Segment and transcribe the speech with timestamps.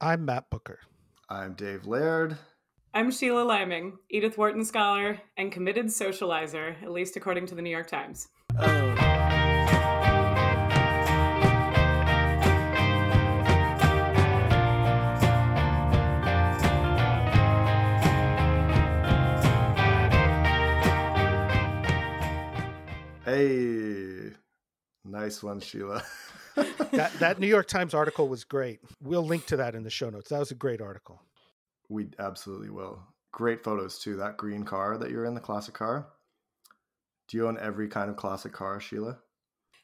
[0.00, 0.78] I'm Matt Booker.
[1.28, 2.38] I'm Dave Laird.
[2.94, 7.70] I'm Sheila Liming, Edith Wharton scholar and committed socializer, at least according to the New
[7.70, 8.28] York Times.
[8.56, 8.94] Oh.
[23.24, 24.32] Hey,
[25.04, 26.04] nice one, Sheila.
[26.92, 28.80] that that New York Times article was great.
[29.02, 30.30] We'll link to that in the show notes.
[30.30, 31.22] That was a great article.
[31.88, 33.02] We absolutely will.
[33.32, 34.16] Great photos too.
[34.16, 36.08] That green car that you're in, the classic car.
[37.28, 39.18] Do you own every kind of classic car, Sheila?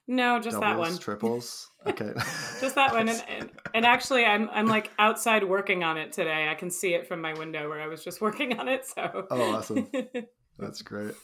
[0.07, 0.99] No, just Doubles, that one.
[0.99, 1.71] Triples.
[1.87, 2.13] Okay.
[2.61, 3.09] just that one.
[3.11, 6.49] And, and, and, actually, I'm I'm like outside working on it today.
[6.51, 8.87] I can see it from my window where I was just working on it.
[8.87, 9.27] So.
[9.31, 9.91] Oh, awesome.
[10.59, 11.15] That's great.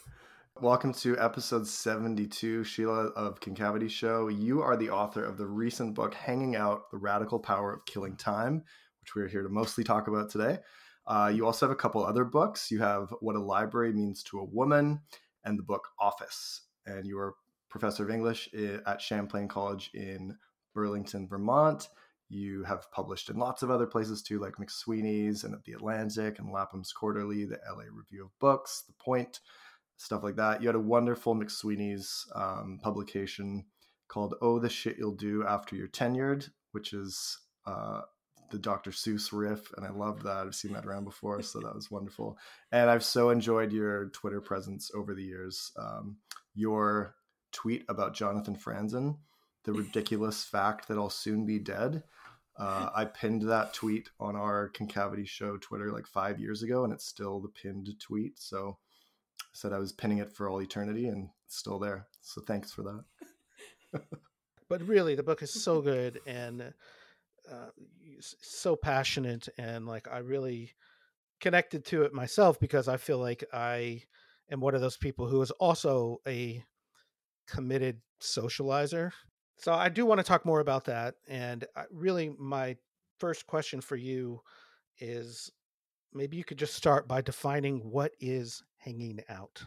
[0.59, 4.29] Welcome to episode 72, Sheila of Concavity Show.
[4.29, 8.17] You are the author of the recent book, Hanging Out The Radical Power of Killing
[8.17, 8.63] Time,
[9.01, 10.59] which we're here to mostly talk about today.
[11.07, 12.71] Uh, you also have a couple other books.
[12.71, 15.01] You have What a Library Means to a Woman
[15.45, 16.63] and the book Office.
[16.85, 17.37] And you are
[17.71, 18.51] professor of English
[18.85, 20.37] at Champlain College in
[20.75, 21.89] Burlington, Vermont.
[22.29, 26.39] You have published in lots of other places too, like McSweeney's and at The Atlantic
[26.39, 29.41] and Lapham's Quarterly, the LA Review of Books, The Point
[30.01, 30.63] stuff like that.
[30.63, 33.67] You had a wonderful McSweeney's um, publication
[34.09, 38.01] called "Oh, the Shit You'll Do After You're Tenured," which is uh,
[38.51, 38.93] the Dr.
[38.93, 40.47] Seuss riff, and I loved that.
[40.47, 42.39] I've seen that around before, so that was wonderful.
[42.73, 45.71] And I've so enjoyed your Twitter presence over the years.
[45.79, 46.17] Um,
[46.55, 47.15] your
[47.53, 49.19] tweet about Jonathan Franzen,
[49.65, 52.03] the ridiculous fact that I'll soon be dead.
[52.59, 56.93] Uh, I pinned that tweet on our Concavity Show Twitter like five years ago, and
[56.93, 58.39] it's still the pinned tweet.
[58.39, 58.79] So
[59.53, 62.07] said I was pinning it for all eternity, and still there.
[62.21, 64.03] So thanks for that.
[64.69, 66.73] but really, the book is so good and
[67.51, 67.71] uh,
[68.21, 70.73] so passionate, and like I really
[71.41, 74.03] connected to it myself because I feel like I
[74.51, 76.63] am one of those people who is also a
[77.47, 79.13] committed socializer.
[79.57, 81.15] So I do want to talk more about that.
[81.29, 82.77] And really, my
[83.19, 84.41] first question for you
[84.99, 85.51] is
[86.13, 89.63] maybe you could just start by defining what is hanging out.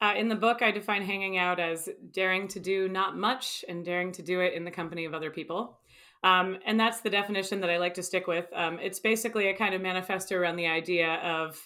[0.00, 3.84] Uh, in the book, I define hanging out as daring to do not much and
[3.84, 5.78] daring to do it in the company of other people.
[6.24, 8.46] Um, and that's the definition that I like to stick with.
[8.54, 11.56] Um, it's basically a kind of manifesto around the idea of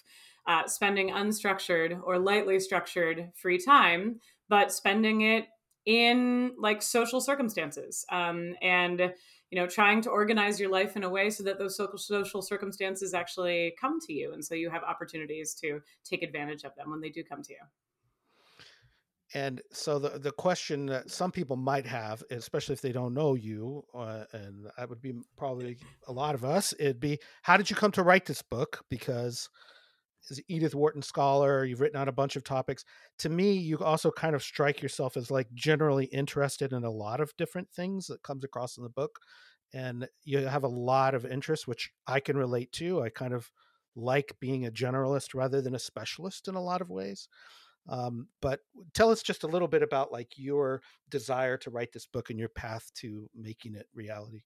[0.46, 5.46] uh, spending unstructured or lightly structured free time, but spending it
[5.86, 8.04] in like social circumstances.
[8.10, 9.12] Um, and
[9.50, 12.42] you know trying to organize your life in a way so that those social social
[12.42, 16.90] circumstances actually come to you and so you have opportunities to take advantage of them
[16.90, 17.60] when they do come to you
[19.34, 23.34] and so the the question that some people might have, especially if they don't know
[23.34, 27.68] you, uh, and that would be probably a lot of us, it'd be, how did
[27.68, 28.84] you come to write this book?
[28.88, 29.48] Because
[30.30, 32.84] as Edith Wharton scholar, you've written on a bunch of topics.
[33.20, 37.20] To me, you also kind of strike yourself as like generally interested in a lot
[37.20, 39.18] of different things that comes across in the book.
[39.72, 43.02] And you have a lot of interest, which I can relate to.
[43.02, 43.50] I kind of
[43.94, 47.28] like being a generalist rather than a specialist in a lot of ways.
[47.88, 48.60] Um, but
[48.94, 52.38] tell us just a little bit about like your desire to write this book and
[52.38, 54.42] your path to making it reality.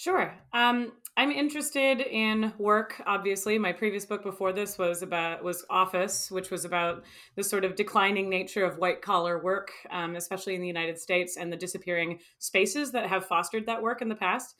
[0.00, 0.34] Sure.
[0.54, 3.02] Um, I'm interested in work.
[3.04, 7.04] Obviously, my previous book before this was about was Office, which was about
[7.36, 11.36] the sort of declining nature of white collar work, um, especially in the United States,
[11.36, 14.54] and the disappearing spaces that have fostered that work in the past.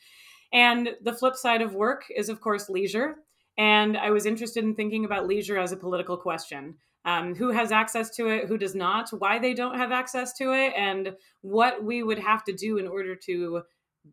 [0.53, 3.15] And the flip side of work is, of course, leisure.
[3.57, 6.75] And I was interested in thinking about leisure as a political question.
[7.07, 10.53] Um, who has access to it, who does not, why they don't have access to
[10.53, 13.63] it, and what we would have to do in order to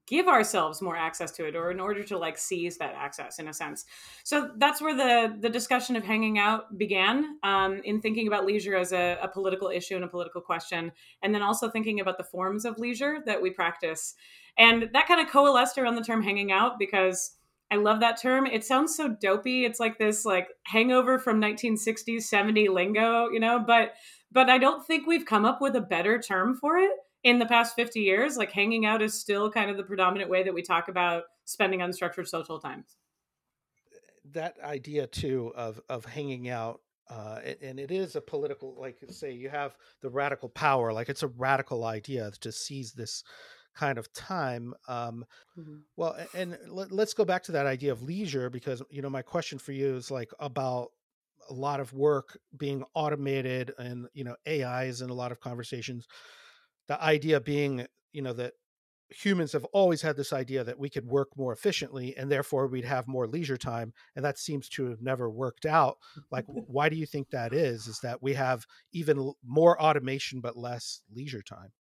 [0.05, 3.47] give ourselves more access to it or in order to like seize that access in
[3.47, 3.85] a sense
[4.23, 8.75] so that's where the the discussion of hanging out began um, in thinking about leisure
[8.75, 10.91] as a, a, political issue and a political question
[11.23, 14.15] and then also thinking about the forms of leisure that we practice
[14.57, 17.35] and that kind of coalesced around the term hanging out because
[17.69, 18.45] I love that term.
[18.45, 19.65] It sounds so dopey.
[19.65, 23.91] It's like this like hangover from 1960s 70 lingo, you know, but
[24.31, 26.91] but I don't think we've come up with a better term for it
[27.27, 30.43] in the past 50 years like hanging out is still kind of the predominant way
[30.43, 32.85] that we talk about spending unstructured social time
[34.31, 36.79] that idea too of of hanging out
[37.09, 41.23] uh, and it is a political like say you have the radical power like it's
[41.23, 43.25] a radical idea to seize this
[43.75, 45.25] kind of time um,
[45.59, 45.79] mm-hmm.
[45.97, 49.21] well and let, let's go back to that idea of leisure because you know my
[49.21, 50.91] question for you is like about
[51.49, 56.07] a lot of work being automated and you know ais in a lot of conversations
[56.87, 58.53] the idea being you know that
[59.09, 62.83] humans have always had this idea that we could work more efficiently and therefore we'd
[62.83, 65.97] have more leisure time and that seems to have never worked out.
[66.29, 70.57] Like why do you think that is is that we have even more automation but
[70.57, 71.71] less leisure time?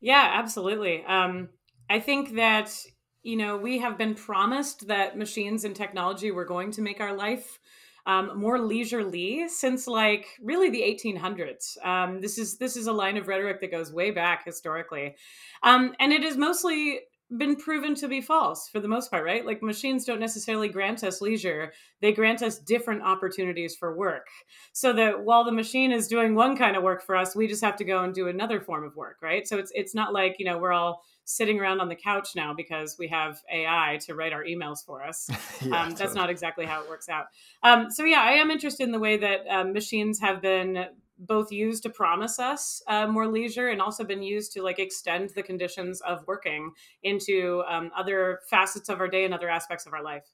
[0.00, 1.04] Yeah absolutely.
[1.04, 1.50] Um,
[1.88, 2.76] i think that
[3.22, 7.14] you know we have been promised that machines and technology were going to make our
[7.14, 7.60] life
[8.06, 11.76] um, more leisurely since like really the 1800s.
[11.84, 15.16] Um, this is this is a line of rhetoric that goes way back historically,
[15.62, 17.00] um, and it has mostly
[17.36, 19.44] been proven to be false for the most part, right?
[19.44, 24.28] Like machines don't necessarily grant us leisure; they grant us different opportunities for work.
[24.72, 27.64] So that while the machine is doing one kind of work for us, we just
[27.64, 29.46] have to go and do another form of work, right?
[29.48, 32.54] So it's it's not like you know we're all sitting around on the couch now
[32.54, 35.28] because we have AI to write our emails for us.
[35.60, 37.26] yeah, um, that's not exactly how it works out.
[37.62, 40.86] Um, so yeah, I am interested in the way that um, machines have been
[41.18, 45.30] both used to promise us uh, more leisure and also been used to like extend
[45.30, 46.70] the conditions of working
[47.02, 50.30] into um, other facets of our day and other aspects of our life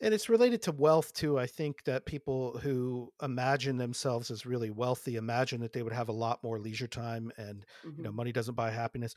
[0.00, 4.70] and it's related to wealth too i think that people who imagine themselves as really
[4.70, 7.98] wealthy imagine that they would have a lot more leisure time and mm-hmm.
[7.98, 9.14] you know money doesn't buy happiness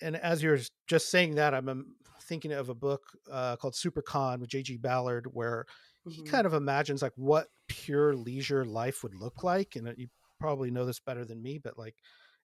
[0.00, 1.86] and as you're just saying that, I'm um,
[2.22, 4.76] thinking of a book uh, called Super-Cannes with J.G.
[4.78, 5.66] Ballard, where
[6.06, 6.10] mm-hmm.
[6.10, 9.76] he kind of imagines like what pure leisure life would look like.
[9.76, 10.08] And uh, you
[10.38, 11.96] probably know this better than me, but like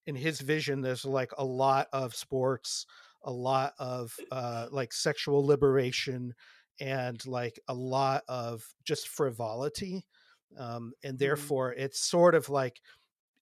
[0.06, 2.86] in his vision, there's like a lot of sports,
[3.22, 6.34] a lot of uh, like sexual liberation,
[6.80, 10.04] and like a lot of just frivolity.
[10.58, 11.24] Um, and mm-hmm.
[11.24, 11.84] therefore, mm-hmm.
[11.84, 12.80] it's sort of like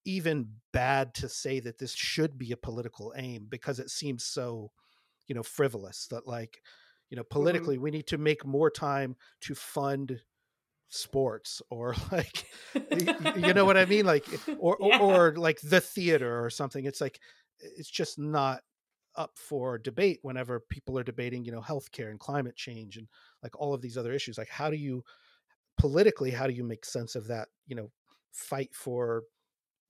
[0.05, 4.71] even bad to say that this should be a political aim because it seems so
[5.29, 6.61] you know frivolous that like
[7.11, 7.33] you know mm-hmm.
[7.33, 7.85] politically mm-hmm.
[7.85, 10.21] we need to make more time to fund
[10.89, 12.47] sports or like
[13.45, 14.27] you know what i mean like
[14.59, 14.99] or, yeah.
[14.99, 17.21] or, or like the theater or something it's like
[17.61, 18.63] it's just not
[19.17, 23.07] up for debate whenever people are debating you know healthcare and climate change and
[23.43, 25.05] like all of these other issues like how do you
[25.79, 27.91] politically how do you make sense of that you know
[28.33, 29.23] fight for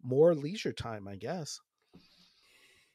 [0.03, 1.61] more leisure time, I guess.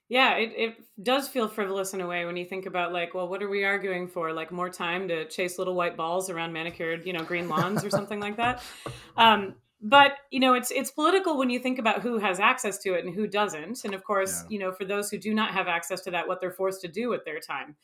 [0.09, 3.27] Yeah, it, it does feel frivolous in a way when you think about like, well,
[3.27, 4.31] what are we arguing for?
[4.31, 7.89] Like more time to chase little white balls around manicured, you know, green lawns or
[7.89, 8.63] something like that.
[9.17, 12.93] Um, but you know, it's it's political when you think about who has access to
[12.93, 13.83] it and who doesn't.
[13.83, 14.53] And of course, yeah.
[14.53, 16.87] you know, for those who do not have access to that, what they're forced to
[16.87, 17.75] do with their time.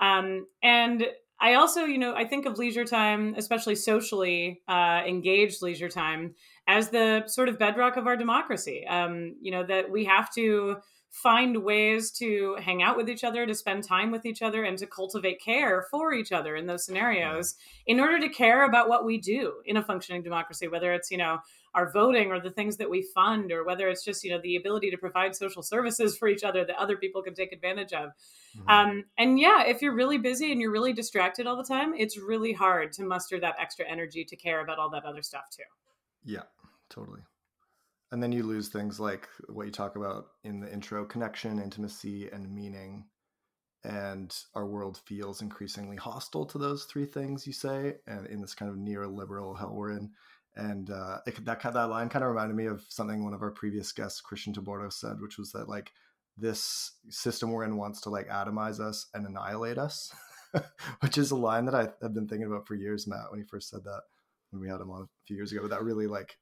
[0.00, 1.06] Um, and
[1.40, 6.34] I also, you know, I think of leisure time, especially socially uh, engaged leisure time,
[6.68, 8.86] as the sort of bedrock of our democracy.
[8.86, 10.76] Um, you know, that we have to
[11.10, 14.78] find ways to hang out with each other, to spend time with each other, and
[14.78, 17.56] to cultivate care for each other in those scenarios
[17.86, 21.18] in order to care about what we do in a functioning democracy, whether it's, you
[21.18, 21.38] know,
[21.74, 24.56] our voting or the things that we fund, or whether it's just, you know, the
[24.56, 28.10] ability to provide social services for each other that other people can take advantage of.
[28.58, 28.68] Mm-hmm.
[28.68, 32.18] Um, and yeah, if you're really busy and you're really distracted all the time, it's
[32.18, 35.62] really hard to muster that extra energy to care about all that other stuff too.
[36.24, 36.42] Yeah,
[36.88, 37.20] totally.
[38.12, 42.28] And then you lose things like what you talk about in the intro connection, intimacy,
[42.32, 43.04] and meaning.
[43.84, 48.54] And our world feels increasingly hostile to those three things you say, and in this
[48.54, 50.10] kind of neoliberal hell we're in.
[50.56, 53.52] And uh, it, that that line kind of reminded me of something one of our
[53.52, 55.92] previous guests, Christian Tabordo, said, which was that like
[56.36, 60.12] this system we're in wants to like atomize us and annihilate us,
[61.00, 63.46] which is a line that I have been thinking about for years, Matt, when he
[63.46, 64.02] first said that
[64.50, 65.62] when we had him on a few years ago.
[65.62, 66.36] But that really like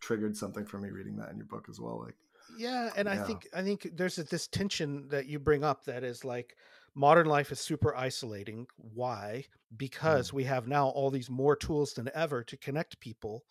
[0.00, 2.02] triggered something for me reading that in your book as well.
[2.04, 2.16] Like,
[2.56, 3.12] yeah, and yeah.
[3.12, 6.56] I think I think there's this tension that you bring up that is like
[6.98, 8.66] modern life is super isolating.
[8.76, 9.44] Why?
[9.76, 10.34] Because mm.
[10.34, 13.44] we have now all these more tools than ever to connect people,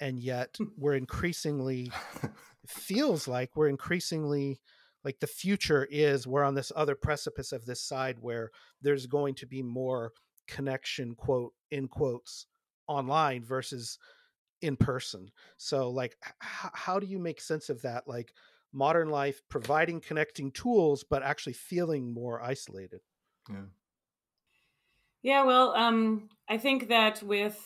[0.00, 1.92] and yet we're increasingly
[2.66, 4.60] feels like we're increasingly
[5.04, 8.50] like the future is we're on this other precipice of this side where
[8.82, 10.12] there's going to be more
[10.46, 12.46] connection quote in quotes
[12.86, 13.98] online versus
[14.60, 18.34] in person so like h- how do you make sense of that like
[18.72, 23.00] modern life providing connecting tools but actually feeling more isolated
[23.48, 23.56] yeah
[25.22, 27.58] yeah well um i think that with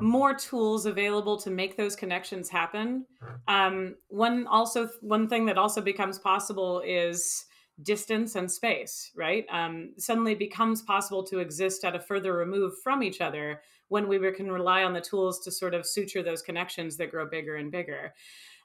[0.00, 3.06] more tools available to make those connections happen
[3.48, 7.46] um one also one thing that also becomes possible is
[7.82, 9.44] distance and space, right?
[9.50, 14.18] Um, suddenly becomes possible to exist at a further remove from each other when we
[14.32, 17.70] can rely on the tools to sort of suture those connections that grow bigger and
[17.70, 18.14] bigger.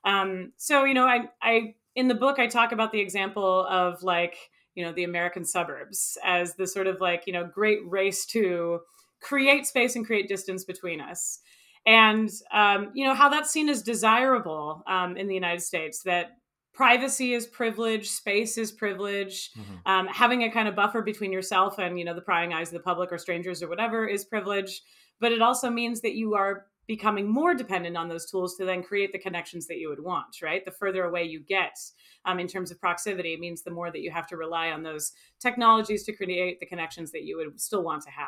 [0.04, 4.02] Um, so, you know, I, I, in the book, I talk about the example of
[4.04, 4.36] like,
[4.76, 8.80] you know, the American suburbs as the sort of like, you know, great race to
[9.22, 11.40] create space and create distance between us.
[11.86, 16.32] And, um, you know, how that's seen as desirable um, in the United States that
[16.74, 19.92] privacy is privilege space is privilege mm-hmm.
[19.92, 22.74] um, having a kind of buffer between yourself and you know the prying eyes of
[22.74, 24.82] the public or strangers or whatever is privilege
[25.20, 28.84] but it also means that you are becoming more dependent on those tools to then
[28.84, 30.66] create the connections that you would want right?
[30.66, 31.78] The further away you get
[32.26, 34.84] um, in terms of proximity it means the more that you have to rely on
[34.84, 38.28] those technologies to create the connections that you would still want to have.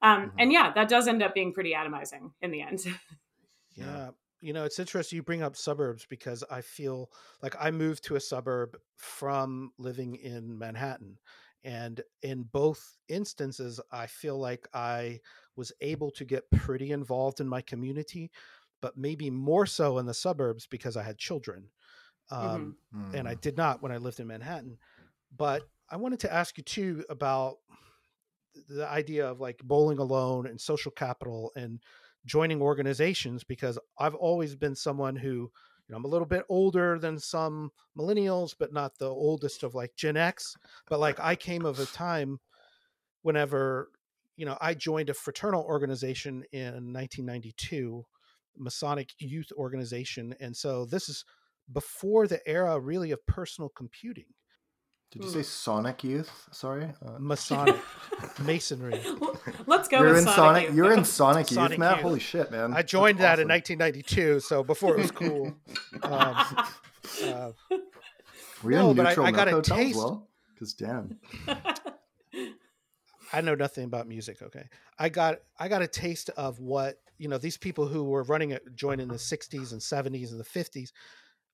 [0.00, 0.38] Um, mm-hmm.
[0.38, 2.80] and yeah that does end up being pretty atomizing in the end.
[3.76, 4.10] Yeah.
[4.40, 7.10] You know it's interesting you bring up suburbs because i feel
[7.42, 11.18] like i moved to a suburb from living in manhattan
[11.64, 15.18] and in both instances i feel like i
[15.56, 18.30] was able to get pretty involved in my community
[18.80, 21.64] but maybe more so in the suburbs because i had children
[22.30, 23.14] um, mm-hmm.
[23.14, 23.40] and i mm.
[23.40, 24.76] did not when i lived in manhattan
[25.36, 27.58] but i wanted to ask you too about
[28.68, 31.80] the idea of like bowling alone and social capital and
[32.24, 35.50] joining organizations because I've always been someone who,
[35.86, 39.74] you know, I'm a little bit older than some millennials, but not the oldest of
[39.74, 40.56] like Gen X.
[40.88, 42.40] But like I came of a time
[43.22, 43.90] whenever,
[44.36, 48.04] you know, I joined a fraternal organization in 1992,
[48.56, 50.34] Masonic Youth Organization.
[50.40, 51.24] And so this is
[51.72, 54.26] before the era really of personal computing.
[55.14, 56.48] Did you say Sonic Youth?
[56.50, 57.76] Sorry, uh, Masonic
[58.44, 59.00] Masonry.
[59.66, 60.00] Let's go.
[60.00, 60.34] You're in Sonic.
[60.34, 61.96] Sonic You're in Sonic, Sonic Youth, Matt.
[61.96, 62.02] Youth.
[62.02, 62.74] Holy shit, man!
[62.74, 63.50] I joined That's that awesome.
[63.50, 65.54] in 1992, so before it was cool.
[66.02, 66.66] um,
[67.22, 67.50] uh,
[68.64, 69.96] Were you no, in neutral I, I got a taste.
[69.96, 71.20] Well, because damn.
[73.32, 74.42] I know nothing about music.
[74.42, 74.68] Okay,
[74.98, 77.38] I got I got a taste of what you know.
[77.38, 80.90] These people who were running it, joined in the '60s and '70s and the '50s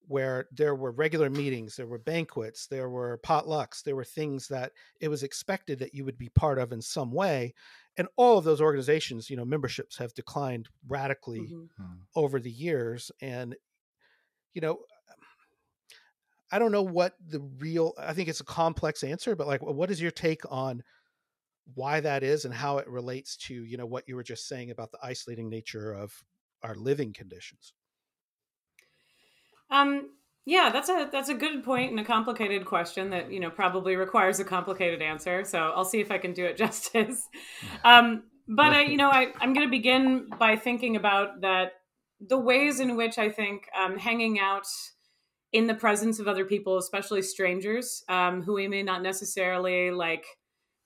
[0.07, 4.73] where there were regular meetings, there were banquets, there were potlucks, there were things that
[5.00, 7.54] it was expected that you would be part of in some way.
[7.97, 11.83] And all of those organizations, you know, memberships have declined radically mm-hmm.
[11.83, 11.99] Hmm.
[12.16, 13.11] over the years.
[13.21, 13.54] And,
[14.52, 14.80] you know,
[16.52, 19.90] I don't know what the real, I think it's a complex answer, but like, what
[19.90, 20.83] is your take on
[21.75, 24.71] why that is and how it relates to, you know, what you were just saying
[24.71, 26.12] about the isolating nature of
[26.64, 27.73] our living conditions?
[29.71, 30.11] Um,
[30.47, 33.97] yeah, that's a that's a good point and a complicated question that you know probably
[33.97, 35.45] requires a complicated answer.
[35.45, 37.29] So I'll see if I can do it justice.
[37.85, 41.75] Um, but I, you know, I, I'm going to begin by thinking about that
[42.21, 44.67] the ways in which I think um, hanging out
[45.53, 50.25] in the presence of other people, especially strangers um, who we may not necessarily like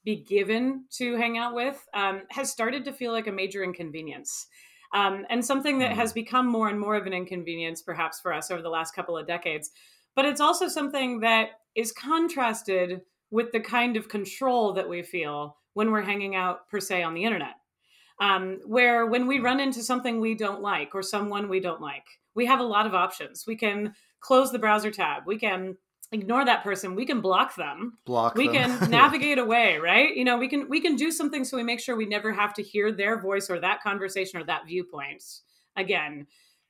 [0.04, 4.46] be given to hang out with, um, has started to feel like a major inconvenience
[4.94, 6.16] um, and something that has mm.
[6.16, 9.26] become more and more of an inconvenience, perhaps for us over the last couple of
[9.26, 9.70] decades.
[10.16, 15.56] But it's also something that is contrasted with the kind of control that we feel
[15.74, 17.56] when we're hanging out, per se, on the internet.
[18.20, 22.04] Um, where when we run into something we don't like or someone we don't like,
[22.36, 23.44] we have a lot of options.
[23.44, 25.76] We can close the browser tab, we can
[26.12, 27.98] ignore that person we can block them.
[28.04, 28.78] Block we them.
[28.78, 30.14] can navigate away right?
[30.14, 32.54] You know we can we can do something so we make sure we never have
[32.54, 35.22] to hear their voice or that conversation or that viewpoint
[35.76, 36.26] again.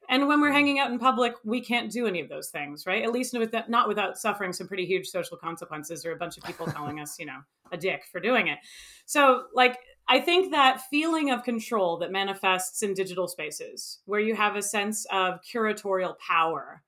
[0.06, 3.02] And when we're hanging out in public we can't do any of those things right?
[3.02, 6.36] At least with that, not without suffering some pretty huge social consequences or a bunch
[6.36, 7.40] of people calling us you know
[7.72, 8.58] a dick for doing it.
[9.06, 14.34] So like i think that feeling of control that manifests in digital spaces where you
[14.34, 16.82] have a sense of curatorial power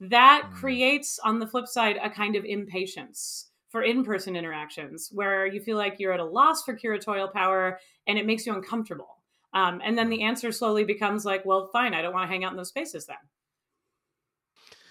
[0.00, 0.54] that mm.
[0.54, 5.76] creates on the flip side a kind of impatience for in-person interactions where you feel
[5.76, 9.22] like you're at a loss for curatorial power and it makes you uncomfortable
[9.54, 12.44] um, and then the answer slowly becomes like well fine i don't want to hang
[12.44, 13.16] out in those spaces then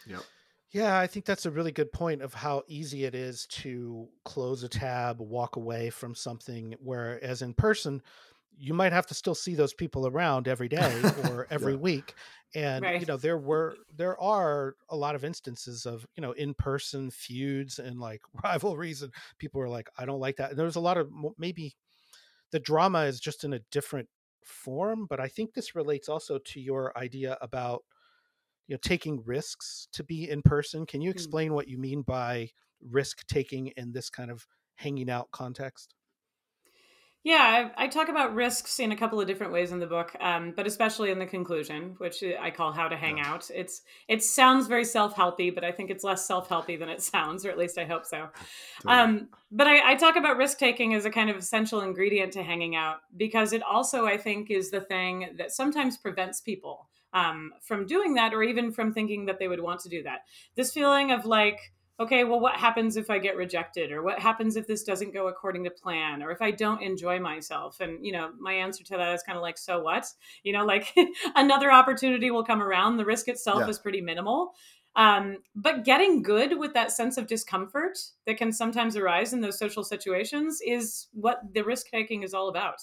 [0.08, 0.24] yep
[0.76, 4.62] yeah, I think that's a really good point of how easy it is to close
[4.62, 6.76] a tab, walk away from something.
[6.84, 8.02] Whereas in person,
[8.58, 11.80] you might have to still see those people around every day or every yeah.
[11.80, 12.14] week
[12.56, 13.02] and right.
[13.02, 17.78] you know there were there are a lot of instances of you know in-person feuds
[17.78, 20.98] and like rivalries and people are like i don't like that and there's a lot
[20.98, 21.76] of maybe
[22.52, 24.08] the drama is just in a different
[24.44, 27.84] form but i think this relates also to your idea about
[28.68, 31.16] you know taking risks to be in person can you hmm.
[31.16, 31.56] explain mm.
[31.56, 32.50] what you mean by
[32.90, 35.96] risk taking in this kind of hanging out context
[37.26, 40.16] yeah, I, I, talk about risks in a couple of different ways in the book,
[40.20, 44.22] um, but especially in the conclusion, which I call "How to Hang Out." It's it
[44.22, 47.50] sounds very self helpy, but I think it's less self helpy than it sounds, or
[47.50, 48.30] at least I hope so.
[48.86, 52.44] Um, but I, I talk about risk taking as a kind of essential ingredient to
[52.44, 57.54] hanging out because it also, I think, is the thing that sometimes prevents people um,
[57.64, 60.20] from doing that, or even from thinking that they would want to do that.
[60.56, 63.92] This feeling of like okay, well, what happens if I get rejected?
[63.92, 66.22] Or what happens if this doesn't go according to plan?
[66.22, 67.80] Or if I don't enjoy myself?
[67.80, 70.06] And, you know, my answer to that is kind of like, so what?
[70.44, 70.94] You know, like
[71.36, 72.98] another opportunity will come around.
[72.98, 73.70] The risk itself yeah.
[73.70, 74.54] is pretty minimal.
[74.98, 79.60] Um, but getting good with that sense of discomfort that can sometimes arise in those
[79.60, 82.82] social situations is what the risk taking is all about.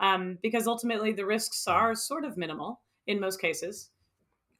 [0.00, 3.90] Um, because ultimately, the risks are sort of minimal in most cases.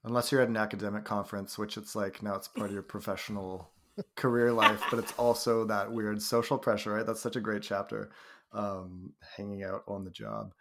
[0.05, 3.73] Unless you're at an academic conference, which it's like now it's part of your professional
[4.17, 7.07] career life, but it's also that weird social pressure, right?
[7.07, 8.11] That's such a great chapter,
[8.53, 10.53] um, hanging out on the job.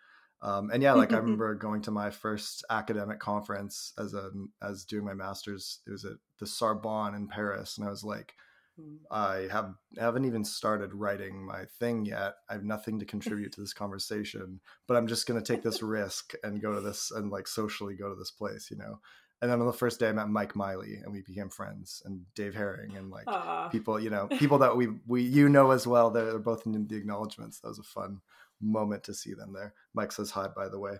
[0.41, 4.85] Um, and yeah, like I remember going to my first academic conference as a as
[4.85, 5.79] doing my master's.
[5.87, 8.33] It was at the Sorbonne in Paris, and I was like,
[8.79, 8.95] hmm.
[9.11, 12.35] I have haven't even started writing my thing yet.
[12.49, 15.83] I have nothing to contribute to this conversation, but I'm just going to take this
[15.83, 18.99] risk and go to this and like socially go to this place, you know.
[19.41, 22.21] And then on the first day, I met Mike Miley, and we became friends, and
[22.35, 23.71] Dave Hering, and like Aww.
[23.71, 26.11] people, you know, people that we we you know as well.
[26.11, 27.59] They're, they're both in the acknowledgments.
[27.59, 28.21] That was a fun
[28.61, 29.73] moment to see them there.
[29.95, 30.97] Mike says hi, by the way.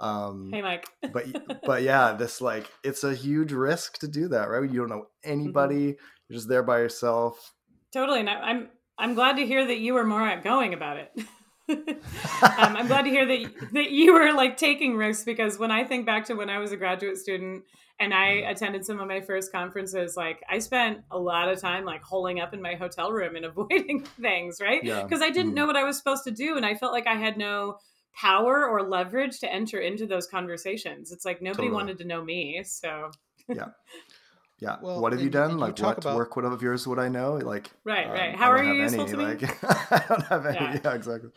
[0.00, 0.88] Um, hey, Mike.
[1.12, 1.26] but
[1.64, 4.62] but yeah, this like it's a huge risk to do that, right?
[4.62, 5.92] You don't know anybody.
[5.92, 6.04] Mm-hmm.
[6.28, 7.54] You're just there by yourself.
[7.92, 8.68] Totally, and I'm
[8.98, 11.12] I'm glad to hear that you were more outgoing about it.
[11.72, 15.84] um, I'm glad to hear that that you were like taking risks because when I
[15.84, 17.64] think back to when I was a graduate student
[17.98, 18.50] and I mm-hmm.
[18.50, 22.40] attended some of my first conferences, like I spent a lot of time like holing
[22.40, 24.82] up in my hotel room and avoiding things, right?
[24.82, 25.26] Because yeah.
[25.26, 25.56] I didn't mm.
[25.56, 27.78] know what I was supposed to do, and I felt like I had no
[28.14, 31.12] power or leverage to enter into those conversations.
[31.12, 31.74] It's like nobody totally.
[31.74, 33.10] wanted to know me, so
[33.48, 33.68] yeah.
[34.62, 34.76] Yeah.
[34.80, 35.58] Well, what have and, you done?
[35.58, 36.14] Like, you what about...
[36.14, 36.36] work?
[36.36, 37.34] What of yours would I know?
[37.34, 38.36] Like, right, um, right.
[38.36, 39.24] How are you useful any, to me?
[39.24, 40.56] Like, I don't have any.
[40.56, 40.78] Yeah.
[40.84, 41.30] yeah, exactly.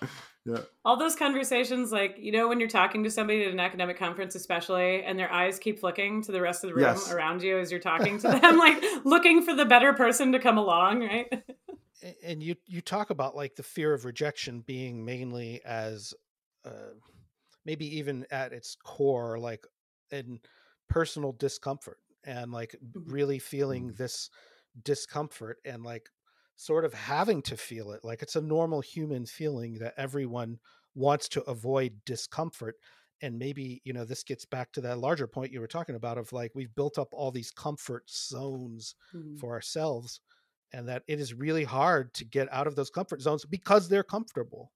[0.46, 0.60] Yeah.
[0.86, 4.36] All those conversations, like you know, when you're talking to somebody at an academic conference,
[4.36, 7.12] especially, and their eyes keep flicking to the rest of the room yes.
[7.12, 10.60] around you as you're talking to them, like looking for the better person to come
[10.60, 11.44] along, right?
[12.24, 16.13] and you you talk about like the fear of rejection being mainly as
[16.63, 16.94] uh,
[17.65, 19.65] maybe even at its core, like
[20.12, 20.39] in
[20.88, 23.12] personal discomfort and like mm-hmm.
[23.12, 23.98] really feeling mm-hmm.
[23.98, 24.29] this
[24.84, 26.10] discomfort and like
[26.58, 30.58] sort of having to feel it like it's a normal human feeling that everyone
[30.96, 32.75] wants to avoid discomfort
[33.22, 36.17] and maybe you know this gets back to that larger point you were talking about
[36.17, 39.36] of like we've built up all these comfort zones mm-hmm.
[39.38, 40.21] for ourselves
[40.73, 44.04] and that it is really hard to get out of those comfort zones because they're
[44.04, 44.71] comfortable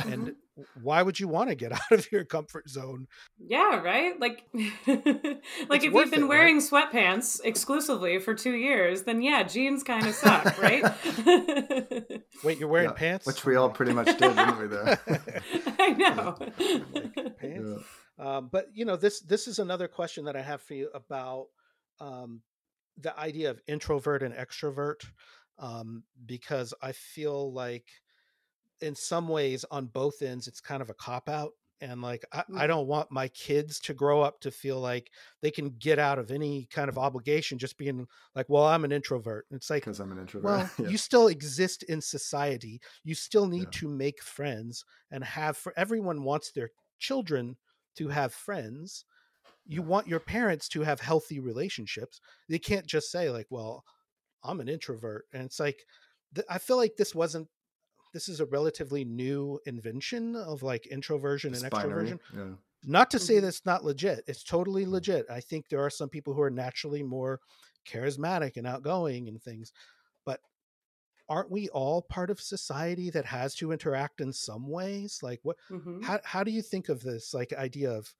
[0.00, 0.62] and mm-hmm.
[0.82, 3.06] why would you want to get out of your comfort zone
[3.38, 4.44] yeah right like
[5.68, 6.90] like if you've been it, wearing right?
[6.92, 10.84] sweatpants exclusively for two years then yeah jeans kind of suck right
[12.42, 15.00] wait you're wearing yeah, pants which we all pretty much did didn't we there
[15.78, 16.36] i know
[16.92, 17.70] like pants.
[17.70, 17.76] Yeah.
[18.16, 21.46] Um, but you know this this is another question that i have for you about
[22.00, 22.42] um,
[22.98, 25.04] the idea of introvert and extrovert
[25.58, 27.86] um, because i feel like
[28.84, 32.40] in some ways on both ends it's kind of a cop out and like I,
[32.40, 32.68] I, mm.
[32.68, 35.10] don't want my kids to grow up to feel like
[35.42, 38.92] they can get out of any kind of obligation just being like well i'm an
[38.92, 40.88] introvert it's like because i'm an introvert well yeah.
[40.88, 43.78] you still exist in society you still need yeah.
[43.78, 47.56] to make friends and have for everyone wants their children
[47.96, 49.04] to have friends
[49.66, 53.84] you want your parents to have healthy relationships they can't just say like well
[54.44, 55.84] i'm an introvert and it's like
[56.48, 57.48] i feel like this wasn't
[58.14, 62.20] this is a relatively new invention of like introversion it's and extroversion.
[62.34, 62.54] Yeah.
[62.86, 63.44] Not to say mm-hmm.
[63.44, 64.22] that's not legit.
[64.26, 65.26] It's totally legit.
[65.28, 67.40] I think there are some people who are naturally more
[67.86, 69.72] charismatic and outgoing and things.
[70.24, 70.40] But
[71.28, 75.18] aren't we all part of society that has to interact in some ways?
[75.20, 76.02] Like what mm-hmm.
[76.02, 78.14] how how do you think of this like idea of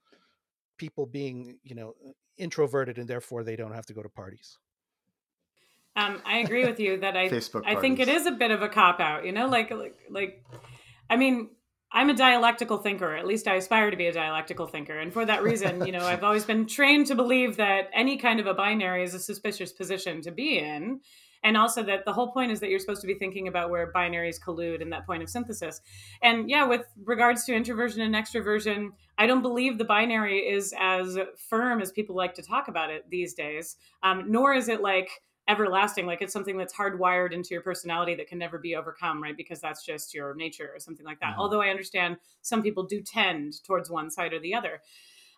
[0.77, 1.95] people being, you know,
[2.37, 4.59] introverted and therefore they don't have to go to parties?
[5.97, 8.63] Um, I agree with you that I Facebook I think it is a bit of
[8.63, 10.45] a cop out, you know, like like like
[11.09, 11.51] I mean,
[11.93, 14.99] I'm a dialectical thinker, at least I aspire to be a dialectical thinker.
[14.99, 18.41] And for that reason, you know, I've always been trained to believe that any kind
[18.41, 21.01] of a binary is a suspicious position to be in.
[21.45, 23.93] And also that the whole point is that you're supposed to be thinking about where
[23.93, 25.83] binaries collude and that point of synthesis.
[26.23, 31.19] And yeah, with regards to introversion and extroversion, I don't believe the binary is as
[31.37, 33.77] firm as people like to talk about it these days.
[34.03, 35.11] Um, nor is it like
[35.49, 39.37] everlasting like it's something that's hardwired into your personality that can never be overcome right?
[39.37, 41.33] Because that's just your nature or something like that.
[41.33, 41.41] Mm-hmm.
[41.41, 44.81] although i understand some people do tend towards one side or the other.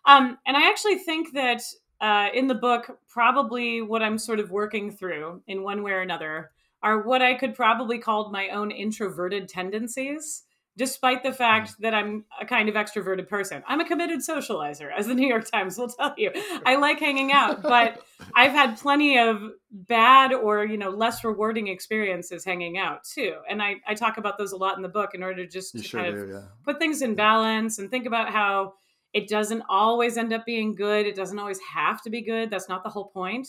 [0.05, 1.61] Um, and i actually think that
[1.99, 6.01] uh, in the book probably what i'm sort of working through in one way or
[6.01, 6.51] another
[6.83, 10.43] are what i could probably call my own introverted tendencies
[10.77, 11.77] despite the fact mm.
[11.79, 13.63] that I'm a kind of extroverted person.
[13.67, 16.31] I'm a committed socializer, as the New York Times will tell you.
[16.65, 18.01] I like hanging out, but
[18.33, 23.35] I've had plenty of bad or, you know, less rewarding experiences hanging out too.
[23.49, 25.73] And I, I talk about those a lot in the book in order to just
[25.73, 26.41] to sure kind do, of yeah.
[26.63, 28.73] put things in balance and think about how
[29.13, 31.07] it doesn't always end up being good.
[31.07, 32.51] It doesn't always have to be good.
[32.51, 33.47] That's not the whole point.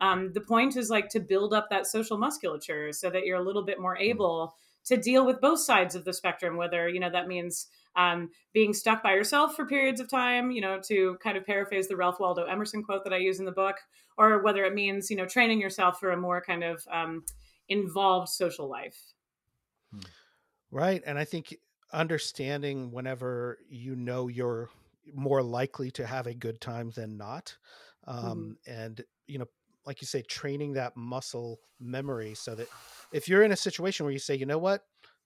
[0.00, 3.42] Um, the point is like to build up that social musculature so that you're a
[3.42, 4.02] little bit more mm.
[4.02, 4.54] able
[4.86, 8.72] to deal with both sides of the spectrum, whether, you know, that means um, being
[8.72, 12.20] stuck by yourself for periods of time, you know, to kind of paraphrase the Ralph
[12.20, 13.76] Waldo Emerson quote that I use in the book,
[14.16, 17.24] or whether it means, you know, training yourself for a more kind of um,
[17.68, 18.96] involved social life.
[19.92, 20.00] Hmm.
[20.70, 21.02] Right.
[21.04, 21.56] And I think
[21.92, 24.70] understanding whenever you know you're
[25.12, 27.56] more likely to have a good time than not.
[28.06, 28.80] Um, mm-hmm.
[28.80, 29.46] And, you know,
[29.84, 32.68] like you say, training that muscle memory so that
[33.12, 34.82] if you're in a situation where you say, you know what,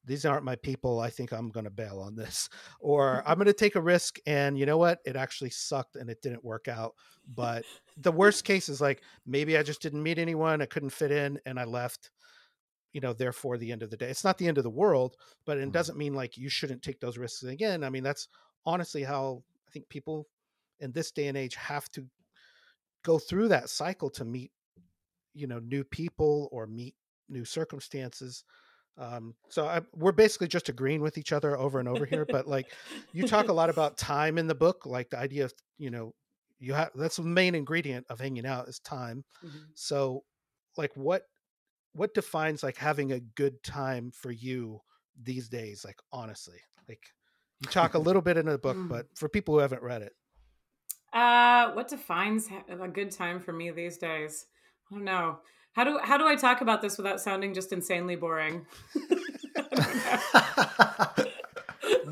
[0.07, 2.49] these aren't my people, I think I'm going to bail on this,
[2.81, 4.18] or I'm going to take a risk.
[4.27, 6.94] And you know what, it actually sucked and it didn't work out.
[7.35, 7.64] But
[7.97, 11.38] the worst case is like maybe I just didn't meet anyone, I couldn't fit in,
[11.47, 12.11] and I left
[12.92, 15.16] you know therefore the end of the day it's not the end of the world
[15.44, 15.73] but it mm-hmm.
[15.73, 18.29] doesn't mean like you shouldn't take those risks again i mean that's
[18.64, 20.29] honestly how i think people
[20.81, 22.07] in this day and age have to
[23.03, 24.53] go through that cycle to meet
[25.35, 26.94] you know new people or meet
[27.29, 28.45] new circumstances
[28.97, 32.47] um, so I, we're basically just agreeing with each other over and over here but
[32.47, 32.67] like
[33.13, 36.15] you talk a lot about time in the book like the idea of you know
[36.61, 39.59] you have that's the main ingredient of hanging out is time mm-hmm.
[39.75, 40.23] so
[40.77, 41.23] like what
[41.93, 44.81] what defines like having a good time for you
[45.23, 46.59] these days like honestly
[46.89, 47.01] like
[47.61, 48.89] you talk a little bit in the book mm.
[48.89, 50.13] but for people who haven't read it
[51.13, 54.47] uh what defines a good time for me these days
[54.91, 55.39] i don't know
[55.75, 58.67] how do how do i talk about this without sounding just insanely boring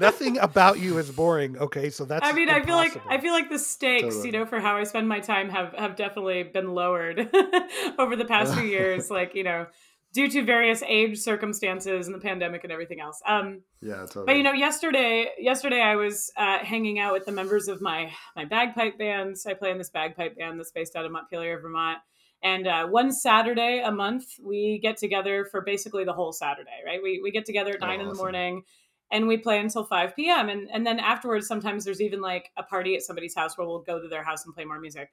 [0.02, 1.56] nothing about you is boring.
[1.58, 2.26] Okay, so that's.
[2.26, 2.74] I mean, impossible.
[2.74, 4.26] I feel like I feel like the stakes, totally.
[4.26, 7.18] you know, for how I spend my time have have definitely been lowered
[7.98, 9.10] over the past few years.
[9.10, 9.66] Like you know,
[10.12, 13.20] due to various age circumstances and the pandemic and everything else.
[13.26, 14.26] Um, yeah, totally.
[14.26, 18.12] But you know, yesterday, yesterday I was uh, hanging out with the members of my
[18.36, 19.46] my bagpipe bands.
[19.46, 21.98] I play in this bagpipe band that's based out of Montpelier, Vermont.
[22.42, 27.00] And uh, one Saturday a month, we get together for basically the whole Saturday, right?
[27.02, 28.64] We, we get together at oh, nine oh, in the morning
[29.12, 30.48] and we play until 5 p.m.
[30.48, 33.80] And, and then afterwards, sometimes there's even like a party at somebody's house where we'll
[33.80, 35.10] go to their house and play more music.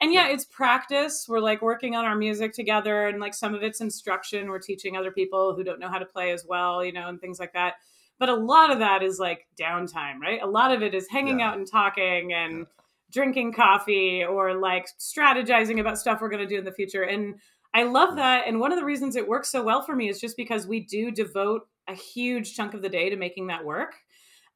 [0.00, 1.26] And yeah, yeah, it's practice.
[1.28, 4.48] We're like working on our music together, and like some of it's instruction.
[4.48, 7.20] We're teaching other people who don't know how to play as well, you know, and
[7.20, 7.74] things like that.
[8.18, 10.40] But a lot of that is like downtime, right?
[10.40, 11.50] A lot of it is hanging yeah.
[11.50, 12.66] out and talking and.
[13.10, 17.02] Drinking coffee or like strategizing about stuff we're going to do in the future.
[17.02, 17.36] And
[17.74, 18.44] I love that.
[18.46, 20.80] And one of the reasons it works so well for me is just because we
[20.80, 23.94] do devote a huge chunk of the day to making that work.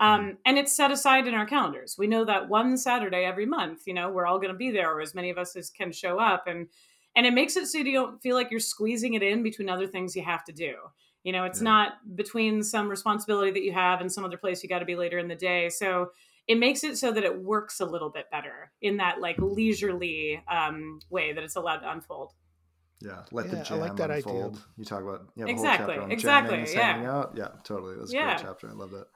[0.01, 0.31] Um, mm-hmm.
[0.45, 1.97] and it's set aside in our calendars.
[1.97, 4.91] We know that one Saturday every month, you know, we're all going to be there,
[4.93, 6.67] or as many of us as can show up, and
[7.15, 9.87] and it makes it so you don't feel like you're squeezing it in between other
[9.87, 10.75] things you have to do.
[11.23, 11.65] You know, it's yeah.
[11.65, 14.97] not between some responsibility that you have and some other place you got to be
[14.97, 15.69] later in the day.
[15.69, 16.11] So
[16.47, 20.43] it makes it so that it works a little bit better in that like leisurely
[20.49, 22.33] um, way that it's allowed to unfold.
[23.01, 24.55] Yeah, let yeah, the jam I like that unfold.
[24.55, 24.65] Idea.
[24.79, 27.17] You talk about you exactly, whole exactly, jamming yeah.
[27.17, 27.35] out.
[27.37, 27.97] Yeah, totally.
[27.99, 28.35] That's a yeah.
[28.35, 28.69] great chapter.
[28.69, 29.07] I love that.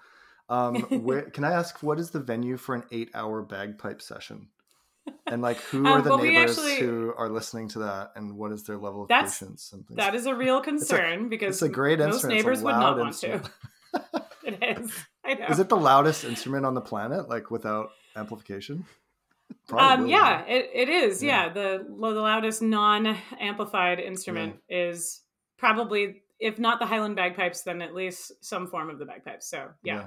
[0.50, 4.48] Um, where can I ask what is the venue for an eight-hour bagpipe session?
[5.26, 8.52] And like, who are um, the neighbors actually, who are listening to that, and what
[8.52, 9.72] is their level of patience?
[9.72, 12.38] And that is a real concern it's a, because it's a great most instrument.
[12.38, 13.42] neighbors would not want to.
[14.48, 14.92] it is.
[15.24, 15.46] I know.
[15.46, 18.84] Is it the loudest instrument on the planet, like without amplification?
[19.70, 21.22] Um, yeah, it, it is.
[21.22, 21.46] Yeah.
[21.46, 21.52] yeah.
[21.52, 24.90] The, the loudest non amplified instrument yeah.
[24.90, 25.22] is
[25.56, 29.48] probably, if not the Highland bagpipes, then at least some form of the bagpipes.
[29.48, 29.94] So, yeah.
[29.94, 30.06] yeah.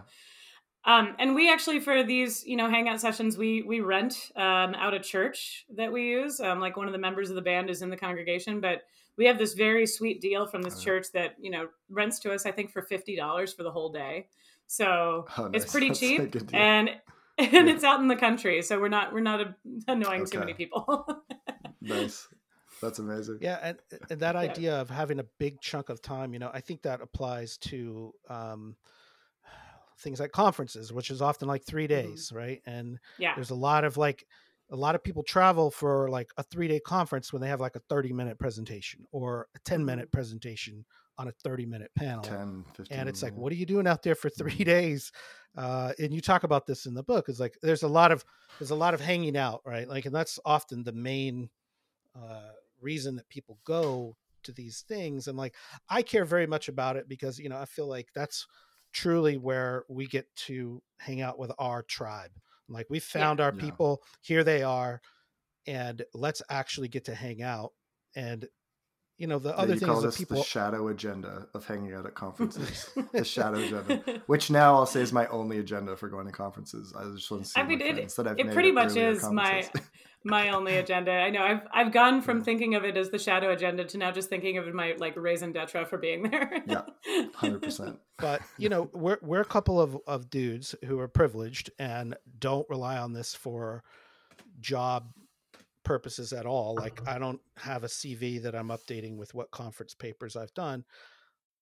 [0.83, 4.95] Um, and we actually, for these, you know, hangout sessions, we we rent um, out
[4.95, 6.39] a church that we use.
[6.39, 8.81] Um, like one of the members of the band is in the congregation, but
[9.17, 12.45] we have this very sweet deal from this church that you know rents to us,
[12.45, 14.27] I think, for fifty dollars for the whole day.
[14.67, 15.63] So oh, nice.
[15.63, 16.89] it's pretty That's cheap, and
[17.37, 17.73] and yeah.
[17.73, 19.55] it's out in the country, so we're not we're not
[19.87, 20.31] annoying okay.
[20.31, 21.07] too many people.
[21.81, 22.27] nice.
[22.81, 23.37] That's amazing.
[23.41, 23.77] Yeah, and,
[24.09, 24.81] and that idea yeah.
[24.81, 28.75] of having a big chunk of time, you know, I think that applies to um,
[29.99, 32.09] things like conferences, which is often like three mm-hmm.
[32.09, 32.37] days, mm-hmm.
[32.37, 32.61] right?
[32.65, 33.35] And yeah.
[33.35, 34.25] there's a lot of like
[34.71, 37.75] a lot of people travel for like a three day conference when they have like
[37.75, 40.17] a 30 minute presentation or a 10 minute mm-hmm.
[40.17, 40.85] presentation
[41.17, 44.01] on a 30 minute panel 10 15 and it's like what are you doing out
[44.01, 44.63] there for three mm-hmm.
[44.63, 45.11] days
[45.57, 48.23] uh, and you talk about this in the book is like there's a lot of
[48.57, 51.49] there's a lot of hanging out right like and that's often the main
[52.15, 55.53] uh, reason that people go to these things and like
[55.89, 58.47] i care very much about it because you know i feel like that's
[58.93, 62.31] truly where we get to hang out with our tribe
[62.73, 63.45] like we found yeah.
[63.45, 63.61] our yeah.
[63.61, 65.01] people here they are
[65.67, 67.71] and let's actually get to hang out
[68.15, 68.47] and
[69.17, 71.47] you know the Yeah, other you thing call is that this people the shadow agenda
[71.53, 72.89] of hanging out at conferences.
[73.13, 76.93] the shadow agenda, which now I'll say is my only agenda for going to conferences.
[76.97, 79.23] I just want to see I mean, my it- that I've it pretty much is
[79.29, 79.69] my
[80.23, 81.11] my only agenda.
[81.11, 82.43] I know I've I've gone from Yeah.
[82.45, 85.15] thinking of it as the shadow agenda to now just thinking of it my like
[85.17, 86.63] raison d'etre for being there.
[86.67, 86.81] Yeah,
[87.35, 87.99] hundred percent.
[88.17, 92.67] but you know we're we're a couple of of dudes who are privileged and don't
[92.69, 93.83] rely on this for
[94.59, 95.11] job
[95.83, 99.93] purposes at all like i don't have a cv that i'm updating with what conference
[99.93, 100.83] papers i've done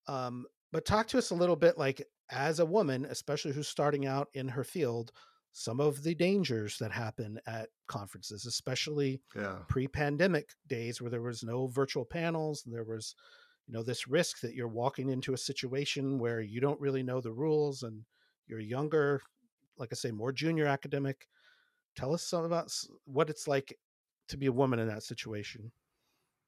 [0.08, 4.06] um, but talk to us a little bit like as a woman especially who's starting
[4.06, 5.12] out in her field
[5.52, 11.42] some of the dangers that happen at conferences especially Yeah, pre-pandemic days where there was
[11.42, 13.14] no virtual panels there was
[13.66, 17.20] you know this risk that you're walking into a situation where you don't really know
[17.20, 18.04] the rules and
[18.46, 19.20] you're younger
[19.80, 21.26] like i say more junior academic.
[21.96, 22.72] Tell us some about
[23.04, 23.76] what it's like
[24.30, 25.70] to be a woman in that situation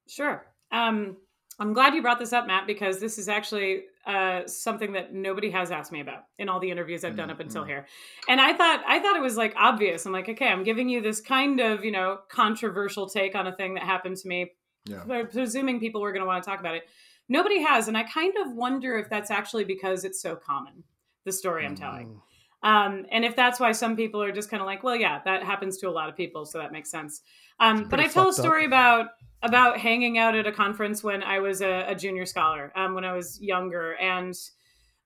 [0.08, 0.44] Sure.
[0.72, 1.16] Um,
[1.58, 5.48] I'm glad you brought this up, Matt, because this is actually uh, something that nobody
[5.50, 7.68] has asked me about in all the interviews I've done up until Mhm.
[7.68, 7.86] here.
[8.28, 10.04] And I thought I thought it was like obvious.
[10.04, 13.54] I'm like, okay, I'm giving you this kind of you know controversial take on a
[13.54, 14.52] thing that happened to me.
[14.86, 16.88] yeah, presuming people were going to want to talk about it.
[17.28, 20.82] Nobody has, and I kind of wonder if that's actually because it's so common.
[21.24, 22.08] The story I'm telling.
[22.08, 25.20] Mm, Um, and if that's why some people are just kind of like, well, yeah,
[25.24, 27.22] that happens to a lot of people, so that makes sense.
[27.60, 28.44] Um, but I tell a fucked up.
[28.44, 29.08] story about
[29.42, 33.04] about hanging out at a conference when I was a, a junior scholar, um, when
[33.04, 34.34] I was younger, and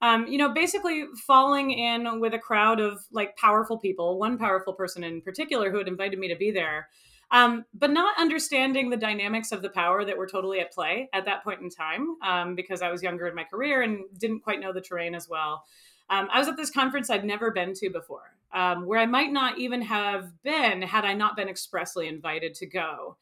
[0.03, 4.19] um, you know, basically falling in with a crowd of like powerful people.
[4.19, 6.89] One powerful person in particular who had invited me to be there.
[7.33, 11.25] Um, but not understanding the dynamics of the power that were totally at play at
[11.25, 14.61] that point in time, um, because I was younger in my career and didn't quite
[14.61, 15.65] know the terrain as well.
[16.09, 19.33] Um, I was at this conference I'd never been to before, um, where I might
[19.33, 23.17] not even have been had I not been expressly invited to go.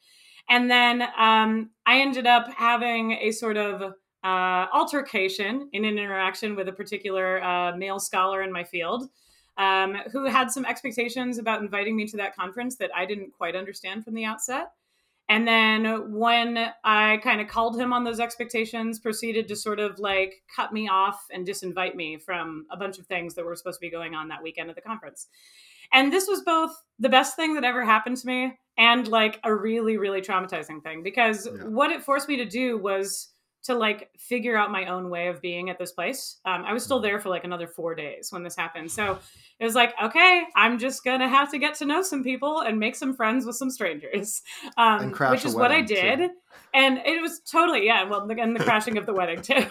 [0.49, 6.57] And then um, I ended up having a sort of uh, altercation in an interaction
[6.57, 9.09] with a particular uh, male scholar in my field
[9.57, 13.55] um, who had some expectations about inviting me to that conference that I didn't quite
[13.55, 14.73] understand from the outset.
[15.29, 19.99] And then when I kind of called him on those expectations, proceeded to sort of
[19.99, 23.79] like cut me off and disinvite me from a bunch of things that were supposed
[23.81, 25.29] to be going on that weekend at the conference.
[25.93, 29.55] And this was both the best thing that ever happened to me and like a
[29.55, 31.69] really, really traumatizing thing because Yeah.
[31.69, 33.34] what it forced me to do was
[33.65, 36.39] to like figure out my own way of being at this place.
[36.45, 38.91] Um, I was still there for like another four days when this happened.
[38.91, 39.19] So
[39.59, 42.79] it was like, okay, I'm just gonna have to get to know some people and
[42.79, 44.43] make some friends with some strangers,
[44.77, 45.95] um, And crash which is what I wedding, too.
[45.95, 46.31] did.
[46.75, 48.05] And it was totally yeah.
[48.05, 49.65] Well, and the crashing of the wedding too.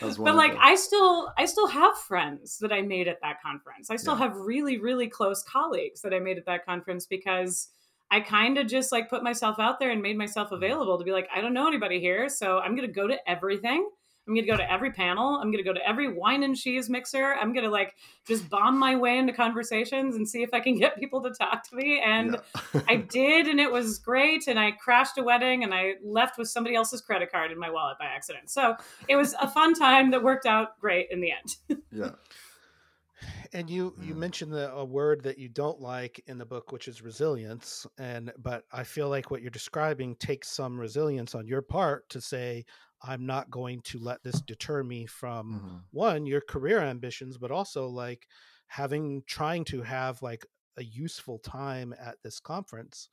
[0.00, 0.56] but like.
[0.58, 3.90] I still I still have friends that I made at that conference.
[3.90, 4.24] I still Yeah.
[4.28, 7.68] have really really close colleagues that I made at that conference because
[8.10, 10.62] I kind of just like put myself out there and made myself mm-hmm.
[10.62, 13.16] available to be like I don't know anybody here, so I'm going to go to
[13.28, 13.88] everything.
[14.28, 15.36] I'm going to go to every panel.
[15.36, 17.34] I'm going to go to every wine and cheese mixer.
[17.40, 17.94] I'm going to like
[18.26, 21.66] just bomb my way into conversations and see if I can get people to talk
[21.70, 22.36] to me and
[22.74, 22.80] Yeah.
[22.86, 24.46] I did, and it was great.
[24.46, 27.70] And I crashed a wedding, and I left with somebody else's credit card in my
[27.70, 28.50] wallet by accident.
[28.50, 28.76] So
[29.08, 31.80] it was a fun time that worked out great in the end.
[31.90, 32.10] yeah,
[33.52, 34.20] and you you Mm.
[34.20, 38.32] mentioned the a word that you don't like in the book which is resilience and
[38.38, 42.64] but i feel like what you're describing takes some resilience on your part to say
[43.02, 45.88] i'm not going to let this deter me from Mhm.
[45.90, 48.26] one your career ambitions but also like
[48.66, 53.08] having trying to have like a useful time at this conference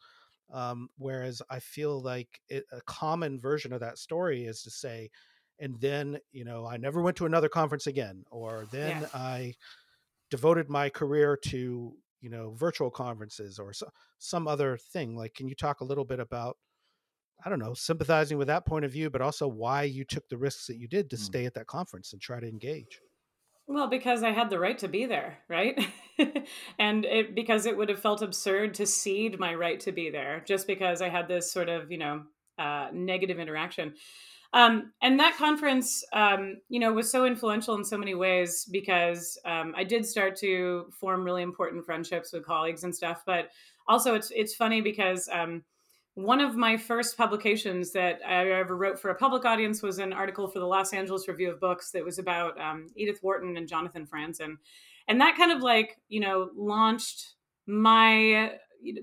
[0.52, 5.10] um, whereas i feel like it, a common version of that story is to say
[5.60, 9.10] and then you know i never went to another conference again or then Yeah.
[9.14, 9.54] i
[10.36, 13.88] devoted my career to you know virtual conferences or so,
[14.20, 16.58] some other thing like can you talk a little bit about
[17.46, 20.38] i don't know sympathizing with that point of view but also why you took the
[20.38, 21.32] risks that you did to Mm.
[21.32, 23.02] stay at that conference and try to engage
[23.68, 25.80] Well, because I had the right to be there, right?
[26.80, 30.42] and it because it would have felt absurd to cede my right to be there
[30.46, 32.26] just because I had this sort of, you know,
[32.60, 33.96] uh, negative interaction.
[34.54, 39.38] Um, and that conference, um, you know, was so influential in so many ways because
[39.46, 43.24] um, I did start to form really important friendships with colleagues and stuff.
[43.26, 43.50] But
[43.88, 45.64] also, it's it's funny because um,
[46.16, 50.14] one of my first publications that I ever wrote for a public audience was an
[50.14, 53.68] article for the Los Angeles Review of Books that was about um, Edith Wharton and
[53.68, 54.56] Jonathan Franzen.
[55.10, 57.34] And that kind of like, you know, launched
[57.68, 58.54] my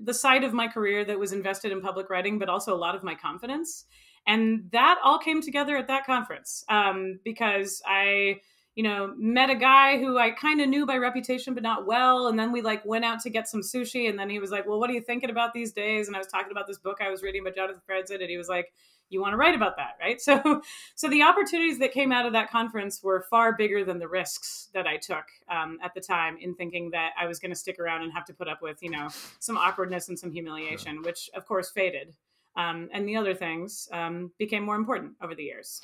[0.04, 2.94] the side of my career that was invested in public writing, but also a lot
[2.94, 3.84] of my confidence.
[4.26, 8.40] And that all came together at that conference um, because I,
[8.74, 12.28] you know, met a guy who I kind of knew by reputation, but not well.
[12.28, 14.08] And then we like went out to get some sushi.
[14.08, 16.06] And then he was like, Well, what are you thinking about these days?
[16.06, 18.20] And I was talking about this book I was reading by Jonathan Franzen.
[18.20, 18.72] And he was like,
[19.12, 20.20] you want to write about that, right?
[20.22, 20.62] So,
[20.94, 24.68] so the opportunities that came out of that conference were far bigger than the risks
[24.72, 27.80] that I took um, at the time in thinking that I was going to stick
[27.80, 29.08] around and have to put up with, you know,
[29.40, 32.14] some awkwardness and some humiliation, which of course faded.
[32.56, 35.82] Um, and the other things um, became more important over the years.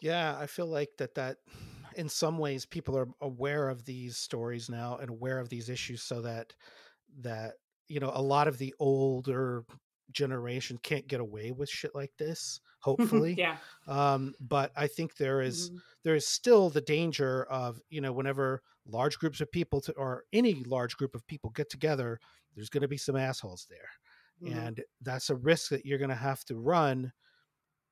[0.00, 1.38] Yeah, I feel like that that
[1.96, 6.02] in some ways people are aware of these stories now and aware of these issues
[6.02, 6.54] so that
[7.20, 7.54] that
[7.88, 9.64] you know a lot of the older
[10.12, 15.40] generation can't get away with shit like this hopefully yeah um but i think there
[15.42, 15.82] is, Mhm.
[16.04, 20.24] there is still the danger of you know whenever large groups of people to, or
[20.32, 22.20] any large group of people get together
[22.54, 23.88] there's going to be some assholes there
[24.42, 24.52] Mhm.
[24.52, 27.12] and that's a risk that you're going to have to run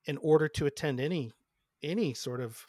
[0.06, 1.32] in order to attend any
[1.82, 2.66] any sort of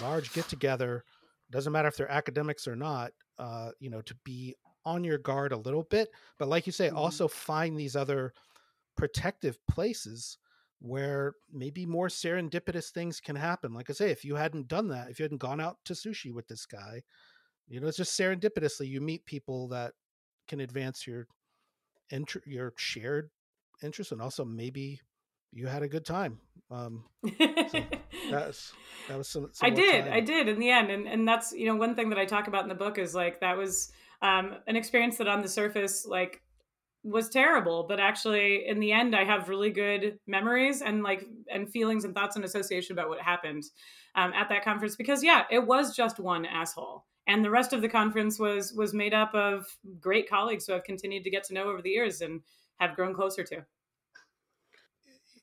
[0.00, 1.04] large get together
[1.50, 5.52] doesn't matter if they're academics or not uh you know to be on your guard
[5.52, 6.96] a little bit but like you say Mhm.
[6.96, 8.32] also find these other
[8.96, 10.38] protective places
[10.80, 15.10] where maybe more serendipitous things can happen like i say if you hadn't done that
[15.10, 17.02] if you hadn't gone out to sushi with this guy
[17.68, 19.94] you know it's just serendipitously you meet people that
[20.48, 21.26] can advance your
[22.10, 23.30] inter- your shared
[23.82, 25.00] interest and also maybe
[25.52, 26.38] you had a good time
[26.70, 27.04] um
[28.30, 28.72] that's
[29.08, 31.66] that was some I somewhat did, I did in the end, and and that's you
[31.66, 34.56] know one thing that I talk about in the book is like that was um,
[34.66, 36.42] an experience that on the surface like
[37.02, 41.70] was terrible, but actually in the end I have really good memories and like and
[41.70, 43.64] feelings and thoughts and association about what happened
[44.14, 47.04] um, at that conference because yeah, it was just one asshole.
[47.26, 49.66] And the rest of the conference was was made up of
[50.00, 52.42] great colleagues who I've continued to get to know over the years and
[52.80, 53.64] have grown closer to.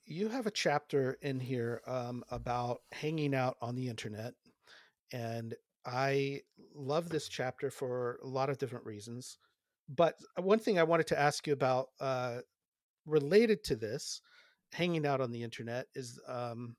[0.05, 4.33] you have a chapter in here um, about hanging out on the internet
[5.13, 6.39] and i
[6.75, 9.37] love this chapter for a lot of different reasons
[9.89, 12.39] but one thing i wanted to ask you about uh,
[13.05, 14.21] related to this
[14.73, 16.75] hanging out on the internet is um,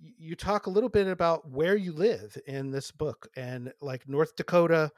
[0.00, 4.36] you talk a little bit about where you live in this book and like north
[4.36, 4.90] dakota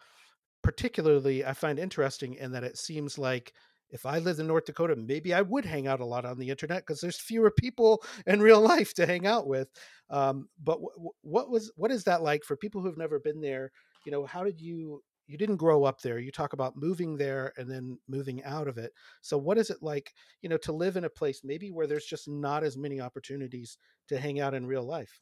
[0.62, 3.52] particularly i find interesting in that it seems like
[3.92, 6.50] if I lived in North Dakota, maybe I would hang out a lot on the
[6.50, 9.68] internet because there's fewer people in real life to hang out with.
[10.08, 13.72] Um, but w- what was what is that like for people who've never been there?
[14.04, 16.18] You know, how did you you didn't grow up there?
[16.18, 18.92] You talk about moving there and then moving out of it.
[19.20, 20.12] So what is it like,
[20.42, 23.78] you know, to live in a place maybe where there's just not as many opportunities
[24.08, 25.20] to hang out in real life?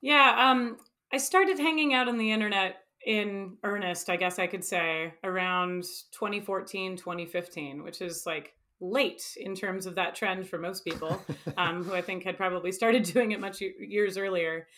[0.00, 0.76] Yeah, um,
[1.12, 5.82] I started hanging out on the internet in earnest, I guess I could say, around
[6.12, 11.20] 2014, 2015, which is like late in terms of that trend for most people,
[11.56, 14.68] um, who I think had probably started doing it much years earlier.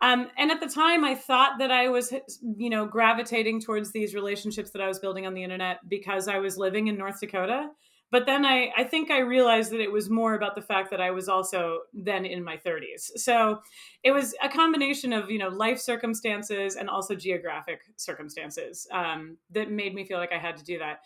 [0.00, 2.12] Um, and at the time, I thought that I was,
[2.56, 6.38] you know, gravitating towards these relationships that I was building on the internet because I
[6.38, 7.70] was living in North Dakota.
[8.10, 11.00] But then I, I think I realized that it was more about the fact that
[11.00, 13.10] I was also then in my 30s.
[13.16, 13.58] So
[14.02, 19.70] it was a combination of, you know, life circumstances and also geographic circumstances um, that
[19.70, 21.00] made me feel like I had to do that.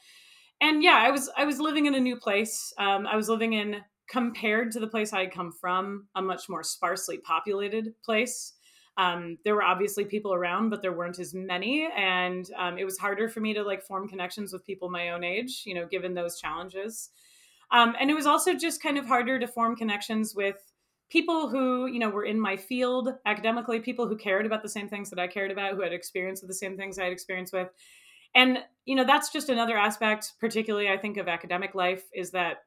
[0.61, 2.73] And yeah, I was I was living in a new place.
[2.79, 3.79] Um, I was living in
[4.09, 8.53] compared to the place I had come from, a much more sparsely populated place.
[8.99, 12.99] Um, there were obviously people around, but there weren't as many, and um, it was
[12.99, 16.15] harder for me to like form connections with people my own age, you know, given
[16.15, 17.11] those challenges.
[17.71, 20.57] Um, and it was also just kind of harder to form connections with
[21.09, 24.89] people who, you know, were in my field academically, people who cared about the same
[24.89, 27.53] things that I cared about, who had experience with the same things I had experience
[27.53, 27.69] with.
[28.35, 32.65] And, you know, that's just another aspect, particularly I think of academic life, is that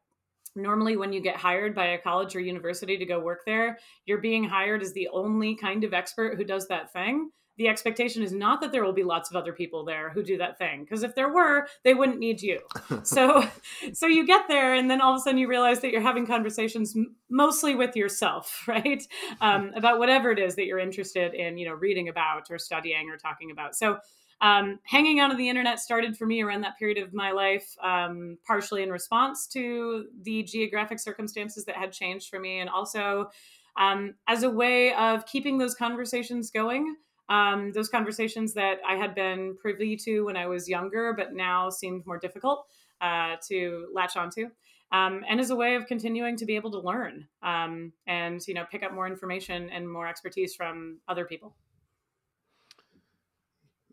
[0.56, 4.20] normally when you get hired by a college or university to go work there, you're
[4.20, 7.30] being hired as the only kind of expert who does that thing.
[7.58, 10.38] The expectation is not that there will be lots of other people there who do
[10.40, 12.60] that thing because if there were, they wouldn't need you.
[13.04, 13.48] so
[13.94, 16.28] so you get there and then all of a sudden you realize that you're having
[16.28, 16.96] conversations
[17.30, 19.04] mostly with yourself, right?
[19.40, 23.10] Um, about whatever it is that you're interested in, you know, reading about or studying
[23.10, 23.74] or talking about.
[23.74, 24.00] So
[24.42, 27.76] um, hanging out on the internet started for me around that period of my life,
[27.82, 33.30] um, partially in response to the geographic circumstances that had changed for me, and also
[33.78, 36.96] um, as a way of keeping those conversations going.
[37.28, 41.72] Um, those conversations that I had been privy to when I was younger, but now
[41.72, 42.68] seemed more difficult
[43.02, 44.50] uh, to latch onto.
[44.92, 48.54] Um, and as a way of continuing to be able to learn um, and you
[48.54, 51.56] know pick up more information and more expertise from other people.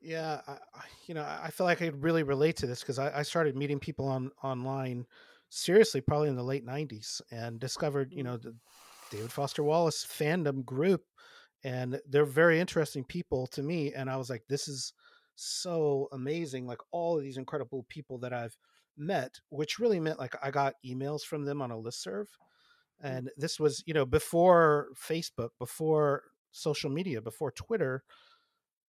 [0.02, 0.56] Yeah, I,
[1.06, 3.56] you know, I feel like I could really relate to this because I, I started
[3.56, 5.06] meeting people on online
[5.48, 8.54] seriously probably in the late '90s and discovered, you know, the
[9.10, 11.02] David Foster Wallace fandom group,
[11.62, 13.92] and they're very interesting people to me.
[13.92, 14.92] And I was like, this is
[15.36, 16.66] so amazing!
[16.66, 18.56] Like all of these incredible people that I've
[18.96, 22.28] met, which really meant like I got emails from them on a list serve.
[23.04, 23.16] Mm.
[23.18, 28.02] And this was, you know, before Facebook, before social media, before Twitter,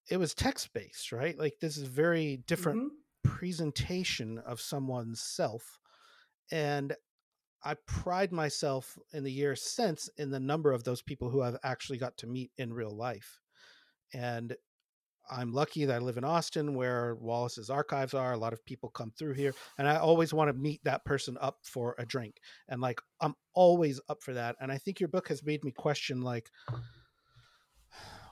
[0.10, 1.38] it was text based, right?
[1.38, 2.96] Like this is very different Mhm.
[3.24, 5.80] presentation of someone's self.
[6.52, 6.96] And
[7.64, 11.58] I pride myself in the years since in the number of those people who I've
[11.64, 13.40] actually got to meet in real life.
[14.14, 14.56] And
[15.30, 18.34] I'm lucky that I live in Austin where Wallace's archives are.
[18.34, 19.56] A lot of people come through here.
[19.78, 22.42] And I always want to meet that person up for a drink.
[22.68, 24.58] And like, I'm always up for that.
[24.60, 26.50] And I think your book has made me question, like,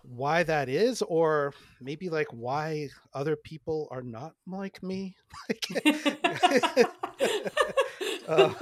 [0.03, 5.15] why that is, or maybe like why other people are not like me.
[5.49, 6.85] Like,
[8.27, 8.53] uh,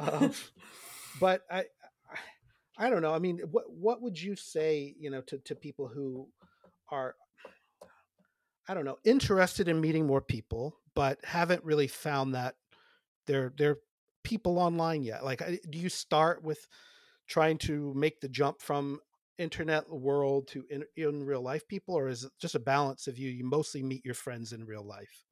[0.00, 0.32] um,
[1.20, 1.64] but I,
[2.78, 3.14] I don't know.
[3.14, 6.28] I mean, what what would you say, you know, to to people who
[6.90, 7.14] are,
[8.68, 12.54] I don't know, interested in meeting more people, but haven't really found that
[13.26, 13.78] they're they're
[14.24, 15.24] people online yet?
[15.24, 16.66] Like, do you start with
[17.28, 19.00] trying to make the jump from
[19.38, 23.18] internet world to in, in real life people, or is it just a balance of
[23.18, 23.30] you?
[23.30, 25.24] You mostly meet your friends in real life.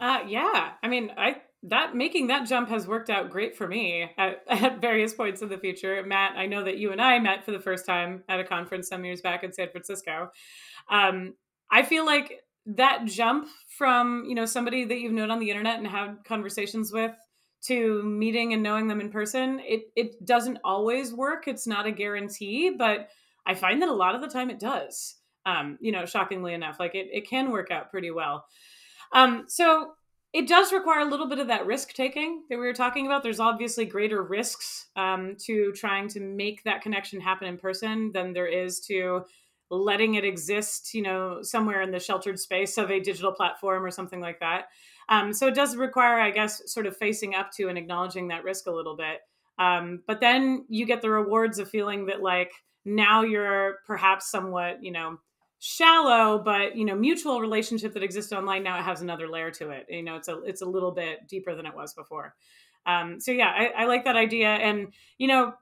[0.00, 4.10] Uh, yeah, I mean, I that making that jump has worked out great for me
[4.18, 6.02] at, at various points in the future.
[6.04, 8.88] Matt, I know that you and I met for the first time at a conference
[8.88, 10.30] some years back in San Francisco.
[10.90, 11.34] Um,
[11.70, 15.78] I feel like that jump from you know somebody that you've known on the internet
[15.78, 17.14] and had conversations with
[17.66, 21.48] to meeting and knowing them in person, it it doesn't always work.
[21.48, 23.08] It's not a guarantee, but
[23.46, 25.16] I find that a lot of the time it does.
[25.46, 28.46] Um, you know, shockingly enough, like it, it can work out pretty well.
[29.12, 29.92] Um, so
[30.32, 33.22] it does require a little bit of that risk taking that we were talking about.
[33.22, 38.32] There's obviously greater risks um, to trying to make that connection happen in person than
[38.32, 39.24] there is to
[39.82, 43.90] letting it exist, you know, somewhere in the sheltered space of a digital platform or
[43.90, 44.66] something like that.
[45.08, 48.44] Um, so it does require, I guess, sort of facing up to and acknowledging that
[48.44, 49.20] risk a little bit.
[49.58, 52.52] Um, but then you get the rewards of feeling that, like,
[52.84, 55.18] now you're perhaps somewhat, you know,
[55.66, 59.70] shallow but you know mutual relationship that exists online now it has another layer to
[59.70, 62.34] it you know it's a it's a little bit deeper than it was before
[62.84, 65.54] um, so yeah I, I like that idea and you know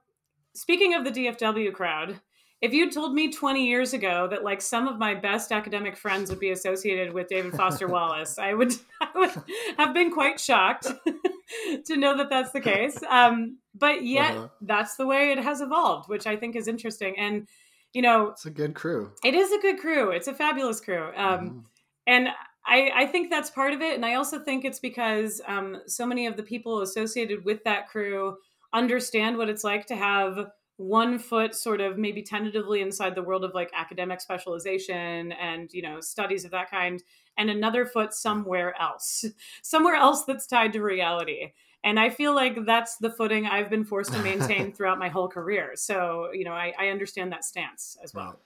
[0.53, 2.19] speaking of the dfw crowd
[2.65, 6.29] if you'd told me 20 years ago that like some of my best academic friends
[6.29, 9.31] would be associated with david foster wallace i would i would
[9.77, 10.87] have been quite shocked
[11.85, 14.47] to know that that's the case um, but yet Uh-huh.
[14.61, 17.47] that's the way it has evolved which i think is interesting and
[17.93, 19.11] you know It's a good crew.
[19.23, 20.09] it is a good crew.
[20.11, 21.11] It's a fabulous crew.
[21.15, 21.63] Um, Mhm.
[22.07, 22.27] and
[22.65, 23.93] I, I think that's part of it.
[23.95, 27.89] And I also think it's because um, so many of the people associated with that
[27.89, 28.37] crew
[28.73, 30.47] understand what it's like to have
[30.77, 35.81] one foot sort of maybe tentatively inside the world of like academic specialization and you
[35.81, 37.03] know studies of that kind
[37.37, 39.25] and another foot somewhere else
[39.61, 41.53] somewhere else that's tied to reality.
[41.85, 45.27] And i feel like that's the footing i've been forced to maintain throughout my whole
[45.29, 45.71] career.
[45.75, 48.39] So you know i, I understand that stance as well.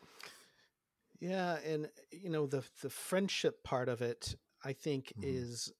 [1.19, 5.17] Yeah, and you know the the friendship part of it, I think Mhm.
[5.21, 5.73] is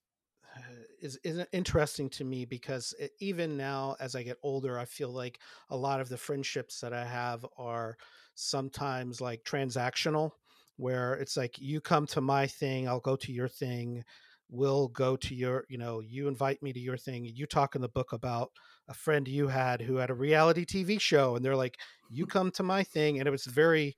[1.02, 5.10] is is interesting to me because it, even now as I get older, I feel
[5.10, 7.98] like a lot of the friendships that I have are
[8.36, 10.32] sometimes like transactional,
[10.76, 14.04] where it's like you come to my thing, I'll go to your thing,
[14.50, 17.82] we'll go to your, you know, you invite me to your thing, you talk in
[17.82, 18.52] the book about
[18.88, 22.52] a friend you had who had a reality TV show, and they're like, you come
[22.52, 23.96] to my thing, and it was very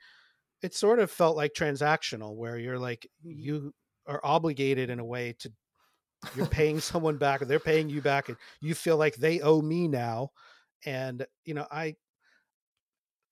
[0.61, 3.49] it sort of felt like transactional where you're like Mhm.
[3.49, 3.73] you
[4.07, 5.53] are obligated in a way to
[6.31, 9.61] you're paying someone back or they're paying you back and you feel like they owe
[9.61, 10.29] me now
[10.85, 11.95] and you know i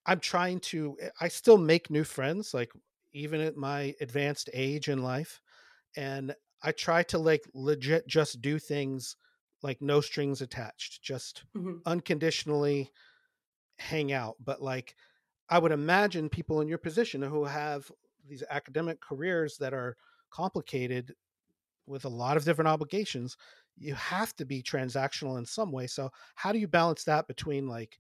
[0.06, 2.72] i'm trying to eh, i still make new friends like
[3.14, 5.42] even at my advanced age in life
[5.98, 9.18] and i try to like legit just do things
[9.64, 11.88] like no strings attached just Mhm.
[11.88, 12.92] unconditionally
[13.80, 14.96] hang out but like
[15.50, 17.92] i would imagine people in your position who have
[18.26, 19.98] these academic careers that are
[20.32, 21.16] complicated
[21.88, 23.38] with a lot of different obligations
[23.78, 27.68] you have to be transactional in some way so how do you balance that between
[27.68, 28.00] like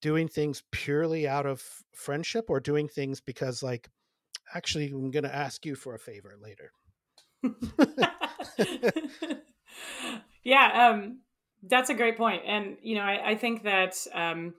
[0.00, 1.62] doing things purely out of
[1.94, 3.88] friendship or doing things because like
[4.54, 6.70] actually i'm going to ask you for a favor later
[10.44, 11.20] yeah, um,
[11.62, 12.42] that's a great point.
[12.46, 14.54] And, you know, I, I think that um,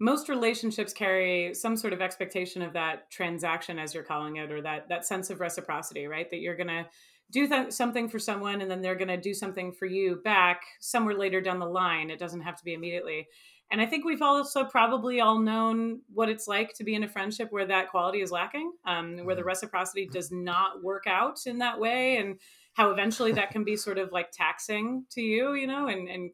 [0.00, 4.60] most relationships carry some sort of expectation of that transaction, as you're calling it, or
[4.62, 6.30] that, that sense of reciprocity, right?
[6.30, 6.86] That you're going to
[7.30, 10.62] do th- something for someone and then they're going to do something for you back
[10.80, 12.10] somewhere later down the line.
[12.10, 13.28] It doesn't have to be immediately.
[13.70, 17.08] And I think we've also probably all known what it's like to be in a
[17.08, 19.46] friendship where that quality is lacking, um, where the Mhm.
[19.46, 22.16] reciprocity does not work out in that way.
[22.16, 22.40] And
[22.74, 26.30] how eventually that can be sort of like taxing to you, you know, and and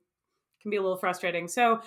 [0.61, 1.49] can be a little frustrating.
[1.49, 1.80] So,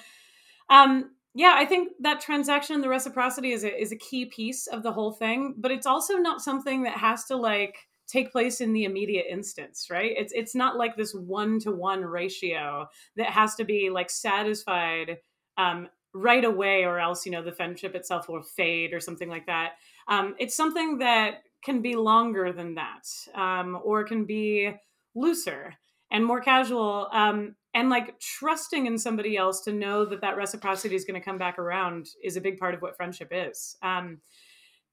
[0.70, 4.84] um, yeah, I think that transaction, the reciprocity, is a is a key piece of
[4.84, 5.56] the whole thing.
[5.58, 9.88] But it's also not something that has to like take place in the immediate instance,
[9.90, 10.12] right?
[10.16, 15.18] It's it's not like this one to one ratio that has to be like satisfied
[15.58, 19.46] um, right away, or else you know the friendship itself will fade or something like
[19.48, 19.74] that.
[20.08, 24.72] Um, it's something that can be longer than that, um, or can be
[25.16, 25.74] looser
[26.12, 27.08] and more casual.
[27.12, 31.24] Um, and like trusting in somebody else to know that that reciprocity is going to
[31.24, 33.76] come back around is a big part of what friendship is.
[33.84, 34.20] Um,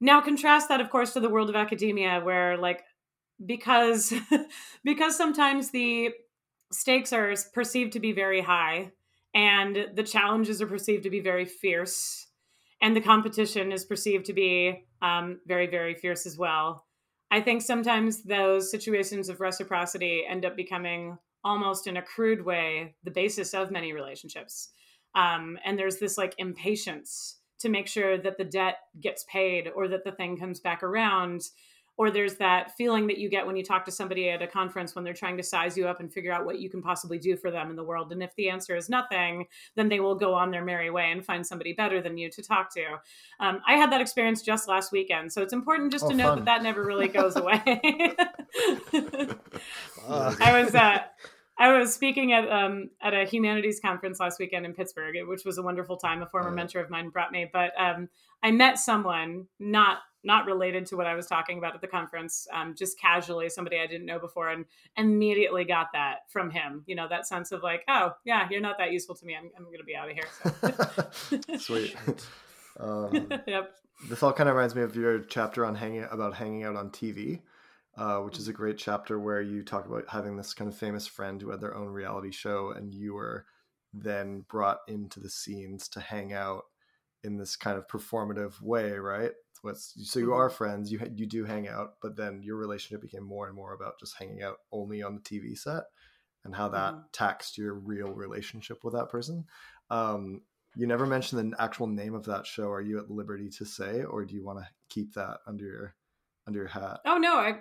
[0.01, 2.85] now contrast that, of course, to the world of academia, where like
[3.45, 4.13] because
[4.85, 6.11] because sometimes the
[6.73, 8.91] stakes are perceived to be very high
[9.35, 12.27] and the challenges are perceived to be very fierce
[12.83, 16.85] and the competition is perceived to be um, very very fierce as well.
[17.31, 22.95] I think sometimes those situations of reciprocity end up becoming almost in a crude way
[23.05, 24.71] the basis of many relationships
[25.15, 29.89] um, and there's this like impatience to make sure that the debt gets paid or
[29.89, 31.43] that the thing comes back around
[31.97, 34.95] or there's that feeling that you get when you talk to somebody at a conference
[34.95, 37.37] when they're trying to size you up and figure out what you can possibly do
[37.37, 38.13] for them in the world.
[38.13, 41.25] And if the answer is nothing then they will go on their merry way and
[41.25, 42.85] find somebody better than you to talk to.
[43.41, 46.37] Um, i had that experience just last weekend so it's important just oh, to note
[46.37, 47.63] that that never really goes away.
[50.09, 50.99] I was uh,
[51.57, 55.59] I was speaking at um, at a humanities conference last weekend in Pittsburgh, which was
[55.59, 56.23] a wonderful time.
[56.23, 58.09] A former mentor of mine brought me, but um,
[58.43, 62.47] I met someone not not related to what I was talking about at the conference,
[62.53, 64.65] um, just casually, somebody I didn't know before, and
[64.97, 66.83] immediately got that from him.
[66.87, 69.37] You know, that sense of like, oh yeah, you're not that useful to me.
[69.37, 71.41] I'm, I'm going to be out of here.
[71.49, 71.57] So.
[71.59, 71.97] Sweet.
[72.81, 73.75] Um, yep.
[74.09, 76.91] This all kind of reminds me of your chapter on hanging about hanging out on
[76.91, 77.41] TV.
[77.97, 81.07] Uh, which is a great chapter where you talk about having this kind of famous
[81.07, 83.47] friend who had their own reality show, and you were
[83.93, 86.65] then brought into the scenes to hang out
[87.23, 89.31] in this kind of performative way, right?
[89.65, 90.57] What's so you are mm-hmm.
[90.57, 93.99] friends, you you do hang out, but then your relationship became more and more about
[93.99, 95.85] just hanging out only on the TV set,
[96.45, 97.07] and how that mm-hmm.
[97.13, 99.47] taxed your real relationship with that person.
[99.89, 100.43] Um,
[100.77, 102.71] you never mentioned the actual name of that show.
[102.71, 105.95] Are you at liberty to say, or do you want to keep that under your
[106.47, 107.01] under your hat?
[107.07, 107.61] Oh no, I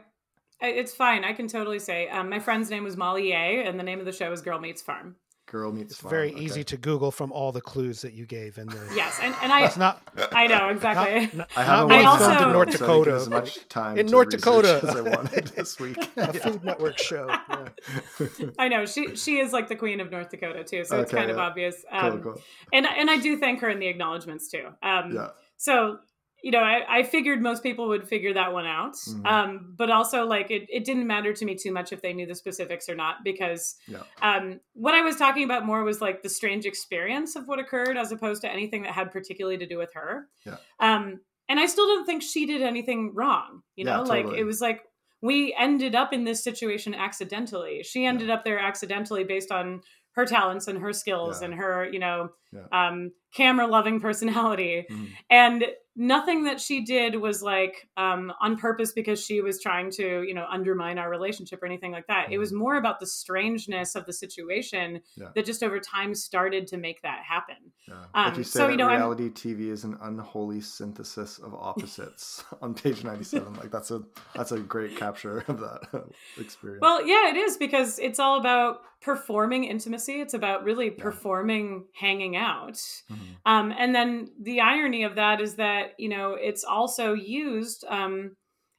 [0.60, 1.24] it's fine.
[1.24, 2.10] I can totally say.
[2.10, 4.60] Um, my friend's name was Molly Yeh, and the name of the show is Girl
[4.60, 5.16] Meets Farm.
[5.46, 5.94] Girl meets.
[5.94, 6.42] It's very okay.
[6.42, 8.88] easy to Google from all the clues that you gave in there.
[8.96, 9.66] Yes, and, and I.
[9.66, 10.02] It's not.
[10.32, 11.22] I know exactly.
[11.22, 13.14] Not, not, I haven't I also, filmed in North Dakota.
[13.16, 15.98] As much time in North Dakota as I wanted this week.
[16.18, 17.28] a Food Network show.
[17.30, 18.48] Yeah.
[18.58, 21.12] I know she she is like the queen of North Dakota too, so okay, it's
[21.12, 21.34] kind yeah.
[21.34, 21.84] of obvious.
[21.92, 22.42] Um, cool, cool.
[22.72, 24.68] And and I do thank her in the acknowledgments too.
[24.82, 25.28] Um, yeah.
[25.58, 26.00] So
[26.44, 28.96] you know, I, I, figured most people would figure that one out.
[28.96, 29.26] Mm-hmm.
[29.26, 32.26] Um, but also, like, it, it didn't matter to me too much if they knew
[32.26, 34.04] the specifics or not, because yeah.
[34.22, 37.96] um, what I was talking about more was like the strange experience of what occurred
[37.96, 40.28] as opposed to anything that had particularly to do with her.
[40.46, 40.58] Yeah.
[40.82, 43.62] Um, and I still don't think she did anything wrong.
[43.78, 44.24] You know, yeah, totally.
[44.24, 44.82] like, it was like
[45.22, 47.84] we ended up in this situation accidentally.
[47.84, 48.34] She ended yeah.
[48.34, 49.80] up there accidentally based on
[50.16, 52.30] her talents and her skills and her, you know,
[52.72, 54.86] um, camera loving personality.
[54.90, 55.06] Mm-hmm.
[55.30, 55.66] And
[55.96, 60.34] nothing that she did was like um, on purpose because she was trying to you
[60.34, 62.34] know undermine our relationship or anything like that mm-hmm.
[62.34, 62.60] it was mm-hmm.
[62.60, 65.28] more about the strangeness of the situation yeah.
[65.36, 67.56] that just over time started to make that happen
[67.88, 68.06] yeah.
[68.16, 72.44] um, you say, so you know reality I'm, tv is an unholy synthesis of opposites
[72.62, 74.02] on page 97 like that's a
[74.36, 76.06] that's a great capture of that
[76.40, 81.04] experience well yeah it is because it's all about performing intimacy it's about really yeah.
[81.04, 83.16] performing hanging out mm-hmm.
[83.46, 88.36] um, and then the irony of that is that you know it's also used um,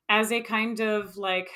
[0.08, 1.50] as a kind of like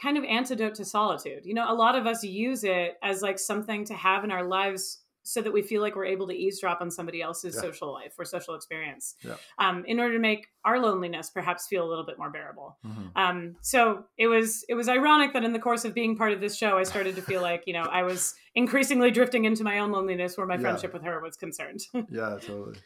[0.00, 3.38] kind of antidote to solitude you know a lot of us use it as like
[3.38, 6.80] something to have in our lives so that we feel like we're able to eavesdrop
[6.80, 7.60] on somebody else's yeah.
[7.60, 9.36] social life or social experience yeah.
[9.58, 13.06] um, in order to make our loneliness perhaps feel a little bit more bearable mm-hmm.
[13.16, 16.40] um, so it was it was ironic that in the course of being part of
[16.40, 19.78] this show i started to feel like you know i was increasingly drifting into my
[19.78, 20.60] own loneliness where my yeah.
[20.60, 22.78] friendship with her was concerned yeah totally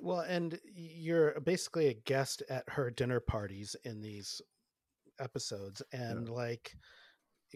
[0.00, 4.40] well and you're basically a guest at her dinner parties in these
[5.18, 6.72] episodes and like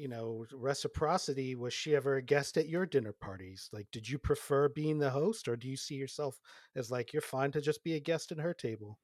[0.00, 4.18] you know reciprocity was she ever a guest at your dinner parties like did you
[4.18, 6.40] prefer being the host or do you see yourself
[6.74, 8.98] as like you're fine to just be a guest in her table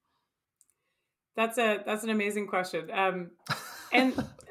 [1.36, 3.30] that's a that's an amazing question um
[3.92, 4.14] and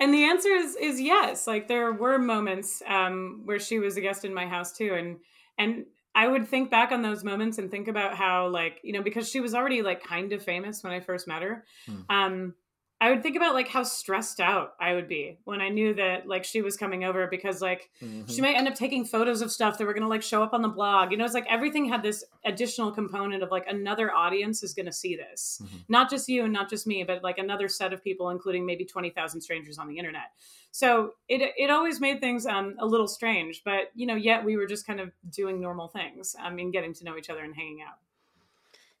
[0.00, 4.00] and the answer is is yes like there were moments um where she was a
[4.00, 5.18] guest in my house too and
[5.56, 5.84] and
[6.14, 9.28] I would think back on those moments and think about how like, you know, because
[9.28, 11.64] she was already like kind of famous when I first met her.
[11.86, 12.00] Hmm.
[12.08, 12.54] Um
[13.00, 16.26] I would think about like how stressed out I would be when I knew that
[16.26, 18.26] like she was coming over because like mm-hmm.
[18.26, 20.52] she might end up taking photos of stuff that were going to like show up
[20.52, 21.12] on the blog.
[21.12, 24.86] You know, it's like everything had this additional component of like another audience is going
[24.86, 25.62] to see this.
[25.62, 25.76] Mm-hmm.
[25.88, 28.84] Not just you and not just me, but like another set of people including maybe
[28.84, 30.32] 20,000 strangers on the internet.
[30.72, 34.56] So it it always made things um a little strange, but you know, yet we
[34.56, 36.34] were just kind of doing normal things.
[36.40, 37.98] I mean, getting to know each other and hanging out.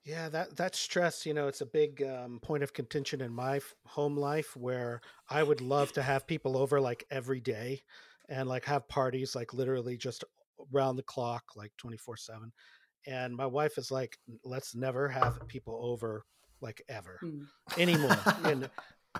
[0.08, 3.56] Yeah, that that stress, you know, it's a big um, point of contention in my
[3.56, 7.82] f- home life where I would love to have people over like every day
[8.30, 10.24] and like have parties like literally just
[10.74, 12.50] around the clock, like 24 7.
[13.06, 16.24] And my wife is like, let's never have people over
[16.62, 17.46] like ever mm.
[17.76, 18.16] anymore.
[18.44, 18.70] and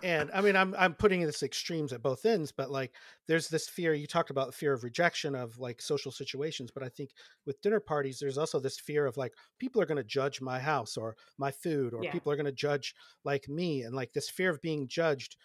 [0.03, 2.92] and I mean, I'm I'm putting this extremes at both ends, but like,
[3.26, 3.94] there's this fear.
[3.94, 7.11] You talked about the fear of rejection of like social situations, but I think
[7.46, 10.59] with dinner parties, there's also this fear of like people are going to judge my
[10.59, 12.12] house or my food, or yeah.
[12.12, 12.94] people are going to judge
[13.24, 15.36] like me, and like this fear of being judged,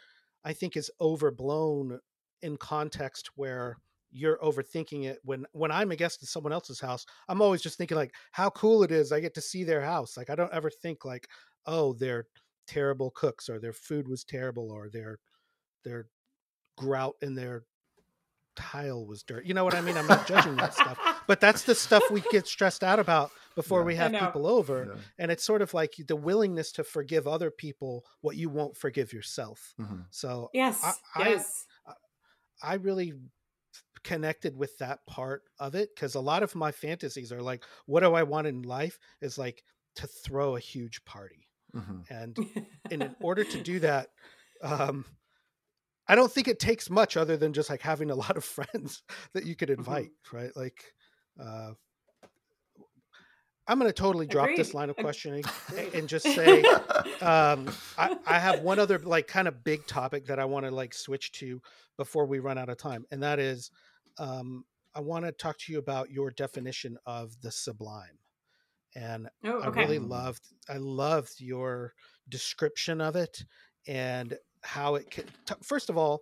[0.44, 2.00] I think is overblown
[2.42, 3.78] in context where
[4.14, 7.78] you're overthinking it when when i'm a guest in someone else's house i'm always just
[7.78, 10.54] thinking like how cool it is i get to see their house like i don't
[10.54, 11.28] ever think like
[11.66, 12.28] oh they're
[12.68, 15.20] terrible cooks or their food was terrible or their
[15.84, 16.08] their
[16.78, 17.64] grout in their
[18.56, 19.46] tile was dirt.
[19.46, 19.98] You know what I mean?
[19.98, 20.98] I'm not judging that stuff,
[21.28, 24.94] but that's the stuff we get stressed out about before yeah, we have people over.
[24.94, 25.02] Yeah.
[25.18, 29.14] And it's sort of like the willingness to forgive other people what you won't forgive
[29.14, 29.74] yourself.
[29.80, 30.02] Mm-hmm.
[30.12, 31.94] So yes, I, yes, I,
[32.62, 33.14] I really
[34.04, 38.02] connected with that part of it because a lot of my fantasies are like, what
[38.02, 39.00] do I want in life?
[39.22, 39.64] Is like
[39.96, 42.14] to throw a huge party Mm-hmm.
[42.14, 42.38] And,
[42.92, 44.10] in order to do that,
[44.62, 45.06] um,
[46.08, 49.04] I don't think it takes much other than just like having a lot of friends
[49.34, 49.80] that you could mm-hmm.
[49.80, 50.38] invite, mm-hmm.
[50.38, 50.52] right?
[50.56, 50.84] Like,
[51.40, 51.72] uh,
[53.66, 54.58] I'm going to totally drop Agreed.
[54.58, 55.94] this line of questioning Agreed.
[55.94, 56.64] and just say,
[57.22, 60.72] um, I, I, have one other like kind of big topic that I want to
[60.72, 61.62] like switch to
[61.98, 63.72] before we run out of time, and that is,
[64.18, 68.20] um, I want to talk to you about your definition of the sublime
[68.96, 69.82] and oh, okay.
[69.82, 71.94] I really loved I loved your
[72.30, 73.44] description of it
[73.88, 75.26] and how it can.
[75.46, 76.22] T- first of all,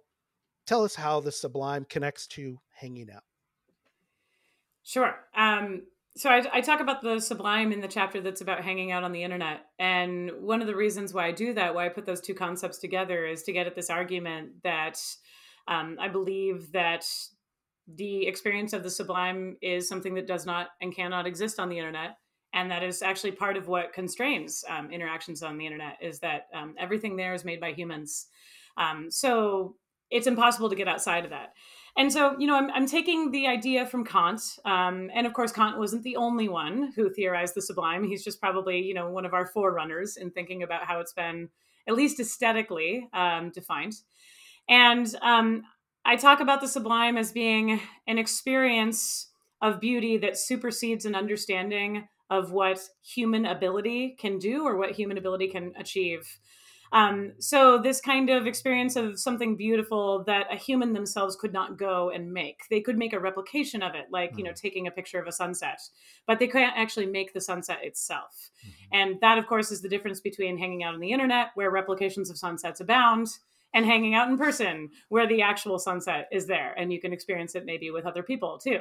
[0.66, 3.24] tell us how the sublime connects to hanging out.
[4.84, 5.16] Sure.
[5.36, 5.84] Um,
[6.18, 9.14] so I, I, talk about the sublime in the chapter that's about hanging out on
[9.14, 12.20] the internet, and one of the reasons why I do that, why I put those
[12.20, 15.00] two concepts together, is to get at this argument that
[15.68, 17.06] um, I believe that
[17.88, 21.78] the experience of the sublime is something that does not and cannot exist on the
[21.78, 22.18] internet
[22.54, 26.48] and that is actually part of what constrains um, interactions on the internet is that
[26.54, 28.28] um, everything there is made by humans.
[28.78, 29.76] Um, so
[30.10, 31.54] it's impossible to get outside of that.
[31.98, 35.52] And so you know i'm, I'm taking the idea from kant um, and of course
[35.52, 38.04] kant wasn't the only one who theorized the sublime.
[38.04, 41.50] He's just probably you know one of our forerunners in thinking about how it's been
[41.88, 43.94] at least aesthetically um, defined.
[44.70, 45.14] And
[46.04, 49.28] i talk about the sublime as being an experience
[49.62, 55.20] of beauty that supersedes an understanding of what human ability can do or what human
[55.20, 56.40] ability can achieve.
[56.94, 61.78] Um, so this kind of experience of something beautiful that a human themselves could not
[61.78, 62.62] go and make.
[62.70, 64.62] They could make a replication of it, like, you know, mm.
[64.62, 65.80] taking a picture of a sunset,
[66.26, 68.50] but they can't actually make the sunset itself.
[68.66, 68.96] Mm-hmm.
[68.98, 72.30] And that, of course, is the difference between hanging out on the internet, where replications
[72.30, 73.28] of sunsets abound,
[73.74, 77.56] and hanging out in person, where the actual sunset is there and you can experience
[77.56, 78.80] it maybe with other people too.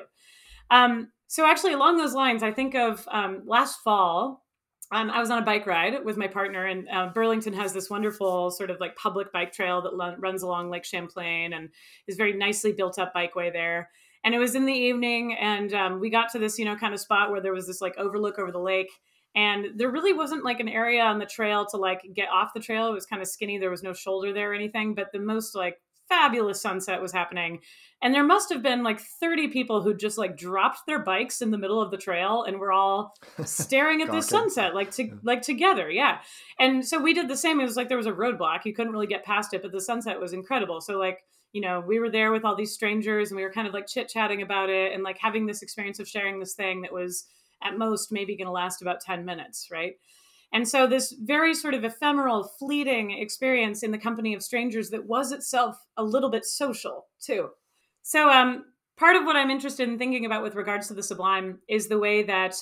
[0.69, 4.45] Um, so actually, along those lines, I think of um, last fall.
[4.91, 7.89] Um, I was on a bike ride with my partner, and uh, Burlington has this
[7.89, 11.69] wonderful sort of like public bike trail that l- runs along Lake Champlain and
[12.09, 13.91] is very nicely built up bikeway there.
[14.25, 16.95] And it was in the evening, and um, we got to this, you know, kind
[16.95, 18.91] of spot where there was this like overlook over the lake,
[19.37, 22.61] and there really wasn't like an area on the trail to like get off the
[22.61, 22.89] trail.
[22.89, 23.57] It was kind of skinny.
[23.57, 25.81] There was no shoulder there or anything, but the most like
[26.11, 27.61] fabulous sunset was happening
[28.03, 31.51] and there must have been like 30 people who just like dropped their bikes in
[31.51, 35.43] the middle of the trail and were all staring at this sunset like to like
[35.43, 36.19] together yeah.
[36.59, 38.93] And so we did the same it was like there was a roadblock you couldn't
[38.93, 40.81] really get past it but the sunset was incredible.
[40.81, 43.69] So like you know we were there with all these strangers and we were kind
[43.69, 46.83] of like chit chatting about it and like having this experience of sharing this thing
[46.83, 47.27] that was
[47.63, 49.97] at most maybe going to last about 10 minutes right
[50.53, 55.07] and so, this very sort of ephemeral, fleeting experience in the company of strangers that
[55.07, 57.51] was itself a little bit social, too.
[58.03, 58.65] So, um,
[58.97, 61.99] part of what I'm interested in thinking about with regards to the sublime is the
[61.99, 62.57] way that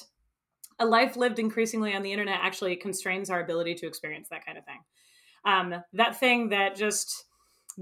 [0.79, 4.59] a life lived increasingly on the internet actually constrains our ability to experience that kind
[4.59, 4.81] of thing.
[5.45, 7.25] Um, that thing that just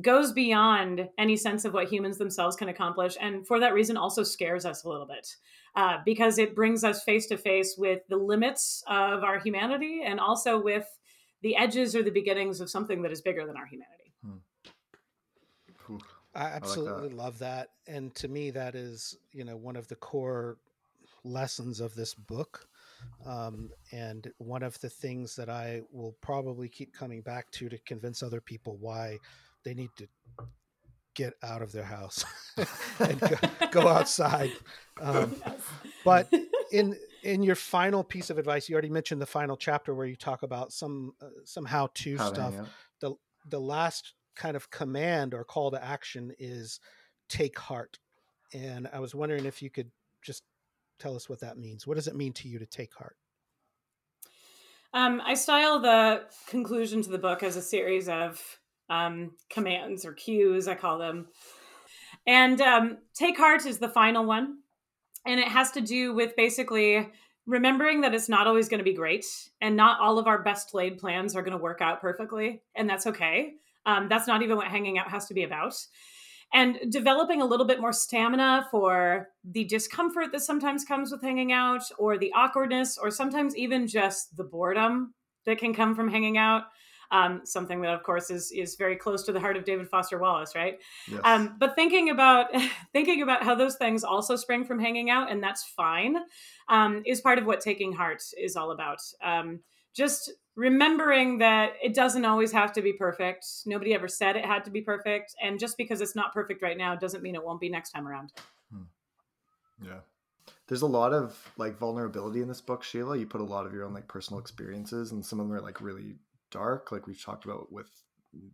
[0.00, 4.22] goes beyond any sense of what humans themselves can accomplish, and for that reason also
[4.22, 5.26] scares us a little bit
[5.76, 10.18] uh, because it brings us face to face with the limits of our humanity and
[10.18, 10.86] also with
[11.42, 13.96] the edges or the beginnings of something that is bigger than our humanity.
[15.86, 16.02] Cool.
[16.34, 17.68] I absolutely love that.
[17.86, 20.58] And to me, that is, you know, one of the core
[21.24, 22.66] lessons of this book.
[23.24, 27.78] Um, and one of the things that I will probably keep coming back to to
[27.86, 29.18] convince other people why
[29.64, 30.08] they need to
[31.16, 32.24] get out of their house
[33.00, 33.36] and go,
[33.72, 34.52] go outside.
[35.00, 35.60] Um, Yes.
[36.04, 36.32] but
[36.72, 40.14] in in your final piece of advice, you already mentioned the final chapter where you
[40.14, 42.54] talk about some uh, some how to How to stuff.
[42.54, 42.66] hang.
[43.00, 43.14] The
[43.48, 46.78] the last kind of command or call to action is
[47.28, 47.98] take heart.
[48.54, 49.90] And I was wondering if you could
[50.22, 50.44] just
[50.98, 51.86] tell us what that means.
[51.86, 53.16] What does it mean to you to take heart?
[54.92, 58.40] Um, I style the conclusion to the book as a series of
[58.88, 61.26] um, commands or cues, I call them.
[62.26, 64.58] And um, take heart is the final one.
[65.26, 67.08] And it has to do with basically
[67.46, 69.24] remembering that it's not always going to be great
[69.60, 72.62] and not all of our best laid plans are going to work out perfectly.
[72.74, 73.54] And that's okay.
[73.86, 75.74] Um, that's not even what hanging out has to be about.
[76.52, 81.52] And developing a little bit more stamina for the discomfort that sometimes comes with hanging
[81.52, 85.14] out, or the awkwardness, or sometimes even just the boredom
[85.44, 86.62] that can come from hanging out.
[87.10, 90.18] Um, something that, of course, is is very close to the heart of David Foster
[90.18, 90.78] Wallace, right?
[91.10, 91.20] Yes.
[91.24, 92.46] Um, but thinking about
[92.92, 96.16] thinking about how those things also spring from hanging out, and that's fine,
[96.68, 99.00] um, is part of what taking heart is all about.
[99.22, 99.60] Um,
[99.94, 103.46] just remembering that it doesn't always have to be perfect.
[103.66, 106.76] Nobody ever said it had to be perfect, and just because it's not perfect right
[106.76, 108.32] now doesn't mean it won't be next time around.
[109.82, 110.00] Yeah.
[110.68, 113.16] There's a lot of like vulnerability in this book, Sheila.
[113.16, 115.60] You put a lot of your own like personal experiences, and some of them are
[115.60, 116.16] like really
[116.56, 117.90] dark, like we've talked about with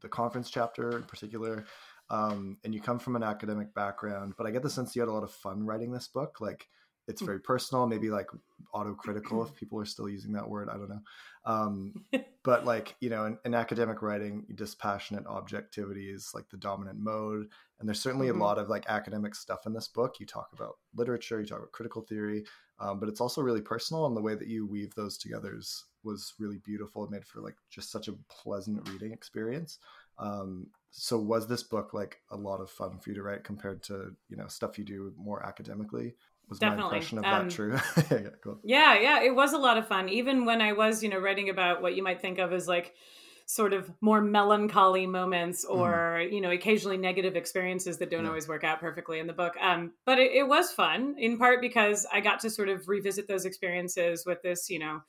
[0.01, 1.65] the conference chapter in particular.
[2.11, 5.09] Um, and you come from an academic background, but I get the sense you had
[5.09, 6.41] a lot of fun writing this book.
[6.41, 6.69] Like
[7.09, 8.29] it's very personal, maybe like
[8.75, 10.69] autocritical if people are still using that word.
[10.69, 11.03] I don't know.
[11.45, 12.05] Um,
[12.45, 17.47] but like you know, in, in academic writing, dispassionate objectivity is like the dominant mode
[17.83, 18.37] and there's certainly Mhm.
[18.37, 21.59] a lot of like academic stuff in this book you talk about literature you talk
[21.59, 22.45] about critical theory
[22.83, 25.85] um, but it's also really personal and the way that you weave those together is,
[26.03, 27.05] was really beautiful.
[27.05, 29.79] It made for like just such a pleasant reading experience.
[30.19, 33.83] Um, so was this book like a lot of fun for you to write compared
[33.85, 36.17] to you know stuff you do more academically?
[36.49, 37.73] Was my impression of Um, that true
[38.11, 38.59] yeah, cool.
[38.65, 40.09] Yeah, yeah, it was a lot of fun.
[40.09, 42.95] Even when I was, you know, writing about what you might think of as like
[43.55, 48.27] sort of more melancholy moments or, you know, occasionally negative experiences that don't Yeah.
[48.27, 49.55] always work out perfectly in the book.
[49.61, 53.29] Um, but it, it was fun in part because I got to sort of revisit
[53.29, 55.03] those experiences with this, you know,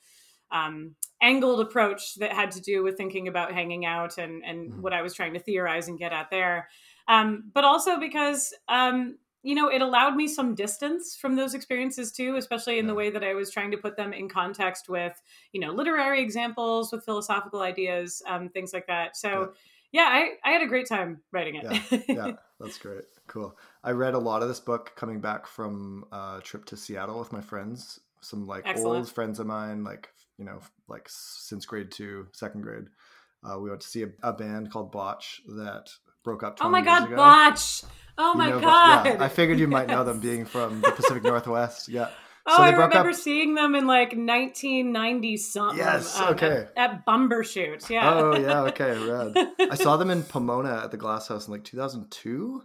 [0.50, 4.82] um, angled approach that had to do with thinking about hanging out and, and Mhm.
[4.82, 6.68] what I was trying to theorize and get at there.
[7.08, 12.10] Um, but also because, um, you know, it allowed me some distance from those experiences
[12.10, 15.20] too, especially in the way that I was trying to put them in context with,
[15.52, 19.16] you know, literary examples, with philosophical ideas, um, things like that.
[19.16, 19.52] So,
[19.92, 22.04] yeah, I, I had a great time writing it.
[22.08, 26.40] yeah that's great cool i read a lot of this book coming back from a
[26.42, 28.96] trip to seattle with my friends some like Excellent.
[28.98, 32.86] old friends of mine like you know like since grade two second grade
[33.44, 35.88] uh, we went to see a, a band called botch that
[36.24, 37.16] broke up 20 oh my God, ago.
[37.16, 37.82] Botch!
[38.16, 38.62] Oh You my know Botch?
[38.62, 39.06] God!
[39.06, 42.10] yeah, i figured you might know them being from the pacific northwest yeah
[42.46, 45.78] Oh, So they I remember up- seeing them in like 1990 something.
[45.78, 46.66] Yes, um, okay.
[46.76, 48.12] At, at Bumbershoot, yeah.
[48.14, 49.36] oh yeah okay rad
[49.70, 52.62] i saw them in pomona at the glass house in like 2002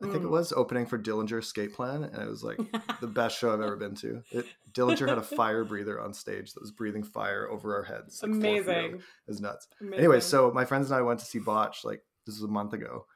[0.00, 0.30] i think it Mm.
[0.30, 2.58] was opening for Dillinger Escape Plan and it was like
[3.00, 4.22] the best show I've ever been to.
[4.30, 8.20] It, Dillinger had a fire breather on stage that was breathing fire over our heads.
[8.22, 8.30] like.
[8.30, 8.94] Amazing.
[8.94, 9.66] It was nuts.
[9.80, 9.98] Amazing.
[9.98, 12.74] Anyway, so my friends and I went to see Botch like this was a month
[12.74, 13.06] ago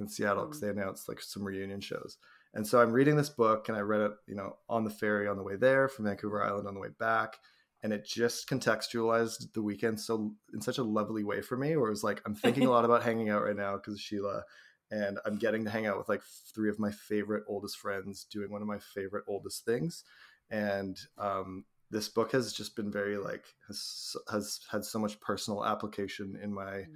[0.00, 0.60] in Seattle because Mm.
[0.62, 2.16] they announced like some reunion shows.
[2.54, 5.28] And so I'm reading this book and I read it, you know, on the ferry
[5.28, 7.36] on the way there from Vancouver Island on the way back.
[7.82, 11.88] And it just contextualized the weekend so in such a lovely way for me, where
[11.88, 14.44] it was like I'm thinking a lot about hanging out right now because Sheila
[14.90, 16.22] and I'm getting to hang out with like
[16.54, 20.02] three of my favorite oldest friends doing one of my favorite oldest things.
[20.50, 25.64] And um, this book has just been very like has has had so much personal
[25.64, 26.86] application in my Mm.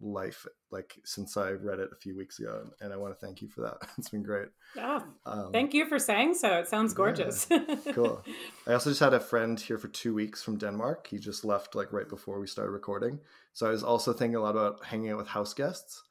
[0.00, 3.42] Life like since I read it a few weeks ago, and I want to thank
[3.42, 3.76] you for that.
[3.98, 4.48] It's been great.
[4.78, 6.48] Oh, Um, thank you for saying so.
[6.58, 6.96] It sounds Yeah.
[6.96, 7.46] gorgeous.
[7.92, 8.24] Cool.
[8.66, 11.06] I also just had a friend here for two weeks from Denmark.
[11.06, 13.18] He just left like right before we started recording.
[13.52, 16.02] So I was also thinking a lot about hanging out with house guests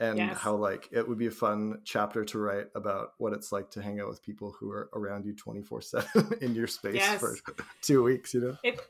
[0.00, 0.36] and Yes.
[0.38, 3.82] how like it would be a fun chapter to write about what it's like to
[3.82, 7.20] hang out with people who are around you 24 7 in your space Yes.
[7.20, 7.34] for
[7.82, 8.56] two weeks, you know?
[8.62, 8.80] It,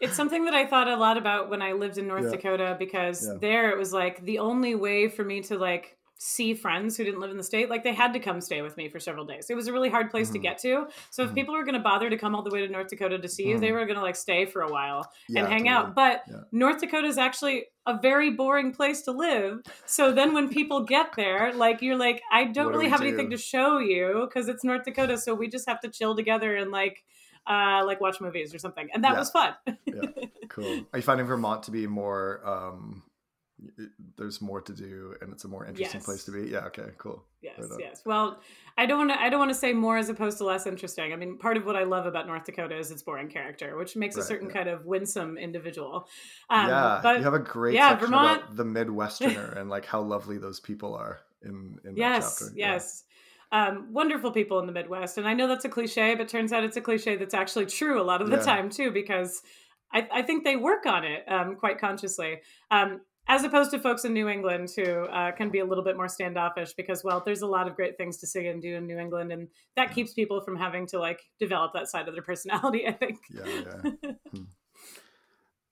[0.00, 2.30] it's something that I thought a lot about when I lived in North Yeah.
[2.32, 3.34] Dakota because Yeah.
[3.40, 7.18] there it was like the only way for me to like see friends who didn't
[7.18, 9.48] live in the state, like they had to come stay with me for several days.
[9.48, 10.34] It was a really hard place mm-hmm.
[10.34, 10.86] to get to.
[11.08, 11.34] So if mm-hmm.
[11.34, 13.44] people were going to bother to come all the way to North Dakota to see
[13.44, 13.62] you, mm-hmm.
[13.62, 15.74] they were going to like stay for a while yeah, and hang totally.
[15.74, 15.94] out.
[15.94, 16.40] But yeah.
[16.52, 19.62] North Dakota is actually a very boring place to live.
[19.86, 23.00] So then when people get there, like you're like, I don't what really do have
[23.00, 23.08] do?
[23.08, 25.16] anything to show you because it's North Dakota.
[25.16, 27.02] So we just have to chill together and like
[27.46, 29.18] uh, like watch movies or something, and that yeah.
[29.18, 29.54] was fun.
[29.86, 30.02] yeah,
[30.50, 30.84] cool.
[30.92, 33.02] Are you finding Vermont to be more um,
[34.16, 36.04] there's more to do and it's a more interesting yes.
[36.04, 38.40] place to be yeah okay cool yes right yes well
[38.78, 41.12] i don't want to i don't want to say more as opposed to less interesting
[41.12, 43.96] i mean part of what i love about north dakota is its boring character which
[43.96, 44.54] makes right, a certain yeah.
[44.54, 46.08] kind of winsome individual
[46.48, 50.00] um, yeah but you have a great yeah vermont about the midwesterner and like how
[50.00, 52.54] lovely those people are in in yes chapter.
[52.56, 53.06] yes yeah.
[53.52, 55.18] Um, wonderful people in the Midwest.
[55.18, 58.00] And I know that's a cliche, but turns out it's a cliche that's actually true
[58.00, 58.42] a lot of the yeah.
[58.42, 59.42] time too, because
[59.92, 62.42] I, I, think they work on it um, quite consciously.
[62.70, 63.00] Um,
[63.30, 66.08] as opposed to folks in New England who uh, can be a little bit more
[66.08, 68.98] standoffish because, well, there's a lot of great things to see and do in New
[68.98, 72.86] England, and that keeps people from having to like develop that side of their personality.
[72.88, 73.18] I think.
[73.30, 74.12] Yeah, yeah.
[74.32, 74.42] hmm.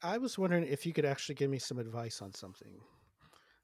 [0.00, 2.78] I was wondering if you could actually give me some advice on something.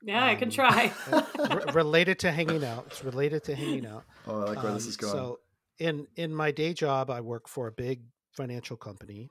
[0.02, 0.92] Yeah, um, I can um, try.
[1.12, 2.86] uh, related to hanging out.
[2.88, 4.02] It's related to hanging out.
[4.26, 5.12] Oh, I like where um, this is going.
[5.12, 5.38] So,
[5.78, 8.00] in in my day job, I work for a big
[8.32, 9.30] financial company.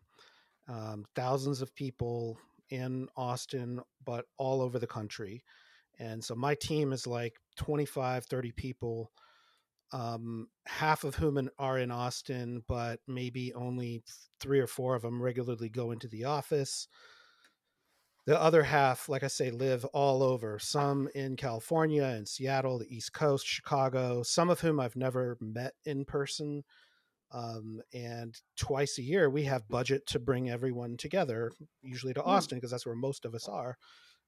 [0.70, 2.40] Um, thousands of people
[2.74, 5.44] in Austin, but all over the country.
[6.00, 9.12] And so my team is like 25, 30 people,
[9.92, 14.04] um, half of whom are in Austin, but maybe only
[14.40, 16.88] three or four of them regularly go into the office.
[18.26, 22.96] The other half, like I say, live all over, some in California and Seattle, the
[22.96, 26.64] East Coast, Chicago, some of whom I've never met in person.
[27.34, 32.24] Um, and twice a year, we have budget to bring everyone together, usually to.
[32.24, 33.78] Austin, because that's where most of us are.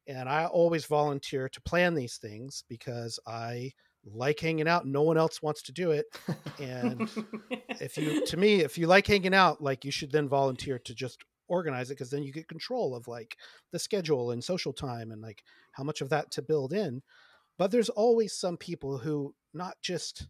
[0.07, 3.71] And I always volunteer to plan these things because I
[4.05, 4.85] like hanging out.
[4.85, 6.05] No one else wants to do it.
[6.59, 7.09] And
[7.81, 10.93] if you, to me, if you like hanging out, like you should then volunteer to
[10.93, 13.35] just organize it because then you get control of like
[13.71, 17.01] the schedule and social time and like how much of that to build in.
[17.57, 20.27] But there's always some people who not just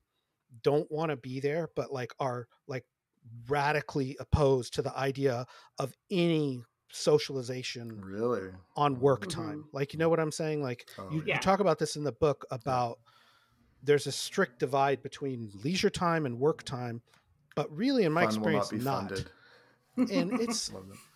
[0.63, 2.85] don't want to be there, but like are like
[3.47, 5.45] radically opposed to the idea
[5.79, 9.41] of any socialization really on work mm-hmm.
[9.41, 9.65] time.
[9.73, 10.61] Like, you know what I'm saying?
[10.61, 11.35] Like, oh, you, yeah.
[11.35, 12.99] you, talk about this in the book about
[13.83, 17.01] there's a strict divide between leisure time and work time,
[17.55, 19.11] but really, in my Fun experience, not.
[19.97, 20.09] not.
[20.09, 20.71] and it's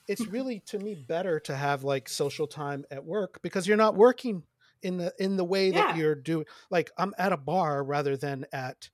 [0.07, 3.95] it's really to me better to have like social time at work because you're not
[3.95, 4.43] working
[4.81, 5.87] in the in the way yeah.
[5.87, 6.45] that you're doing.
[6.69, 8.89] Like, I'm at a bar rather than at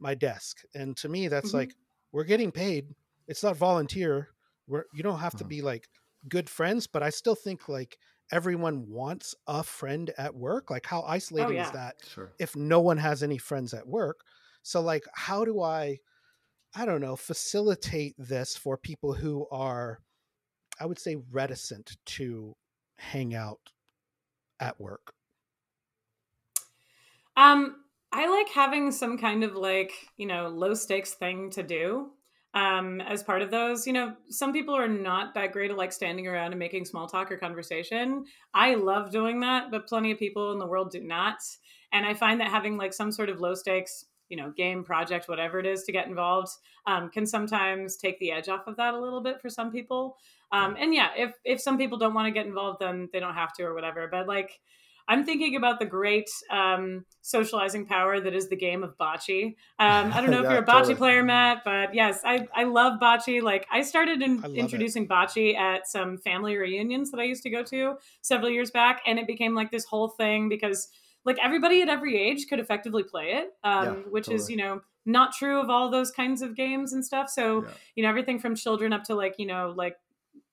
[0.00, 0.62] my desk.
[0.74, 1.58] And to me, that's mm-hmm.
[1.58, 1.74] like
[2.12, 2.94] we're getting paid.
[3.28, 4.28] It's not volunteer.
[4.66, 5.48] We're you don't have to mm-hmm.
[5.48, 5.88] be like
[6.28, 7.98] good friends, but I still think like
[8.32, 10.70] everyone wants a friend at work.
[10.70, 11.66] Like how oh, isolating oh, yeah.
[11.66, 12.32] is that sure.
[12.38, 14.20] if no one has any friends at work?
[14.62, 15.98] So like how do I
[16.74, 20.00] I don't know, facilitate this for people who are
[20.78, 22.56] I would say reticent to
[22.96, 23.60] hang out
[24.58, 25.12] at work?
[27.36, 27.76] Um
[28.12, 32.10] I like having some kind of like, you know, low stakes thing to do
[32.54, 33.86] um, as part of those.
[33.86, 37.06] You know, some people are not that great at like standing around and making small
[37.06, 38.24] talk or conversation.
[38.52, 41.36] I love doing that, but plenty of people in the world do not.
[41.92, 45.28] And I find that having like some sort of low stakes, you know, game project,
[45.28, 46.50] whatever it is to get involved,
[46.86, 50.16] um, can sometimes take the edge off of that a little bit for some people.
[50.52, 53.34] Um, and yeah, if if some people don't want to get involved, then they don't
[53.34, 54.08] have to or whatever.
[54.10, 54.60] But like
[55.10, 59.56] I'm thinking about the great um, socializing power that is the game of bocce.
[59.80, 60.94] Um, I don't know yeah, if you're a bocce totally.
[60.96, 63.40] player, Matt, but yes, I, I love bocce.
[63.42, 65.08] Like I started in, I introducing it.
[65.08, 69.18] bocce at some family reunions that I used to go to several years back, and
[69.18, 70.88] it became like this whole thing because
[71.24, 74.36] like everybody at every age could effectively play it, um, yeah, which totally.
[74.36, 77.30] is you know not true of all those kinds of games and stuff.
[77.30, 77.70] So yeah.
[77.96, 79.96] you know everything from children up to like you know like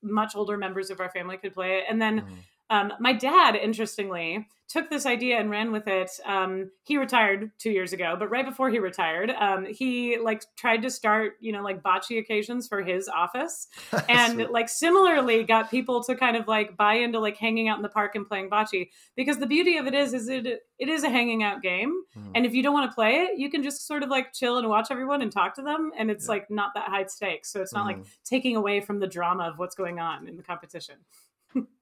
[0.02, 2.22] much older members of our family could play it, and then.
[2.22, 2.28] Mm
[2.70, 6.12] um, my dad, interestingly, took this idea and ran with it.
[6.26, 10.82] Um, he retired two years ago, but right before he retired, um, he like tried
[10.82, 13.68] to start, you know, like bocce occasions for his office,
[14.10, 17.84] and like similarly got people to kind of like buy into like hanging out in
[17.84, 18.90] the park and playing bocce.
[19.16, 22.32] Because the beauty of it is, is it it is a hanging out game, mm.
[22.36, 24.58] and if you don't want to play it, you can just sort of like chill
[24.58, 26.32] and watch everyone and talk to them, and it's yeah.
[26.32, 27.52] like not that high stakes.
[27.54, 27.98] So it's not mm.
[27.98, 30.96] like taking away from the drama of what's going on in the competition.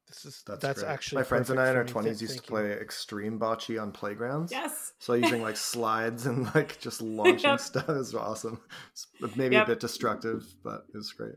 [0.08, 2.72] This is that's, that's actually my friends and I in our twenties used to play
[2.72, 4.52] extreme bocce on playgrounds.
[4.52, 4.94] Yes.
[5.00, 7.60] So using like slides and like just launching yep.
[7.60, 8.62] stuff is awesome.
[8.92, 9.66] It's maybe yep.
[9.68, 11.36] a bit destructive, but it was great.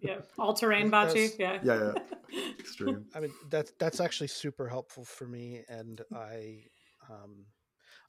[0.00, 1.38] Yeah, all terrain bocce.
[1.38, 1.58] Yeah.
[1.62, 1.92] Yeah,
[2.30, 2.50] yeah.
[2.58, 3.04] Extreme.
[3.14, 6.64] I mean that's that's actually super helpful for me, and I,
[7.10, 7.44] um,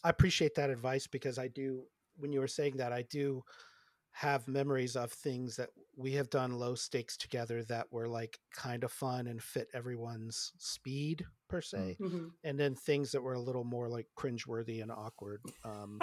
[0.04, 1.84] I appreciate that advice because I do.
[2.20, 3.44] When you were saying that, I do
[4.20, 8.84] have memories of things that we have done low stakes together that were like kind
[8.84, 12.32] of fun and fit everyone's speed per se, Mhm.
[12.44, 15.42] and then things that were a little more like cringeworthy and awkward.
[15.64, 16.00] Um,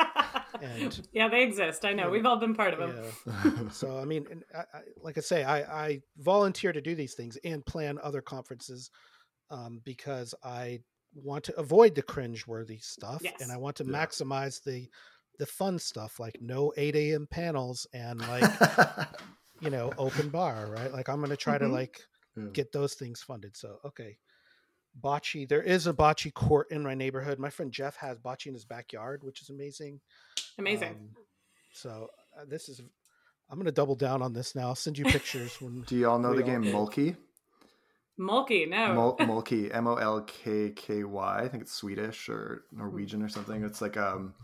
[0.63, 1.85] And- yeah, they exist.
[1.85, 2.05] I know.
[2.05, 2.11] Yeah.
[2.11, 3.13] We've all been part of them.
[3.27, 3.69] yeah.
[3.73, 7.15] So I mean, and I, I, like I say, I, I volunteer to do these
[7.15, 8.91] things and plan other conferences
[9.51, 10.81] um, because I
[11.17, 13.41] want to avoid the cringe-worthy stuff, Yes.
[13.41, 13.91] and I want to Yeah.
[14.07, 14.89] maximize the
[15.39, 17.27] the fun stuff, like no eight a.m.
[17.31, 18.51] panels and like
[19.61, 20.93] you know open bar, right?
[20.93, 21.73] Like I'm going to try to Mhm.
[21.73, 22.01] like
[22.37, 22.45] Yeah.
[22.53, 23.57] get those things funded.
[23.57, 24.19] So okay.
[25.03, 25.49] Bocce.
[25.49, 27.39] There is a bocce court in my neighborhood.
[27.41, 30.01] My friend Jeff has bocce in his backyard, which is amazing.
[30.59, 30.91] Amazing.
[30.91, 31.09] Um,
[31.73, 32.09] so
[32.39, 32.81] uh, this is.
[33.51, 34.69] I'm going to double down on this now.
[34.69, 35.83] I'll send you pictures when.
[35.83, 36.73] Do you all know the all game did.
[36.75, 37.17] Molkky?
[38.19, 38.95] Molkky, no.
[38.95, 41.39] Mul- Molkky, M O L K K Y.
[41.43, 43.65] I think it's Swedish or Norwegian or something.
[43.65, 44.35] It's like um,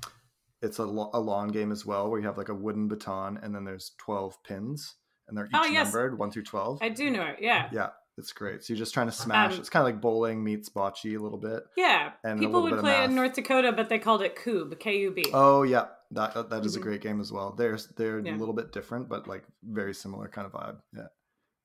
[0.62, 3.38] it's a, lo- a lawn game as well, where you have like a wooden baton
[3.42, 4.96] and then there's twelve pins,
[5.28, 5.86] and they're each Oh, yes.
[5.92, 6.78] numbered one through twelve.
[6.82, 7.36] I do know it.
[7.40, 7.68] Yeah.
[7.72, 7.88] Yeah,
[8.18, 8.62] it's great.
[8.64, 9.54] So you're just trying to smash.
[9.54, 11.62] Um, it's kind of like bowling meets bocce a little bit.
[11.76, 12.12] Yeah.
[12.24, 13.14] And People would play it in.
[13.14, 15.24] North Dakota, but they called it Kub, K U B.
[15.32, 16.82] Oh yeah, that that- that is a Mhm.
[16.82, 17.52] great game as well.
[17.52, 18.34] They're they're Yeah.
[18.34, 20.76] a little bit different, but like very similar kind of vibe.
[20.94, 21.06] Yeah,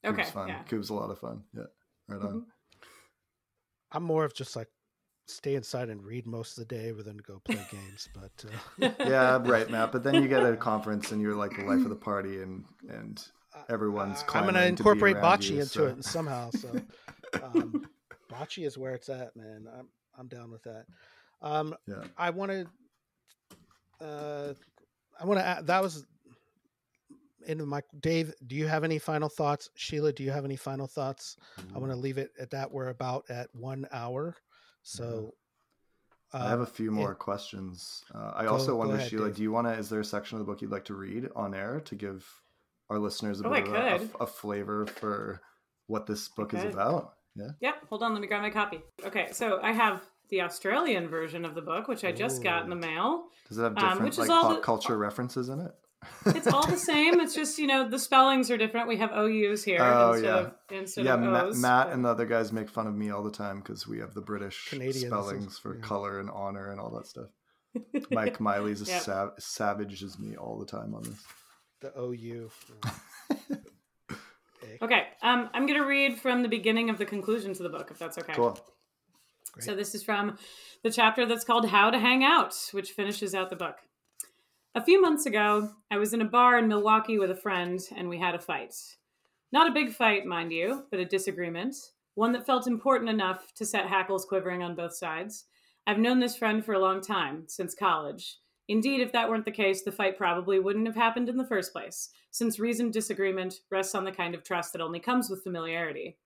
[0.09, 0.21] okay.
[0.23, 0.47] Cube's fun.
[0.47, 0.63] Yeah.
[0.63, 1.43] Cube's a lot of fun.
[1.53, 1.63] Yeah,
[2.07, 2.33] right on.
[2.33, 2.45] Mhm.
[3.91, 4.67] I'm more of just like
[5.27, 8.09] stay inside and read most of the day, rather than go play games.
[8.13, 8.45] But
[8.81, 9.91] uh, Yeah, right, Matt.
[9.91, 12.41] But then you get at a conference and you're like the life of the party,
[12.41, 13.23] and and
[13.69, 16.49] Everyone's I- I'm going to incorporate bocce you, into so- it somehow.
[16.51, 16.69] So
[17.41, 17.87] um,
[18.29, 19.65] bocce is where it's at, man.
[19.79, 20.85] I'm I'm down with that.
[21.41, 22.03] Um, Yeah.
[22.17, 22.67] I want to.
[24.01, 24.53] Uh,
[25.19, 25.63] I want to.
[25.63, 26.05] That was
[27.47, 28.33] into my Dave.
[28.45, 30.11] Do you have any final thoughts, Sheila?
[30.11, 31.37] Do you have any final thoughts?
[31.73, 32.71] I want to leave it at that.
[32.71, 34.35] We're about at one hour,
[34.85, 35.33] so.
[36.33, 38.03] I have um, a few more questions.
[38.13, 39.35] Uh, I Go- also go wonder, ahead, Sheila, Dave.
[39.37, 39.73] do you want to?
[39.73, 42.27] Is there a section of the book you'd like to read on air to give
[42.89, 45.39] our listeners a Oh, bit I of a, a, flavor for
[45.87, 47.13] what this book is about?
[47.35, 47.49] Yeah.
[47.61, 47.75] Yep.
[47.89, 48.11] Hold on.
[48.13, 48.81] Let me grab my copy.
[49.05, 49.27] Okay.
[49.31, 52.75] So I have the Australian version of the book, which I just got in the
[52.75, 53.25] mail.
[53.47, 55.71] Does it have Um, different which is like all pop the- culture references in it?
[56.27, 57.19] It's all the same.
[57.19, 58.87] It's just you know the spellings are different.
[58.87, 60.37] We have OU's here Oh, instead yeah.
[60.39, 61.59] of instead yeah, of Matt, O's.
[61.61, 63.99] Matt but- and the other guys make fun of me all the time because we
[63.99, 65.81] have the British Canadians, spellings for yeah.
[65.81, 67.27] color and honor and all that stuff.
[68.11, 69.01] Mike Miley's as Yep.
[69.01, 71.23] sav- savage as me all the time on this.
[71.81, 72.49] the OU.
[73.31, 73.59] Okay.
[74.81, 75.03] Okay.
[75.21, 77.99] Um, I'm going to read from the beginning of the conclusion to the book, if
[77.99, 78.33] that's okay.
[78.33, 78.57] Cool.
[79.53, 79.63] Great.
[79.63, 80.37] So this is from
[80.83, 83.75] the chapter that's called How to Hang Out, which finishes out the book.
[84.77, 88.09] A few months ago, I was in a bar in Milwaukee with a friend, and
[88.09, 88.75] we had a fight.
[89.53, 91.77] Not a big fight, mind you, but a disagreement.
[92.15, 95.45] One that felt important enough to set hackles quivering on both sides.
[95.87, 98.39] I've known this friend for a long time, since college.
[98.67, 101.71] Indeed, if that weren't the case, the fight probably wouldn't have happened in the first
[101.71, 106.17] place, since reasoned disagreement rests on the kind of trust that only comes with familiarity.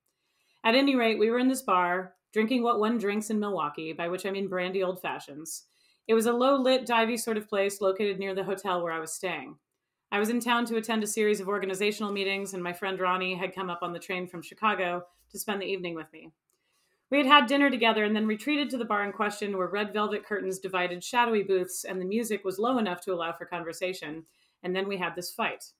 [0.63, 4.07] At any rate, we were in this bar, drinking what one drinks in Milwaukee, by
[4.07, 5.65] which I mean brandy old fashions.
[6.09, 8.99] It was a low lit, divey sort of place located near the hotel where I
[8.99, 9.57] was staying.
[10.11, 13.35] I was in town to attend a series of organizational meetings, and my friend Ronnie
[13.35, 16.31] had come up on the train from Chicago to spend the evening with me.
[17.11, 19.93] We had had dinner together and then retreated to the bar in question where red
[19.93, 24.25] velvet curtains divided shadowy booths and the music was low enough to allow for conversation.
[24.63, 25.73] And then we had this fight.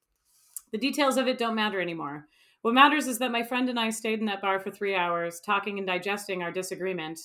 [0.72, 2.28] The details of it don't matter anymore.
[2.62, 5.40] What matters is that my friend and I stayed in that bar for three hours,
[5.40, 7.20] talking and digesting our disagreement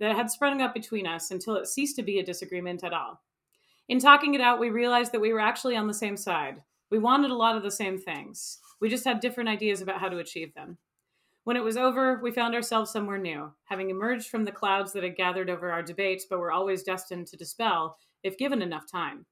[0.00, 3.22] that had sprung up between us until it ceased to be a disagreement at all.
[3.88, 6.62] In talking it out, we realized that we were actually on the same side.
[6.90, 8.58] We wanted a lot of the same things.
[8.80, 10.78] We just had different ideas about how to achieve them.
[11.44, 15.02] When it was over, we found ourselves somewhere new, having emerged from the clouds that
[15.02, 19.26] had gathered over our debates but were always destined to dispel if given enough time.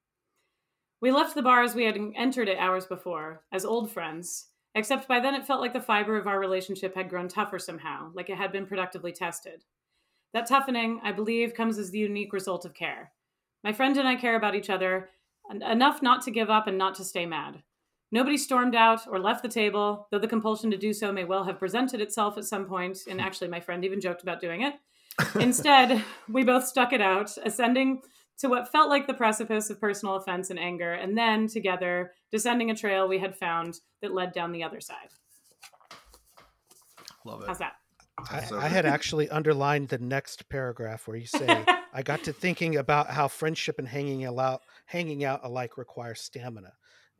[1.00, 5.06] We left the bar as we had entered it hours before, as old friends, except
[5.06, 8.30] by then it felt like the fiber of our relationship had grown tougher somehow, like
[8.30, 9.64] it had been productively tested.
[10.34, 13.12] That toughening, I believe, comes as the unique result of care.
[13.64, 15.08] My friend and I care about each other
[15.50, 17.62] enough not to give up and not to stay mad.
[18.10, 21.44] Nobody stormed out or left the table, though the compulsion to do so may well
[21.44, 24.74] have presented itself at some point, and actually, my friend even joked about doing it.
[25.40, 28.02] Instead, we both stuck it out, ascending
[28.38, 32.70] to what felt like the precipice of personal offense and anger, and then, together, descending
[32.70, 35.08] a trail we had found that led down the other side.
[37.24, 37.48] Love it.
[37.48, 37.74] How's that?
[38.30, 42.76] I, I had actually underlined the next paragraph where you say, "I got to thinking
[42.76, 46.72] about how friendship and hanging out, hanging out alike require stamina,"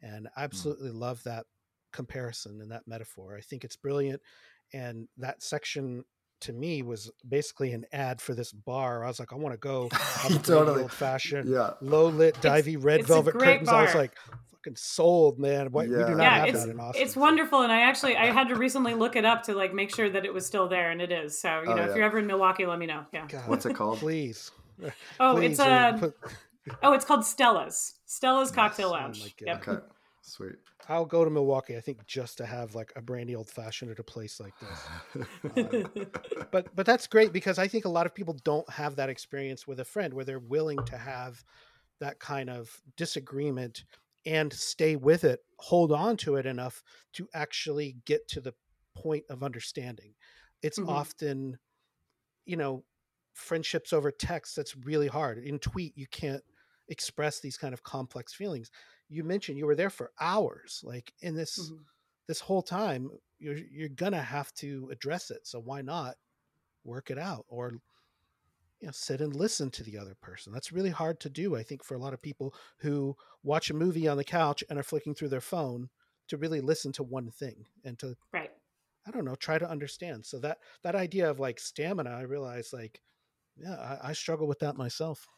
[0.03, 0.35] and Hmm.
[0.37, 1.47] I absolutely love that
[1.93, 3.37] comparison and that metaphor.
[3.37, 4.23] I think it's brilliant,
[4.73, 6.05] and that section
[6.41, 9.05] to me was basically an ad for this bar.
[9.05, 10.83] I was like, I want to go have Totally.
[10.83, 11.73] old fashioned, Yeah.
[11.81, 13.69] low lit, divey red it's a velvet great curtains.
[13.69, 14.13] I was like,
[14.53, 15.73] fucking sold, man.
[15.73, 16.07] What, We Yeah.
[16.07, 17.03] do not yeah, have it's that in Austin.
[17.03, 19.95] it's wonderful, and I actually I had to recently look it up to like make
[19.95, 21.41] sure that it was still there, and it is.
[21.41, 21.91] So you Oh, know, yeah.
[21.91, 23.05] if you're ever in Milwaukee, let me know.
[23.13, 23.27] Yeah.
[23.29, 23.99] God, What's it called?
[23.99, 24.51] Please.
[25.19, 26.17] Oh, Please, it's uh, a put-
[26.85, 29.23] oh, it's called Stella's Stella's Cocktail Oh my Lounge.
[29.37, 29.47] God.
[29.47, 29.69] Yep.
[29.69, 29.83] Okay.
[30.23, 30.53] Sweet.
[30.89, 33.99] I'll go to Milwaukee, I think, just to have like a brandy old fashioned at
[33.99, 35.27] a place like this.
[36.51, 39.67] but but that's great because I think a lot of people don't have that experience
[39.67, 41.45] with a friend where they're willing to have
[42.01, 43.85] that kind of disagreement
[44.25, 46.83] and stay with it, hold on to it enough
[47.15, 48.55] to actually get to the
[48.95, 50.15] point of understanding.
[50.63, 50.89] It's Mhm.
[50.89, 51.59] often,
[52.47, 52.85] you know,
[53.35, 55.39] friendships over text that's really hard.
[55.39, 56.45] In tweet, you can't
[56.89, 58.71] express these kind of complex feelings.
[59.09, 61.85] You mentioned you were there for hours, like in this Mhm.
[62.27, 66.17] this whole time you're you're gonna have to address it so why not
[66.85, 67.75] work it out or
[68.81, 71.63] you know sit and listen to the other person that's really hard to do i
[71.63, 74.83] think for a lot of people who watch a movie on the couch and are
[74.85, 75.89] flicking through their phone
[76.29, 78.53] to really listen to one thing and to Right.
[79.07, 82.73] i don't know try to understand so that that idea of like stamina i realize
[82.73, 83.03] like
[83.57, 85.29] yeah i, I struggle with that myself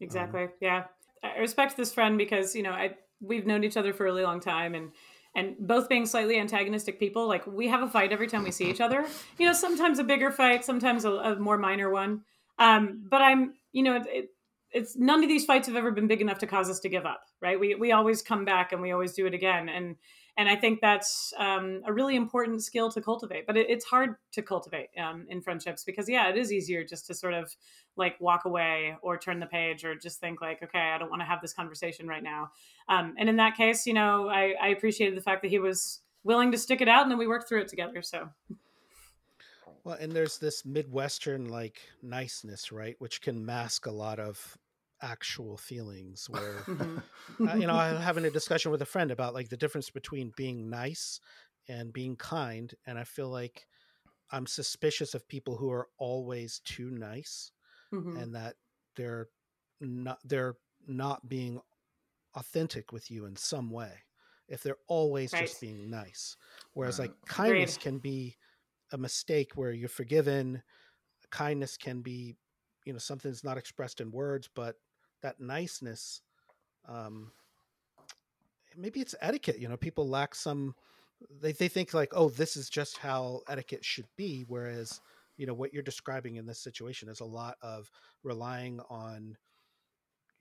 [0.00, 0.48] Exactly.
[0.60, 0.86] yeah.
[1.22, 4.22] I respect this friend because, you know, I we've known each other for a really
[4.22, 4.92] long time and
[5.34, 8.70] and both being slightly antagonistic people, like we have a fight every time we see
[8.70, 9.04] each other.
[9.38, 12.22] You know, sometimes a bigger fight, sometimes a, a more minor one.
[12.58, 14.28] Um, but I'm, you know, it, it,
[14.72, 17.04] it's none of these fights have ever been big enough to cause us to give
[17.04, 17.60] up, right?
[17.60, 19.96] We we always come back and we always do it again, and
[20.36, 23.46] and I think that's um, a really important skill to cultivate.
[23.46, 27.06] But it, it's hard to cultivate um, in friendships because yeah, it is easier just
[27.06, 27.54] to sort of
[27.96, 31.22] like walk away or turn the page or just think like, okay, I don't want
[31.22, 32.50] to have this conversation right now.
[32.88, 36.00] Um, and in that case, you know, I, I appreciated the fact that he was
[36.22, 38.02] willing to stick it out and then we worked through it together.
[38.02, 38.28] So
[39.84, 44.58] well and there's this midwestern like niceness right which can mask a lot of
[45.02, 46.68] actual feelings where
[47.46, 50.32] uh, you know, I'm having a discussion with a friend about like the difference between
[50.36, 51.20] being nice
[51.68, 53.66] and being kind, and I feel like
[54.30, 57.52] I'm suspicious of people who are always too nice
[57.92, 58.16] Mhm.
[58.16, 58.56] and that
[58.96, 59.28] they're
[59.80, 61.60] not they're not being
[62.34, 64.02] authentic with you in some way
[64.48, 66.36] if they're always just being nice.
[66.74, 67.00] Whereas Right.
[67.00, 68.36] like kindness can be
[68.92, 70.62] a mistake where you're forgiven.
[71.30, 72.36] Kindness can be,
[72.86, 74.76] you know, something that's not expressed in words, but
[75.22, 76.22] that niceness,
[76.88, 77.32] um,
[78.76, 79.58] maybe it's etiquette.
[79.58, 80.74] You know, people lack some.
[81.42, 84.44] They they think like, oh, this is just how etiquette should be.
[84.48, 85.00] Whereas,
[85.36, 87.90] you know, what you're describing in this situation is a lot of
[88.22, 89.36] relying on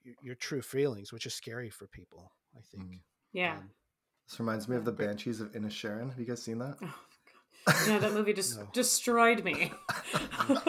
[0.03, 2.31] your, your true feelings, which is scary for people.
[2.55, 2.85] I think.
[2.85, 2.99] Mm.
[3.33, 3.55] yeah.
[3.57, 3.71] Um,
[4.29, 6.09] This reminds me of the Banshees of Inisherin.
[6.09, 6.77] Have you guys seen that?
[7.87, 8.67] Yeah, that movie just No.
[8.73, 9.71] destroyed me.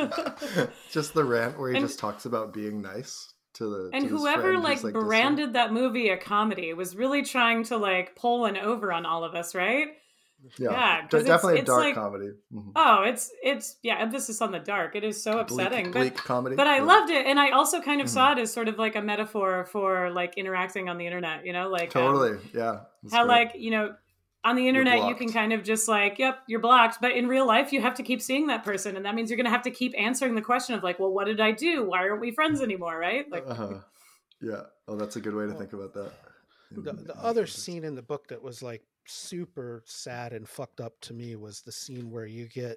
[0.91, 4.17] just the rant where he And- just talks about being nice to the and to
[4.17, 4.95] whoever like, distant.
[5.07, 9.25] branded that movie a comedy was really trying to like pull one over on all
[9.25, 9.89] of us, right?
[10.59, 12.73] yeah, yeah, it's- definitely it's a dark like- comedy Mhm.
[12.77, 14.95] Oh, it's it's yeah, emphasis on the dark.
[14.95, 15.91] It is so upsetting.
[15.91, 16.83] bleak, but comedy but I Yeah.
[16.85, 18.11] loved it, and I also kind of Mhm.
[18.11, 21.47] saw it as sort of like a metaphor for like interacting on the internet.
[21.47, 23.35] You know, like um, totally yeah It's how great.
[23.35, 23.95] like you know
[24.47, 26.99] on the internet you can kind of just like yep you're blocked.
[27.01, 29.37] But in real life you have to keep seeing that person and that means you're
[29.37, 31.85] going to have to keep answering the question of like well what did i do?
[31.89, 32.99] Why aren't we friends anymore?
[32.99, 33.31] Right?
[33.31, 33.81] Like uh-huh.
[34.41, 34.63] yeah.
[34.89, 36.13] Oh that's a good way to think about that.
[36.71, 40.95] The, the other scene in the book that was like super sad and fucked up
[41.03, 42.77] to me was the scene where you get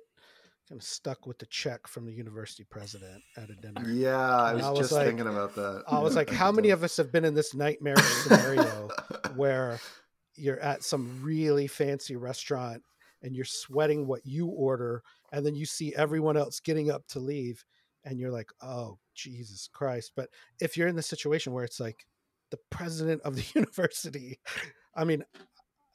[0.68, 3.90] kind of stuck with the check from the university president at a dinner.
[3.90, 5.84] yeah i was, I was just like- thinking about that.
[5.88, 8.90] I was Yeah, like, how many of us have been in this nightmare scenario
[9.36, 9.80] where
[10.40, 12.84] you're at some really fancy restaurant
[13.22, 17.20] and you're sweating what you order, and then you see everyone else getting up to
[17.20, 17.66] leave,
[18.06, 20.14] and you're like, oh, Jesus Christ.
[20.16, 20.30] But
[20.62, 22.06] if you're in the situation where it's like
[22.50, 24.40] the president of the university,
[24.96, 25.26] I mean,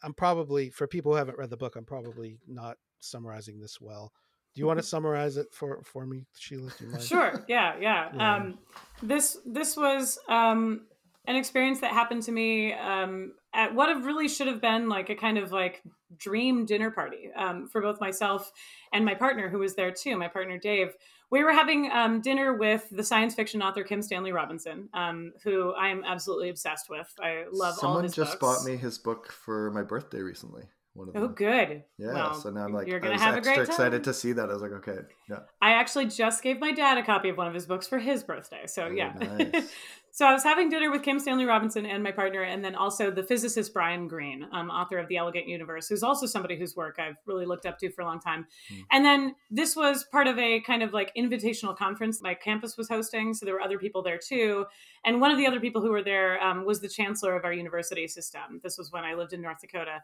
[0.03, 4.13] I'm probably, for people who haven't read the book, I'm probably not summarizing this well.
[4.55, 6.71] Do you want to summarize it for, for me, Sheila?
[6.79, 7.03] Do you mind?
[7.05, 8.35] sure yeah yeah Yeah.
[8.35, 8.59] um
[9.03, 10.83] this this was um
[11.27, 15.09] an experience that happened to me um at what have really should have been like
[15.11, 15.83] a kind of like
[16.19, 18.53] dream dinner party um, for both myself
[18.93, 20.93] and my partner who was there too my partner dave
[21.31, 25.73] we were having um, dinner with the science fiction author kim stanley robinson um, who
[25.73, 28.41] i am absolutely obsessed with i love all someone his just books.
[28.41, 30.63] bought me his book for my birthday recently
[30.97, 31.35] one of Oh, them.
[31.35, 31.83] good.
[31.99, 33.93] Yeah, Well, so now I'm like, you're I gonna was have a extra great excited
[33.95, 34.03] time.
[34.05, 34.49] to see that.
[34.49, 34.99] I was like, okay,
[35.29, 35.41] yeah.
[35.61, 38.23] I actually just gave my dad a copy of one of his books for his
[38.23, 38.69] birthday.
[38.69, 39.13] So Oh, yeah.
[39.21, 39.73] nice.
[40.15, 43.11] so I was having dinner with Kim Stanley Robinson and my partner, and then also
[43.11, 47.01] the physicist Brian Greene, um, author of The Elegant Universe, who's also somebody whose work
[47.01, 48.47] I've really looked up to for a long time.
[48.69, 48.81] Hmm.
[48.93, 52.89] And then this was part of a kind of like invitational conference my campus was
[52.89, 53.35] hosting.
[53.35, 54.67] So there were other people there too.
[55.05, 57.53] And one of the other people who were there um, was the chancellor of our
[57.53, 58.61] university system.
[58.63, 60.03] This was when I lived in North Dakota.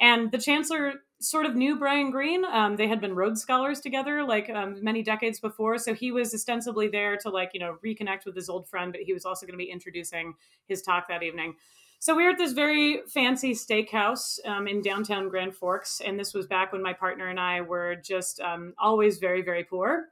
[0.00, 2.44] And the chancellor sort of knew Brian Greene.
[2.44, 5.76] Um, they had been Rhodes Scholars together, like um, many decades before.
[5.78, 9.00] So he was ostensibly there to, like, you know, reconnect with his old friend, but
[9.00, 10.34] he was also going to be introducing
[10.66, 11.54] his talk that evening.
[12.00, 16.32] So we were at this very fancy steakhouse um, in downtown Grand Forks, and this
[16.32, 20.04] was back when my partner and I were just um, always very, very poor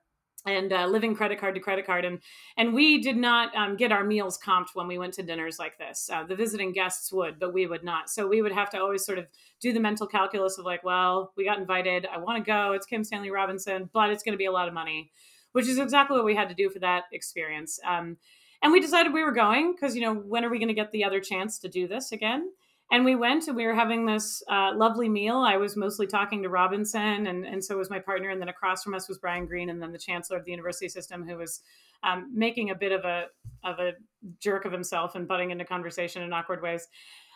[0.45, 2.05] and uh, living credit card to credit card.
[2.05, 2.21] And
[2.57, 5.79] and we did not um, get our meals comped when we went to dinners like
[5.79, 6.11] this.
[6.13, 8.11] Uh, the visiting guests would but we would not.
[8.11, 9.27] So we would have to always sort of
[9.61, 12.85] do the mental calculus of like well we got invited i want to go it's
[12.85, 15.11] kim stanley robinson but it's going to be a lot of money
[15.57, 17.81] which is exactly what we had to do for that experience.
[17.83, 18.19] Um,
[18.63, 20.93] and we decided we were going because you know when are we going to get
[20.93, 22.49] the other chance to do this again
[22.91, 25.39] and we went and we were having this uh, lovely meal.
[25.39, 28.31] I was mostly talking to Robinson, and, and so was my partner.
[28.31, 30.89] And then across from us was Brian Greene, and then the chancellor of the university
[30.89, 31.63] system, who was
[32.05, 33.27] um, making a bit of a
[33.65, 33.93] of a
[34.41, 36.87] jerk of himself and butting into conversation in awkward ways.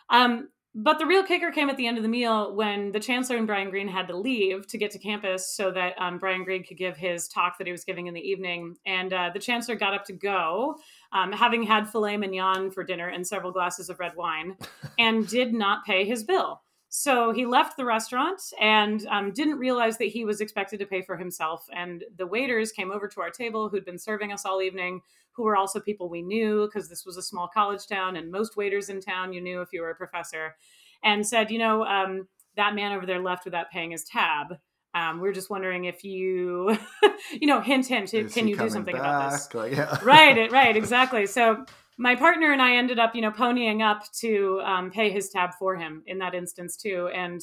[0.09, 3.35] Um, but the real kicker came at the end of the meal when the chancellor
[3.35, 6.63] and Brian Greene had to leave to get to campus so that um, Brian Greene
[6.63, 8.77] could give his talk that he was giving in the evening.
[8.85, 10.77] And uh, the chancellor got up to go,
[11.13, 14.57] um, having had filet mignon for dinner and several glasses of red wine,
[14.99, 16.61] and did not pay his bill.
[16.93, 21.01] So he left the restaurant and um, didn't realize that he was expected to pay
[21.01, 21.65] for himself.
[21.73, 24.99] And the waiters came over to our table who'd been serving us all evening,
[25.31, 28.17] who were also people we knew because this was a small college town.
[28.17, 30.55] And most waiters in town you knew if you were a professor,
[31.03, 32.27] and said, you know, um,
[32.57, 34.57] that man over there left without paying his tab.
[34.93, 36.77] Um, we're just wondering if you,
[37.31, 39.53] you know, hint, hint, Is can you do something about this?
[39.53, 39.97] Like, yeah.
[40.03, 41.65] right right exactly so
[41.97, 45.51] my partner and i ended up you know ponying up to um, pay his tab
[45.59, 47.41] for him in that instance too and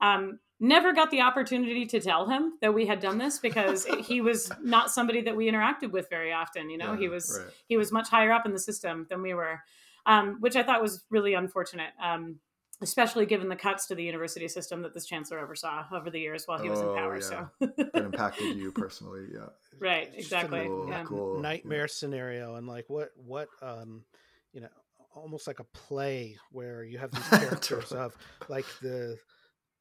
[0.00, 4.20] um, never got the opportunity to tell him that we had done this because he
[4.20, 7.52] was not somebody that we interacted with very often you know he was right.
[7.66, 9.60] he was much higher up in the system than we were
[10.06, 12.36] um, which i thought was really unfortunate um,
[12.80, 16.46] especially given the cuts to the university system that this chancellor oversaw over the years
[16.46, 17.20] while he was in Oh, power yeah.
[17.20, 19.46] so It impacted you personally, yeah.
[19.80, 21.04] right It's exactly Cool, yeah.
[21.04, 21.40] cool.
[21.40, 24.04] nightmare scenario and like what what um
[24.52, 24.68] you know
[25.14, 28.16] almost like a play where you have these characters of
[28.48, 29.16] like the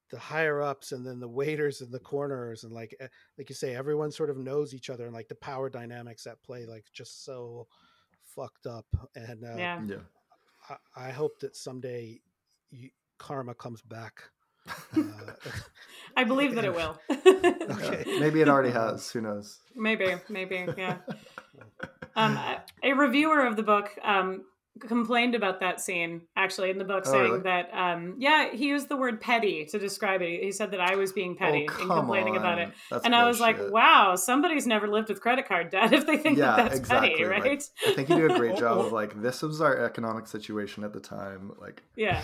[0.10, 3.08] the higher ups and then the waiters in the corners and like eh,
[3.38, 6.42] like you say everyone sort of knows each other and like the power dynamics at
[6.44, 7.68] play like just so
[8.36, 9.98] fucked up and uh, yeah Yeah.
[10.96, 12.22] I, I hope that someday
[12.72, 12.90] you,
[13.20, 14.24] karma comes back
[14.98, 15.02] uh,
[16.18, 17.00] I believe that it will.
[17.10, 18.04] Okay.
[18.08, 18.20] Yeah.
[18.20, 19.10] Maybe it already has.
[19.12, 19.60] Who knows?
[19.76, 20.98] maybe, maybe, yeah.
[22.16, 24.44] Um, a- a reviewer of the book um,
[24.80, 27.44] complained about that scene actually in the book, Oh, saying really?
[27.44, 30.42] that um, yeah, he used the word petty to describe it.
[30.44, 32.70] He said that I was being petty oh, in come complaining about it.
[32.92, 36.18] That's and I was like, wow, somebody's never lived with credit card debt if they
[36.18, 37.64] think Yeah, that that's exactly, petty, like- right?
[37.88, 40.94] I think you do a great job of like this was our economic situation at
[40.94, 41.52] the time.
[41.60, 42.24] Like yeah.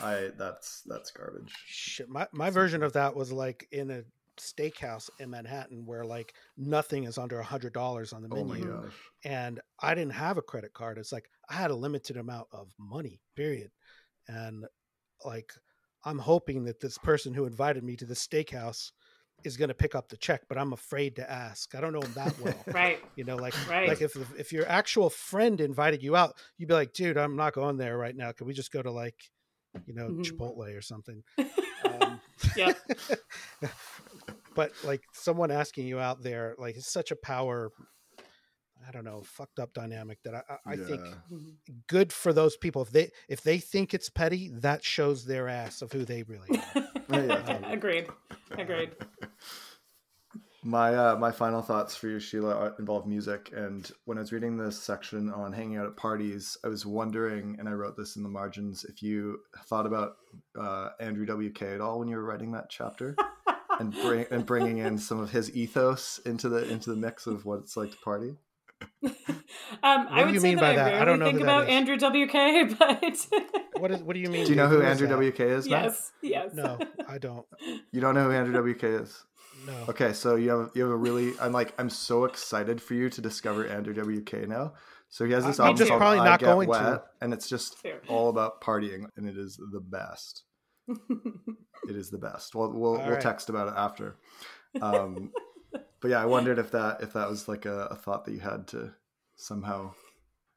[0.00, 1.52] I that's that's garbage.
[1.66, 4.02] Shit, my, my version of that was like in a
[4.36, 8.54] steakhouse in Manhattan where like nothing is under a hundred dollars on the Oh my
[8.58, 8.72] menu.
[8.82, 8.92] gosh.
[9.24, 10.98] and I didn't have a credit card.
[10.98, 13.70] It's like I had a limited amount of money, period.
[14.28, 14.64] And
[15.24, 15.52] like
[16.04, 18.90] I'm hoping that this person who invited me to the steakhouse
[19.44, 21.74] is going to pick up the check, but I'm afraid to ask.
[21.74, 22.64] I don't know him that well.
[22.72, 22.98] right.
[23.16, 23.88] You know, like Right.
[23.88, 27.52] like if if your actual friend invited you out, you'd be like, dude, I'm not
[27.54, 28.32] going there right now.
[28.32, 29.16] Can we just go to like,
[29.86, 30.24] you know, Mhm.
[30.24, 31.22] Chipotle or something?
[31.84, 32.20] Um,
[32.56, 32.76] Yep.
[34.54, 37.70] but like someone asking you out there, like it's such a power.
[38.86, 41.14] I don't know, fucked up dynamic that I, I, I think Yeah.
[41.32, 41.54] Mhm.
[41.86, 42.82] good for those people.
[42.82, 46.48] If they if they think it's petty, that shows their ass of who they really
[46.76, 46.88] are.
[47.10, 47.70] yeah.
[47.72, 48.08] Agreed.
[48.52, 48.90] Agreed.
[50.66, 53.52] My uh, my final thoughts for you, Sheila, involve music.
[53.54, 57.56] And when I was reading this section on hanging out at parties, I was wondering,
[57.58, 60.12] and I wrote this in the margins, if you thought about
[60.58, 63.14] uh, Andrew WK at all when you were writing that chapter,
[63.78, 67.44] and bring and bringing in some of his ethos into the into the mix of
[67.44, 68.34] what it's like to party.
[69.82, 70.86] Um, I do would you say mean that by I that?
[70.86, 71.70] I rarely don't know think who about is.
[71.70, 73.26] Andrew WK, but
[73.80, 74.44] What is what do you mean?
[74.44, 75.32] Do you know who, who is Andrew that?
[75.34, 75.68] WK is?
[75.68, 75.84] Matt?
[75.84, 76.54] yes, yes.
[76.54, 77.44] No, I don't.
[77.92, 79.24] You don't know who Andrew WK is.
[79.66, 79.72] No.
[79.88, 83.10] Okay, so you have you have a really I'm like I'm so excited for you
[83.10, 84.72] to discover Andrew WK now.
[85.10, 86.70] So he has this I'm album just called probably I not Get going to.
[86.70, 88.00] Wet, and it's just Fair.
[88.08, 90.44] all about partying, and it is the best.
[90.88, 92.54] it is the best.
[92.54, 93.20] We'll we'll, we'll right.
[93.20, 94.16] text about it after.
[94.80, 95.30] Um,
[96.00, 98.40] but yeah, I wondered if that if that was like a, a thought that you
[98.40, 98.92] had to
[99.36, 99.92] somehow.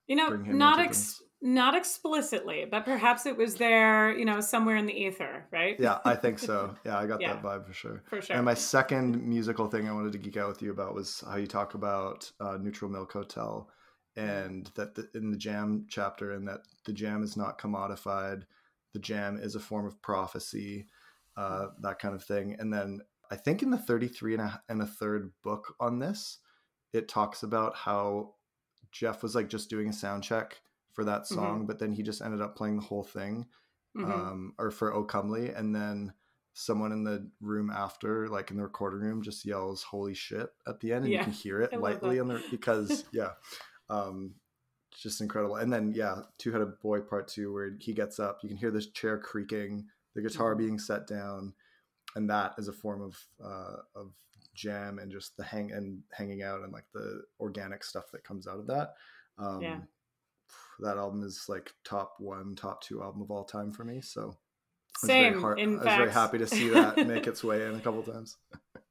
[0.08, 4.40] You know, Bring him not ex- not explicitly, but perhaps it was there, you know,
[4.42, 5.76] somewhere in the ether, right?
[5.80, 6.76] Yeah, I think so.
[6.86, 7.34] Yeah, I got Yeah.
[7.34, 8.04] that vibe for sure.
[8.10, 8.36] For sure.
[8.36, 11.36] And my second musical thing I wanted to geek out with you about was how
[11.36, 13.70] you talk about uh, Neutral Milk Hotel,
[14.16, 18.44] and that the, in the Jam chapter, and that the Jam is not commodified.
[18.94, 20.88] The Jam is a form of prophecy,
[21.36, 22.56] uh, that kind of thing.
[22.58, 23.02] And then
[23.32, 26.40] I think in the 33 and a, and a third book on this,
[26.94, 28.36] it talks about how
[28.92, 30.62] Jeff was like just doing a sound check
[30.94, 33.48] for that song, but then he just ended up playing the whole thing
[33.96, 34.04] Mhm.
[34.10, 35.06] um, or for O
[35.56, 36.14] and then
[36.54, 40.80] someone in the room after, like in the recording room, just yells "Holy shit!" at
[40.80, 43.34] the end, and Yeah, you can hear it I lightly on the because yeah,
[43.90, 44.36] um,
[44.92, 45.58] it's just incredible.
[45.58, 48.72] And then yeah, Two Headed Boy Part Two, where he gets up, you can hear
[48.72, 50.58] this chair creaking, the guitar Mhm.
[50.58, 51.54] being set down,
[52.16, 54.12] and that is a form of uh, of
[54.56, 58.48] jam and just the hang and hanging out and like the organic stuff that comes
[58.48, 58.94] out of that.
[59.38, 59.80] Um, Yeah.
[60.80, 64.00] That album is like top one, top two album of all time for me.
[64.02, 64.36] So I was
[65.08, 65.30] Same.
[65.34, 67.80] very hard- I was fact, very happy to see that make its way in a
[67.80, 68.38] couple times.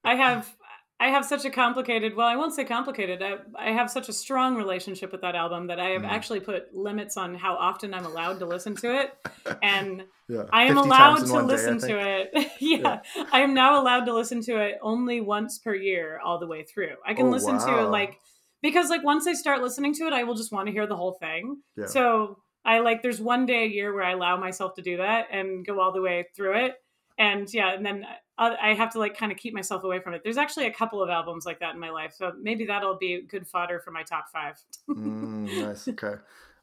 [0.04, 0.52] I have
[0.98, 3.22] I have such a complicated well, I won't say complicated.
[3.22, 6.08] I, I have such a strong relationship with that album that I have Mhm.
[6.10, 9.14] actually put limits on how often I'm allowed to listen to it.
[9.62, 12.50] And Yeah, I am allowed to one day, listen to it.
[12.60, 13.00] yeah,
[13.30, 16.62] I am now allowed to listen to it only once per year all the way
[16.64, 16.96] through.
[17.04, 18.18] I can Oh, listen to it like
[18.62, 20.96] because like once I start listening to it, I will just want to hear the
[20.96, 21.60] whole thing.
[21.76, 21.86] Yeah.
[21.86, 25.26] So I like there's one day a year where I allow myself to do that
[25.30, 26.74] and go all the way through it.
[27.18, 28.06] And yeah, and then
[28.38, 30.22] I I have to like kind of keep myself away from it.
[30.22, 33.22] There's actually a couple of albums like that in my life, so maybe that'll be
[33.22, 34.60] good fodder for my top five.
[34.88, 35.88] Mm, nice.
[35.96, 36.16] Okay.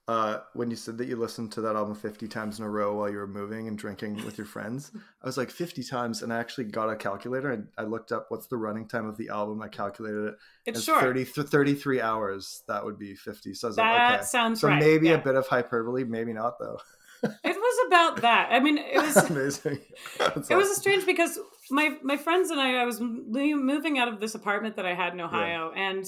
[0.06, 2.94] Uh, when you said that you listened to that album 50 times in a row
[2.94, 6.34] while you were moving and drinking with your friends, I was like 50 times, and
[6.34, 9.30] I actually got a calculator and I looked up what's the running time of the
[9.30, 9.62] album.
[9.62, 10.36] I calculated it.
[10.66, 11.00] It's as short.
[11.00, 12.64] 30, th- 33 hours.
[12.68, 13.54] That would be 50.
[13.54, 14.26] So I was that like, okay.
[14.26, 14.82] sounds So right.
[14.82, 15.14] maybe yeah.
[15.14, 16.80] a bit of hyperbole, maybe not though.
[17.24, 18.50] It was about that.
[18.52, 19.80] I mean, it was Amazing.
[20.18, 21.40] That's it was strange because
[21.72, 25.14] my my friends and I I was moving out of this apartment that I had
[25.14, 26.06] in Ohio and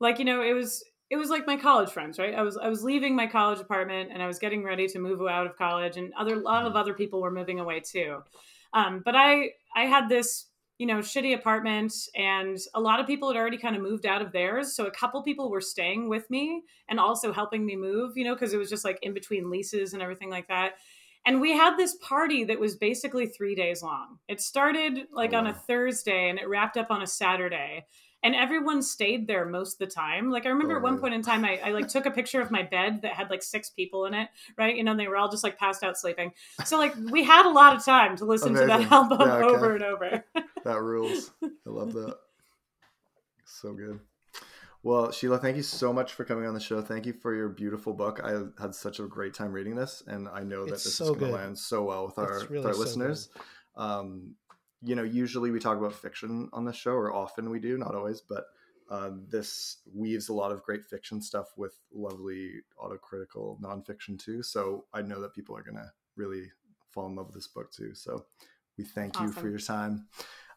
[0.00, 2.34] like you know it was it was like my college friends right?
[2.34, 5.20] I was I was leaving my college apartment and I was getting ready to move
[5.22, 8.18] out of college and other a lot of other people were moving away too.
[8.74, 10.47] Um, but I I had this
[10.78, 14.22] you know shitty apartment and a lot of people had already kind of moved out
[14.22, 18.16] of theirs so a couple people were staying with me and also helping me move
[18.16, 20.74] you know because it was just like in between leases and everything like that
[21.26, 24.18] and we had this party that was basically three days long.
[24.28, 25.52] It started like Oh, on a.
[25.52, 27.84] Thursday and it wrapped up on a Saturday.
[28.22, 30.30] And everyone stayed there most of the time.
[30.30, 31.00] Like I remember Oh, at one really?
[31.02, 33.42] point in time, I, I like took a picture of my bed that had like
[33.44, 34.76] six people in it, right?
[34.76, 36.32] You know, and they were all just like passed out sleeping.
[36.64, 39.44] So like we had a lot of time to listen to that album Yeah, okay.
[39.56, 40.24] over and over.
[40.64, 41.30] That rules.
[41.42, 42.16] I love that.
[43.44, 44.00] So good.
[44.82, 46.80] Well, Sheila, thank you so much for coming on the show.
[46.82, 48.20] Thank you for your beautiful book.
[48.22, 51.04] I had such a great time reading this, and I know that It's this so
[51.04, 53.28] is going to land so well with our, It's with our so listeners.
[53.76, 54.34] Um,
[54.82, 57.94] you know, usually we talk about fiction on this show, or often we do, not
[57.94, 58.44] always, but
[58.90, 62.52] uh, this weaves a lot of great fiction stuff with lovely
[62.82, 64.42] autocritical nonfiction too.
[64.42, 66.50] So I know that people are going to really
[66.90, 67.94] fall in love with this book too.
[67.94, 68.24] So
[68.78, 70.06] we thank you for your time.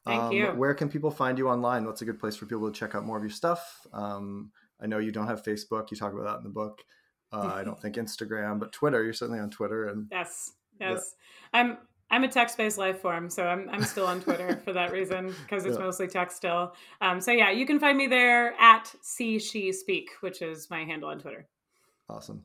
[0.05, 0.47] Thank you.
[0.47, 1.85] Where can people find you online?
[1.85, 3.85] What's a good place for people to check out more of your stuff?
[3.93, 5.91] Um, I know you don't have Facebook.
[5.91, 6.81] You talk about that in the book.
[7.31, 9.03] Uh, I don't think Instagram, but Twitter.
[9.03, 10.91] You're certainly on Twitter, and Yes, Yeah.
[10.91, 11.15] yes.
[11.53, 11.77] I'm
[12.11, 15.65] I'm a text-based life form, so I'm I'm still on Twitter for that reason because
[15.65, 15.83] it's Yeah.
[15.85, 16.73] mostly text still.
[16.99, 20.83] Um, so yeah, you can find me there at see she speak, which is my
[20.83, 21.47] handle on Twitter.
[22.09, 22.43] awesome.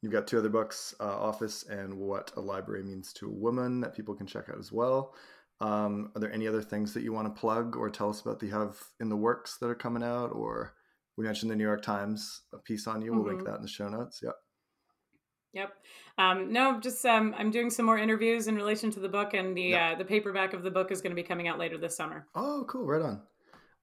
[0.00, 3.80] You've got two other books, uh, Office and What a Library Means to a Woman,
[3.82, 5.14] that people can check out as well.
[5.60, 8.40] Um, are there any other things that you want to plug or tell us about
[8.40, 10.32] that you have in the works that are coming out?
[10.32, 10.74] Or
[11.16, 13.12] we mentioned the New York Times a piece on you.
[13.12, 13.44] We'll link Mhm.
[13.46, 14.20] that in the show notes.
[14.24, 14.32] Yeah.
[15.52, 15.74] Yep.
[16.18, 19.56] Um, no, just um, I'm doing some more interviews in relation to the book, and
[19.56, 19.90] the Yeah.
[19.92, 22.26] uh, the paperback of the book is going to be coming out later this summer.
[22.34, 22.86] Oh, cool.
[22.86, 23.22] Right on.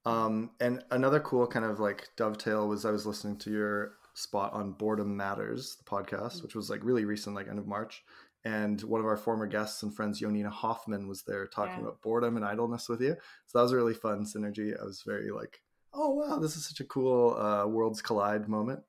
[0.06, 4.52] Um, and another cool kind of like dovetail was I was listening to your spot
[4.52, 8.02] on Boredom Matters, the podcast, which was like really recent, like end of March.
[8.44, 11.82] And one of our former guests and friends, Yonina Hoffman, was there talking Yeah.
[11.82, 13.14] about boredom and idleness with you.
[13.46, 14.80] So that was a really fun synergy.
[14.80, 15.60] I was very like,
[15.92, 18.80] oh, wow, this is such a cool uh, worlds collide moment.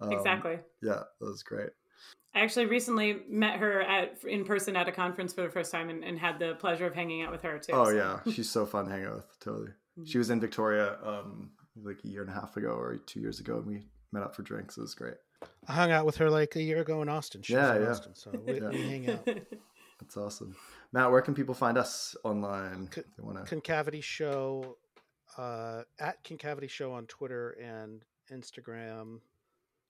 [0.00, 0.58] Um, exactly.
[0.82, 1.70] Yeah, that was great.
[2.34, 5.88] I actually recently met her at in person at a conference for the first time,
[5.90, 7.72] and, and had the pleasure of hanging out with her too.
[7.72, 8.32] Oh, so- yeah.
[8.32, 9.40] She's so fun to hang out with.
[9.40, 9.70] Totally.
[10.04, 11.50] She was in Victoria um,
[11.82, 13.82] like a year and a half ago or two years ago, and we
[14.12, 14.78] met up for drinks.
[14.78, 15.14] It was great.
[15.66, 17.42] I hung out with her like a year ago in Austin.
[17.42, 17.90] She Yeah, was in yeah.
[17.90, 18.68] Austin, so we, Yeah.
[18.68, 19.24] we hang out.
[19.24, 19.40] That's
[20.00, 20.54] That's awesome.
[20.92, 22.86] Matt, where can people find us online?
[22.88, 23.42] Con- wanna...
[23.44, 24.76] Concavity Show
[25.36, 29.18] uh, at Concavity Show on Twitter and Instagram.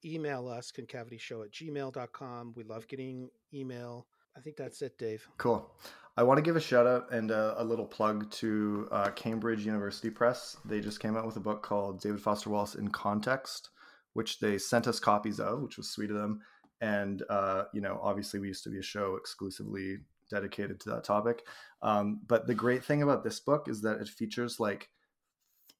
[0.04, 2.54] Email us, concavityshow at gmail.com.
[2.56, 4.06] We love getting email.
[4.36, 5.26] I think that's it, Dave.
[5.38, 5.70] Cool.
[6.16, 9.64] I want to give a shout out and a, a little plug to uh, Cambridge
[9.64, 10.56] University Press.
[10.64, 13.70] They just came out with a book called David Foster Wallace in Context,
[14.14, 16.40] which they sent us copies of, which was sweet of them.
[16.80, 19.98] And, uh, you know, obviously we used to be a show exclusively
[20.30, 21.44] dedicated to that topic.
[21.82, 24.88] Um, but the great thing about this book is that it features like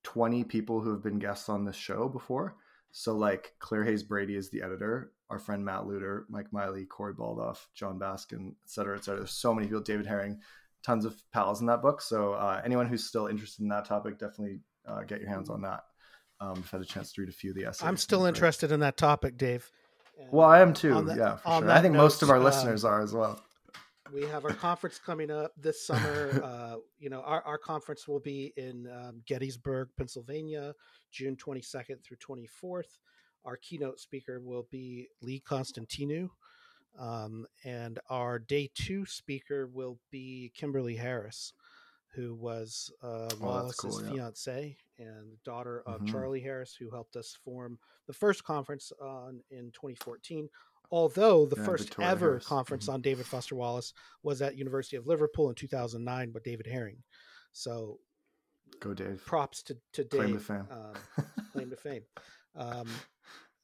[0.05, 2.57] 20 people who have been guests on this show before.
[2.93, 7.15] So like Clare Hayes Brady is the editor, our friend Matt Luter, Mike Miley, Corey
[7.15, 9.21] Baldoff, Jon Baskin, et cetera, et cetera.
[9.21, 10.41] There's so many people, David Hering,
[10.83, 12.01] tons of pals in that book.
[12.01, 15.63] So uh, anyone who's still interested in that topic, definitely uh, get your hands on
[15.63, 15.85] that.
[16.41, 17.87] Um, I've had a chance to read a few of the essays.
[17.87, 19.71] I'm still interested in that topic, Dave.
[20.31, 21.05] well, I am too.
[21.17, 21.71] yeah, for sure.
[21.71, 23.41] I think note, most of our uh, listeners are as well
[24.13, 26.43] we have our conference coming up this summer.
[26.59, 30.73] Uh, you know, our, our conference will be in um, Gettysburg, Pennsylvania,
[31.11, 32.99] June 22nd through 24th.
[33.45, 36.29] Our keynote speaker will be Lee Konstantinou.
[36.99, 41.53] Um, and our day two speaker will be Kimberly Harris,
[42.15, 44.11] who was uh, oh, Wallace's cool, yeah.
[44.13, 46.13] fiance and daughter of mm-hmm.
[46.13, 50.49] Charlie Harris, who helped us form the first conference on in 2014
[50.91, 52.47] although the yeah, first Victoria ever Harris.
[52.47, 52.95] conference mm-hmm.
[52.95, 53.93] on David Foster Wallace
[54.23, 57.03] was at University of Liverpool in 2009 with David Hering.
[57.53, 57.99] So
[58.81, 59.23] go Dave.
[59.25, 60.21] Props to, to Dave.
[60.21, 60.67] Claim to fame.
[60.71, 62.03] Um, claim to fame.
[62.57, 62.89] Um,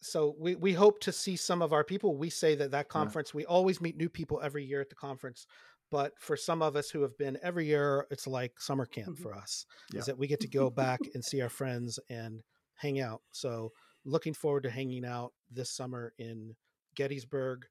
[0.01, 2.17] so we, we hope to see some of our people.
[2.17, 3.39] We say that that conference, yeah.
[3.39, 5.47] we always meet new people every year at the conference.
[5.91, 9.23] But for some of us who have been every year, it's like summer camp mm-hmm.
[9.23, 9.65] for us.
[9.93, 10.01] Yeah.
[10.01, 12.43] Is that we get to go back and see our friends and
[12.75, 13.23] hang out.
[13.33, 13.73] So
[14.05, 16.55] looking forward to hanging out this summer in
[16.95, 17.67] Gettysburg.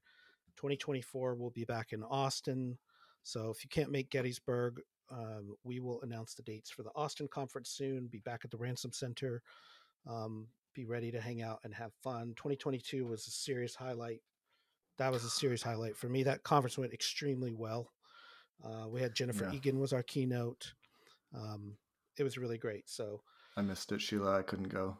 [0.56, 2.78] 2024 will be back in Austin.
[3.22, 4.80] So if you can't make Gettysburg,
[5.10, 8.06] um, we will announce the dates for the Austin conference soon.
[8.06, 9.42] Be back at the Ransom Center.
[10.06, 12.34] Um, be ready to hang out and have fun.
[12.36, 14.20] 2022 was a serious highlight.
[14.98, 16.22] That was a serious highlight for me.
[16.22, 17.90] That conference went extremely well.
[18.64, 19.56] Uh, we had Jennifer yeah.
[19.56, 20.72] Egan was our keynote.
[21.34, 21.76] Um,
[22.18, 22.88] it was really great.
[22.88, 23.22] So
[23.56, 24.38] I missed it, Sheila.
[24.38, 24.96] I couldn't go.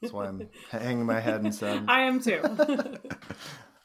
[0.00, 1.84] That's why I'm hanging my head and sad.
[1.88, 2.42] I am too.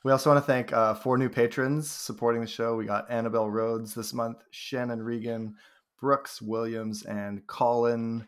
[0.04, 2.76] We also want to thank uh, four new patrons supporting the show.
[2.76, 5.56] We got Annabelle Rhodes this month, Shannon Regan,
[6.00, 8.28] Brooks Williams, and Colin.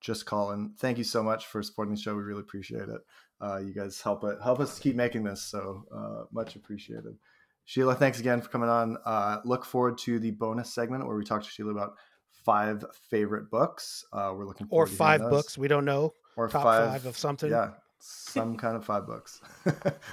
[0.00, 0.74] Just Colin.
[0.78, 2.14] Thank you so much for supporting the show.
[2.14, 3.00] We really appreciate it.
[3.40, 7.16] Uh, you guys help it help us keep making this, so uh, much appreciated.
[7.64, 8.96] Sheila, thanks again for coming on.
[9.04, 11.96] Uh, look forward to the bonus segment where we talk to Sheila about
[12.44, 14.04] five favorite books.
[14.12, 15.58] Uh, we're looking for or five books.
[15.58, 16.14] We don't know.
[16.36, 17.50] Or Top five, five of something.
[17.50, 19.40] Yeah, some kind of five bucks.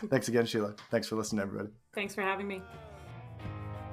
[0.10, 0.74] Thanks again, Sheila.
[0.92, 1.70] Thanks for listening, everybody.
[1.94, 2.62] Thanks for having me.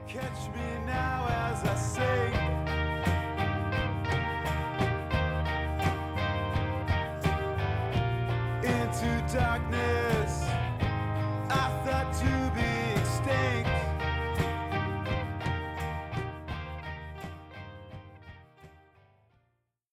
[0.09, 2.33] Catch me now as I sing.
[8.65, 10.02] Into darkness.